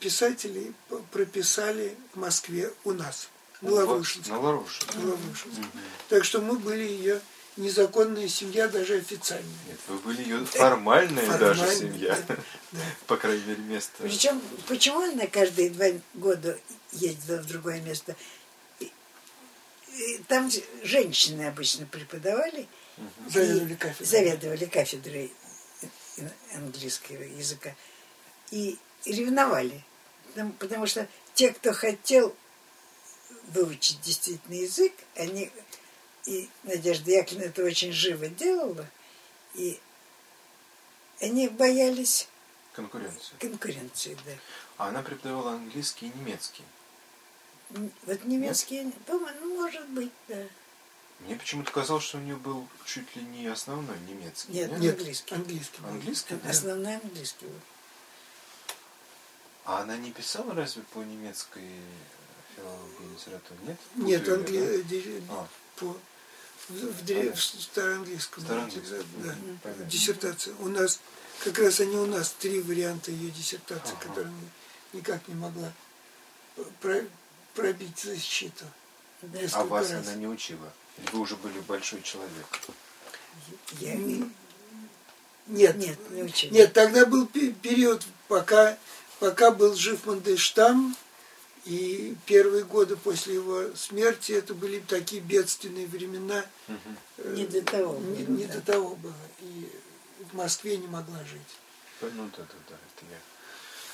писателей 0.00 0.74
прописали 1.12 1.96
в 2.12 2.18
Москве 2.18 2.72
у 2.84 2.92
нас, 2.92 3.28
на 3.62 3.70
Лаврушинске. 3.72 4.30
На 4.32 4.38
Лаврушинске. 4.40 4.98
На 4.98 5.10
Лаврушинске. 5.10 5.62
Так 6.08 6.24
что 6.24 6.40
мы 6.40 6.58
были 6.58 6.82
ее 6.82 7.20
незаконная 7.56 8.28
семья, 8.28 8.68
даже 8.68 8.96
официальная. 8.96 9.50
Нет, 9.66 9.78
вы 9.88 9.98
были 9.98 10.22
ее 10.22 10.44
формальная 10.44 11.26
даже 11.38 11.60
Формально, 11.62 11.74
семья. 11.78 12.18
да, 12.28 12.36
да. 12.72 12.80
По 13.06 13.16
крайней 13.16 13.44
мере, 13.44 13.62
место. 13.62 13.92
Причем, 14.02 14.40
почему 14.68 15.00
она 15.00 15.26
каждые 15.26 15.70
два 15.70 15.86
года 16.14 16.58
ездила 16.92 17.38
в 17.38 17.46
другое 17.46 17.80
место? 17.80 18.14
Там 20.28 20.50
же 20.50 20.62
женщины 20.82 21.46
обычно 21.46 21.86
преподавали, 21.86 22.68
Заведовали 23.30 23.72
и 23.72 23.76
кафедрой. 23.76 24.06
заведовали 24.06 24.64
кафедрой 24.66 25.32
английского 26.54 27.22
языка. 27.22 27.74
И 28.50 28.78
ревновали. 29.06 29.82
Потому 30.58 30.86
что 30.86 31.08
те, 31.34 31.50
кто 31.52 31.72
хотел 31.72 32.34
выучить 33.46 34.00
действительно 34.00 34.54
язык, 34.54 34.92
они... 35.14 35.50
И 36.26 36.48
Надежда 36.64 37.12
Яковлевна 37.12 37.44
это 37.46 37.62
очень 37.62 37.92
живо 37.92 38.26
делала. 38.26 38.86
И 39.54 39.78
они 41.20 41.48
боялись 41.48 42.28
Конкуренция. 42.72 43.38
конкуренции, 43.38 44.18
да. 44.26 44.32
А 44.76 44.88
она 44.88 45.02
преподавала 45.02 45.52
английский 45.52 46.06
и 46.06 46.18
немецкий. 46.18 46.64
Вот 47.70 48.24
немецкий, 48.24 48.92
думаю, 49.06 49.34
ну, 49.40 49.54
может 49.54 49.88
быть, 49.88 50.12
да. 50.28 50.42
Мне 51.20 51.36
почему-то 51.36 51.72
казалось, 51.72 52.04
что 52.04 52.18
у 52.18 52.20
нее 52.20 52.36
был 52.36 52.68
чуть 52.84 53.16
ли 53.16 53.22
не 53.22 53.46
основной 53.46 53.98
немецкий. 54.00 54.52
Нет, 54.52 54.70
нет? 54.72 54.80
Нет, 54.80 54.98
Английский. 54.98 55.34
английский. 55.34 55.78
Английский? 55.84 56.34
Да. 56.42 56.50
Основной 56.50 56.96
английский. 56.96 57.46
был. 57.46 57.60
А 59.64 59.80
она 59.80 59.96
не 59.96 60.12
писала 60.12 60.54
разве 60.54 60.82
по 60.82 60.98
немецкой 60.98 61.70
э, 62.56 62.86
и 63.00 63.12
литературе? 63.14 63.60
Нет? 63.66 63.78
Нет, 63.96 64.20
Путаю 64.20 64.36
я, 64.36 64.40
англи... 64.40 64.58
да? 64.60 64.66
э, 64.66 64.82
ди- 64.82 65.22
А. 65.30 65.48
по 65.76 65.96
в, 66.68 66.72
в 66.72 67.04
дре- 67.04 67.32
в 67.32 67.42
староанглийском. 67.42 68.42
Староанглийском, 68.44 69.04
Да, 69.22 69.34
понятно. 69.62 69.84
диссертация. 69.84 70.54
У 70.60 70.68
нас 70.68 71.00
как 71.44 71.58
раз 71.58 71.80
они 71.80 71.96
у 71.96 72.06
нас 72.06 72.34
три 72.38 72.60
варианта 72.60 73.10
ее 73.12 73.30
диссертации, 73.30 73.94
Ага. 73.98 74.08
которые 74.08 74.32
не- 74.32 74.98
никак 74.98 75.26
не 75.28 75.34
могла 75.34 75.72
про- 76.80 77.04
пробить 77.54 77.98
защиту. 78.00 78.64
Да. 79.22 79.38
А 79.52 79.64
вас 79.64 79.90
раз. 79.90 80.06
она 80.06 80.14
не 80.16 80.26
учила? 80.26 80.72
Вы 81.12 81.20
уже 81.20 81.36
были 81.36 81.58
большой 81.60 82.02
человек? 82.02 82.46
Я... 83.80 83.94
М, 83.94 84.34
Нет, 85.46 85.76
Нет, 85.76 86.10
не 86.10 86.22
учили. 86.24 86.52
Нет, 86.52 86.72
тогда 86.72 87.06
был 87.06 87.26
пе- 87.26 87.52
период, 87.52 88.02
пока, 88.28 88.76
пока 89.20 89.52
был 89.52 89.74
жив 89.76 90.04
Мандельштам, 90.06 90.96
и 91.66 92.16
первые 92.26 92.64
годы 92.64 92.96
после 92.96 93.34
его 93.34 93.74
смерти 93.74 94.32
это 94.32 94.54
были 94.54 94.78
такие 94.80 95.20
бедственные 95.20 95.86
времена. 95.86 96.44
э, 97.18 97.34
Не 97.36 97.46
до 97.46 97.60
того 97.62 97.98
Не, 97.98 98.24
было, 98.24 98.36
не 98.36 98.44
да. 98.46 98.54
до 98.54 98.60
того 98.60 98.96
было. 98.96 99.14
И 99.40 99.70
в 100.30 100.34
Москве 100.34 100.76
не 100.76 100.86
могла 100.86 101.18
жить. 101.24 102.10
Ну 102.14 102.30
да, 102.36 102.42
да, 102.44 102.54
да, 102.68 102.74
это 102.76 103.04
я. 103.10 103.18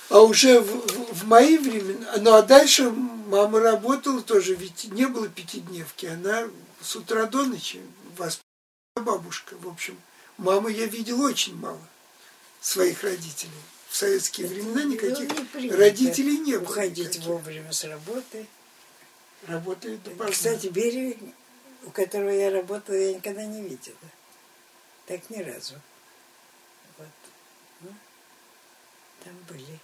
А 0.09 0.21
уже 0.21 0.59
в, 0.59 0.65
в- 0.67 1.13
в 1.13 1.25
мои 1.27 1.57
времена, 1.57 2.15
ну 2.17 2.33
а 2.33 2.41
дальше 2.41 2.89
мама 2.91 3.59
работала 3.59 4.21
тоже, 4.21 4.53
ведь 4.53 4.85
не 4.91 5.07
было 5.07 5.27
пятидневки, 5.27 6.05
она 6.05 6.47
с 6.81 6.95
утра 6.95 7.25
до 7.25 7.43
ночи 7.43 7.81
воспитывала 8.17 8.43
бабушка. 9.17 9.55
В 9.59 9.67
общем, 9.69 9.97
маму 10.37 10.67
я 10.67 10.85
видел 10.85 11.21
очень 11.21 11.55
мало, 11.57 11.79
своих 12.61 13.03
родителей. 13.03 13.51
В 13.93 13.95
советские 13.95 14.47
времена 14.47 14.81
Ну, 14.85 14.93
никаких 14.93 15.53
не 15.53 15.69
родителей 15.69 16.39
не 16.39 16.57
было. 16.57 16.63
Уходить 16.63 16.97
никаких. 17.09 17.25
вовремя 17.25 17.71
с 17.71 17.83
работы. 17.83 18.47
Работали 19.45 19.97
до 19.97 20.09
поздна. 20.09 20.31
Кстати, 20.31 20.65
Берию, 20.65 21.15
у 21.85 21.91
которого 21.91 22.31
я 22.31 22.49
работала, 22.49 22.95
я 22.95 23.13
никогда 23.13 23.45
не 23.45 23.61
видела. 23.61 23.95
Так 25.05 25.29
ни 25.29 25.43
разу. 25.43 25.75
Вот. 26.97 27.07
Ну, 27.81 27.89
там 29.23 29.35
были 29.47 29.79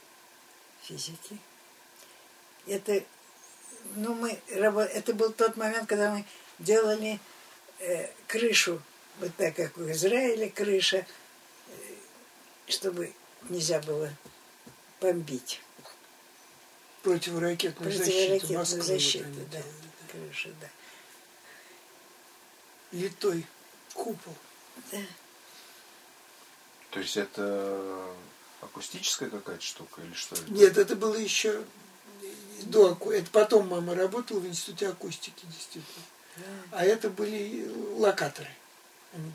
физики. 0.81 1.37
Это, 2.65 3.03
ну, 3.93 4.15
мы, 4.15 4.39
это 4.47 5.13
был 5.13 5.31
тот 5.33 5.55
момент, 5.55 5.87
когда 5.87 6.15
мы 6.15 6.25
делали 6.57 7.19
э, 7.77 8.09
крышу, 8.25 8.81
вот 9.19 9.35
так, 9.35 9.55
как 9.55 9.77
в 9.77 9.91
Израиле 9.91 10.49
крыша, 10.49 11.05
э, 11.67 11.73
чтобы 12.65 13.13
нельзя 13.47 13.79
было 13.81 14.09
бомбить. 15.01 15.61
противоракетную 17.03 17.91
защиту 17.91 18.11
Противоракетную 18.11 18.59
Москвы. 18.59 18.77
вот 18.79 18.85
защиту, 18.87 19.25
да. 19.51 19.57
делали. 19.57 19.73
Крыша, 20.11 20.49
да. 20.61 20.69
Литой 22.91 23.45
купол. 23.93 24.35
да. 24.91 24.97
То 26.91 26.99
есть 26.99 27.15
это 27.17 28.13
акустическая 28.61 29.29
какая-то 29.29 29.61
штука 29.63 30.01
или 30.01 30.13
что 30.13 30.35
это? 30.35 30.51
Нет, 30.51 30.77
это 30.77 30.95
было 30.95 31.15
еще 31.15 31.63
до 32.63 32.91
аку- 32.93 33.11
Это 33.11 33.29
потом 33.31 33.67
мама 33.67 33.93
работала 33.95 34.39
в 34.39 34.47
институте 34.47 34.89
акустики, 34.89 35.45
действительно. 35.45 36.03
А 36.71 36.83
это 36.83 37.09
были 37.09 37.69
локаторы. 37.97 38.49
М, 39.13 39.33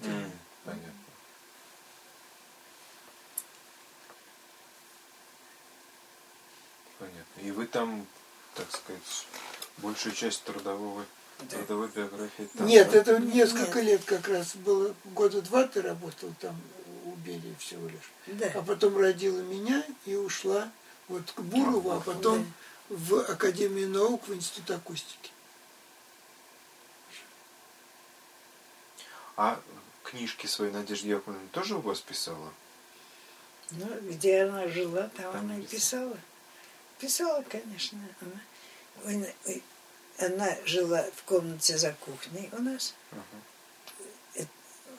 понятно. 0.64 0.92
Понятно. 6.98 7.24
И 7.44 7.50
вы 7.50 7.66
там, 7.66 8.06
так 8.54 8.66
сказать, 8.70 9.26
большую 9.78 10.14
часть 10.14 10.42
трудового, 10.44 11.04
Да. 11.40 11.58
трудовой 11.58 11.88
биографии 11.88 12.48
там, 12.56 12.66
Нет, 12.66 12.90
да? 12.90 12.98
это 12.98 13.18
несколько 13.18 13.82
Нет. 13.82 14.00
лет 14.00 14.04
как 14.04 14.28
раз 14.28 14.56
было. 14.56 14.94
Года 15.04 15.42
два 15.42 15.64
ты 15.68 15.82
работал 15.82 16.32
там 16.40 16.58
у 17.04 17.10
Бели 17.16 17.54
всего 17.58 17.86
лишь. 17.86 18.10
Да. 18.38 18.50
А 18.54 18.62
потом 18.62 18.96
родила 18.96 19.42
меня 19.42 19.84
и 20.06 20.14
ушла 20.14 20.70
вот 21.08 21.30
к 21.32 21.40
Бурову, 21.42 21.90
а 21.90 22.00
потом 22.00 22.50
в 22.88 23.14
Академию 23.30 23.90
наук 23.90 24.26
в 24.26 24.32
Институт 24.34 24.70
акустики. 24.70 25.30
А 29.36 29.60
книжки 30.02 30.46
свои 30.46 30.70
Надежда 30.70 31.08
Яковлевна 31.08 31.46
тоже 31.52 31.74
у 31.76 31.80
вас 31.80 32.00
писала? 32.00 32.50
Ну, 33.72 33.86
где 34.02 34.44
она 34.44 34.66
жила, 34.68 35.10
там, 35.16 35.32
Там 35.32 35.36
она 35.44 35.58
и 35.58 35.62
писала. 35.62 36.10
писала. 36.12 36.18
Писала, 37.04 37.42
конечно. 37.42 37.98
Она, 39.04 39.26
она 40.16 40.56
жила 40.64 41.04
в 41.14 41.22
комнате 41.24 41.76
за 41.76 41.92
кухней 41.92 42.48
у 42.52 42.62
нас, 42.62 42.94
Ага. 43.12 44.46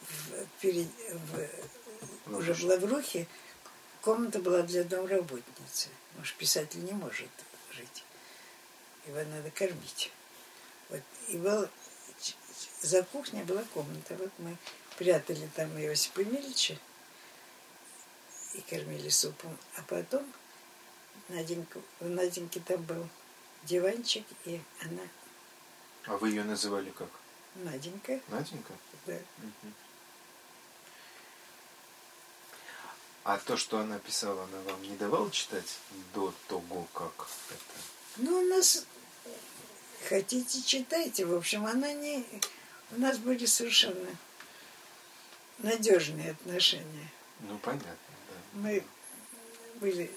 в, 0.07 0.61
перед, 0.61 0.85
в- 1.11 1.49
Ну, 2.27 2.37
уже 2.37 2.53
в. 2.53 2.63
Лаврухе. 2.63 3.25
Комната 4.01 4.37
была 4.37 4.61
для 4.61 4.83
домработницы. 4.83 5.89
Потому 6.09 6.25
что 6.25 6.37
писатель 6.37 6.83
не 6.85 6.91
может 6.91 7.29
жить. 7.71 8.03
Его 9.07 9.17
надо 9.23 9.49
кормить. 9.49 10.11
Вот. 10.89 11.01
И 11.29 11.37
был, 11.37 11.67
за 12.81 13.01
кухней 13.01 13.41
была 13.41 13.63
комната. 13.73 14.13
Вот 14.15 14.29
мы 14.37 14.55
прятали 14.99 15.49
там 15.55 15.75
Иосипа 15.79 16.19
Емельевича 16.19 16.77
и 18.53 18.61
кормили 18.61 19.09
супом. 19.09 19.57
А 19.77 19.81
потом 19.81 20.31
Наденька, 21.29 21.79
у 22.01 22.05
Наденьки 22.05 22.59
там 22.59 22.81
был 22.83 23.07
диванчик, 23.63 24.25
и 24.45 24.61
она... 24.81 25.01
А 26.05 26.17
вы 26.17 26.29
ее 26.29 26.43
называли 26.43 26.91
как? 26.91 27.09
Наденька. 27.55 28.19
Наденька? 28.27 28.73
Да. 29.07 29.17
А 33.23 33.39
то, 33.39 33.57
что 33.57 33.79
она 33.79 33.97
писала, 33.97 34.43
она 34.43 34.61
вам 34.71 34.83
не 34.83 34.95
давала 34.97 35.31
читать 35.31 35.79
до 36.13 36.31
того, 36.47 36.87
как 36.93 37.27
это? 37.49 37.81
Ну, 38.17 38.37
у 38.39 38.47
нас... 38.47 38.85
Хотите, 40.07 40.61
читайте. 40.61 41.25
В 41.25 41.33
общем, 41.33 41.65
она 41.65 41.91
не... 41.93 42.23
У 42.91 42.99
нас 42.99 43.17
были 43.17 43.47
совершенно 43.47 44.09
надежные 45.57 46.31
отношения. 46.31 47.09
Ну, 47.39 47.57
понятно, 47.57 47.89
да. 48.29 48.59
Мы 48.59 48.83
были 49.79 50.11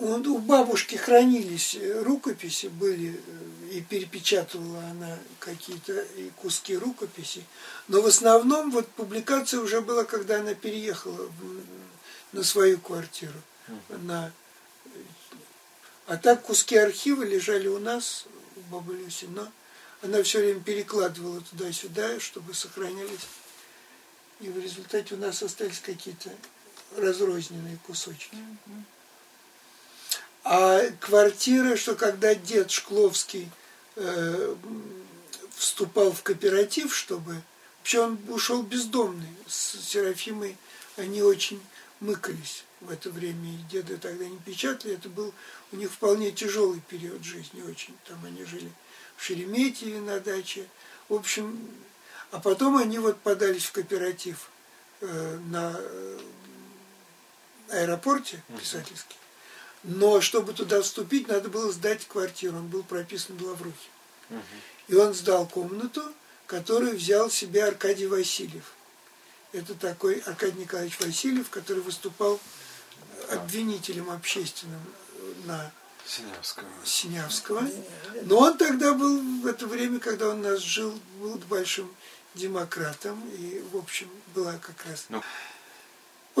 у, 0.00 0.38
бабушки 0.38 0.96
хранились 0.96 1.76
рукописи, 2.02 2.68
были, 2.68 3.14
э, 3.14 3.74
и 3.76 3.80
перепечатывала 3.82 4.82
она 4.84 5.18
какие-то 5.38 5.92
и 6.16 6.30
куски 6.36 6.74
рукописей. 6.74 7.44
Но 7.86 8.00
в 8.00 8.06
основном 8.06 8.70
вот 8.70 8.88
публикация 8.88 9.60
уже 9.60 9.82
была, 9.82 10.04
когда 10.04 10.40
она 10.40 10.54
переехала 10.54 11.26
в, 11.26 11.62
на 12.32 12.42
свою 12.42 12.78
квартиру. 12.78 13.34
На, 13.88 14.32
а 16.06 16.16
так 16.16 16.42
куски 16.44 16.78
архива 16.78 17.22
лежали 17.22 17.68
у 17.68 17.78
нас, 17.78 18.24
у 18.56 18.60
бабы 18.72 18.96
Люси, 18.96 19.26
но 19.26 19.52
она 20.00 20.22
все 20.22 20.38
время 20.38 20.60
перекладывала 20.60 21.42
туда-сюда, 21.42 22.20
чтобы 22.20 22.54
сохранялись. 22.54 23.28
И 24.40 24.48
в 24.48 24.58
результате 24.58 25.14
у 25.14 25.18
нас 25.18 25.42
остались 25.42 25.80
какие-то 25.80 26.30
разрозненные 26.96 27.78
кусочки. 27.86 28.38
А 30.44 30.80
квартира, 31.00 31.76
что 31.76 31.94
когда 31.94 32.34
дед 32.34 32.70
Шкловский 32.70 33.50
э, 33.96 34.54
вступал 35.54 36.12
в 36.12 36.22
кооператив, 36.22 36.94
чтобы... 36.94 37.42
Вообще 37.78 38.00
он 38.00 38.18
ушел 38.28 38.62
бездомный. 38.62 39.28
С 39.46 39.78
Серафимой 39.80 40.56
они 40.96 41.22
очень 41.22 41.60
мыкались 42.00 42.64
в 42.80 42.90
это 42.90 43.10
время. 43.10 43.54
И 43.54 43.56
деды 43.70 43.96
тогда 43.96 44.26
не 44.26 44.38
печатали. 44.38 44.94
Это 44.94 45.08
был 45.08 45.32
у 45.72 45.76
них 45.76 45.90
вполне 45.90 46.30
тяжелый 46.30 46.80
период 46.88 47.24
жизни 47.24 47.62
очень. 47.62 47.96
Там 48.06 48.18
они 48.24 48.44
жили 48.44 48.70
в 49.16 49.24
Шереметьеве 49.24 50.00
на 50.00 50.20
даче. 50.20 50.66
В 51.08 51.14
общем, 51.14 51.68
а 52.30 52.40
потом 52.40 52.76
они 52.76 52.98
вот 52.98 53.18
подались 53.20 53.64
в 53.64 53.72
кооператив 53.72 54.50
э, 55.00 55.38
на 55.48 55.74
э, 55.76 56.20
аэропорте 57.68 58.42
писательский. 58.58 59.16
Но 59.82 60.20
чтобы 60.20 60.52
туда 60.52 60.82
вступить, 60.82 61.28
надо 61.28 61.48
было 61.48 61.72
сдать 61.72 62.06
квартиру. 62.06 62.56
Он 62.56 62.68
был 62.68 62.82
прописан 62.82 63.36
в 63.36 63.42
Лаврухе. 63.42 63.88
Угу. 64.28 64.38
И 64.88 64.94
он 64.94 65.14
сдал 65.14 65.46
комнату, 65.46 66.02
которую 66.46 66.96
взял 66.96 67.30
себе 67.30 67.64
Аркадий 67.64 68.06
Васильев. 68.06 68.64
Это 69.52 69.74
такой 69.74 70.18
Аркадий 70.20 70.60
Николаевич 70.60 71.00
Васильев, 71.00 71.48
который 71.48 71.82
выступал 71.82 72.38
обвинителем 73.30 74.10
общественным 74.10 74.80
на 75.44 75.72
Синявского. 76.06 76.68
Синявского. 76.84 77.68
Но 78.22 78.38
он 78.38 78.58
тогда 78.58 78.94
был, 78.94 79.20
в 79.42 79.46
это 79.46 79.66
время, 79.66 80.00
когда 80.00 80.28
он 80.28 80.40
у 80.40 80.42
нас 80.42 80.60
жил, 80.60 80.98
был 81.20 81.38
большим 81.48 81.88
демократом. 82.34 83.22
И, 83.30 83.62
в 83.72 83.76
общем, 83.76 84.08
была 84.34 84.54
как 84.58 84.84
раз... 84.86 85.06
Ну. 85.08 85.22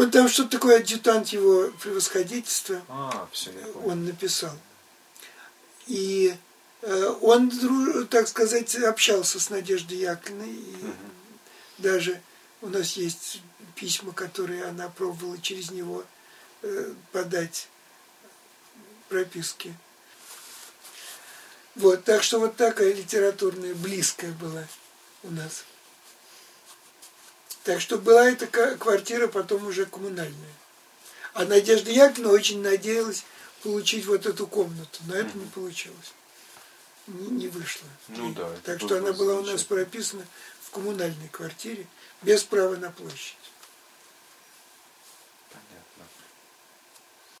Вот 0.00 0.12
там 0.12 0.30
что-то 0.30 0.52
такое 0.52 0.78
адъютант 0.78 1.28
его 1.28 1.70
превосходительства. 1.78 2.80
А, 2.88 3.28
все, 3.32 3.50
он 3.84 4.06
написал. 4.06 4.56
И 5.88 6.34
э, 6.80 7.04
он, 7.20 7.50
так 8.08 8.26
сказать, 8.26 8.74
общался 8.76 9.38
с 9.38 9.50
Надеждой 9.50 9.98
Яковлевной. 9.98 10.54
И 10.54 10.74
даже 11.76 12.18
у 12.62 12.68
нас 12.68 12.94
есть 12.94 13.42
письма, 13.74 14.14
которые 14.14 14.64
она 14.64 14.88
пробовала 14.88 15.38
через 15.38 15.70
него 15.70 16.02
э, 16.62 16.94
подать 17.12 17.68
прописки. 19.10 19.74
Вот, 21.74 22.04
так 22.04 22.22
что 22.22 22.38
вот 22.40 22.56
такая 22.56 22.94
литературная, 22.94 23.74
близкая 23.74 24.32
была 24.32 24.64
у 25.24 25.30
нас. 25.30 25.64
Так 27.64 27.80
что 27.80 27.98
была 27.98 28.30
эта 28.30 28.46
квартира 28.46 29.26
потом 29.26 29.66
уже 29.66 29.86
коммунальная. 29.86 30.54
А 31.34 31.44
Надежда 31.44 31.90
Яковлевна 31.90 32.32
очень 32.32 32.62
надеялась 32.62 33.24
получить 33.62 34.06
вот 34.06 34.26
эту 34.26 34.46
комнату, 34.46 35.00
но 35.06 35.14
это 35.14 35.36
не 35.36 35.46
получилось. 35.46 36.14
Не, 37.06 37.28
не 37.28 37.48
вышло. 37.48 37.88
Ну 38.08 38.32
да, 38.32 38.50
Так 38.64 38.80
что 38.80 38.98
она 38.98 39.12
была 39.12 39.34
у 39.34 39.42
нас 39.42 39.62
прописана 39.62 40.24
в 40.62 40.70
коммунальной 40.70 41.28
квартире 41.28 41.86
без 42.22 42.42
права 42.44 42.76
на 42.76 42.90
площадь. 42.90 43.36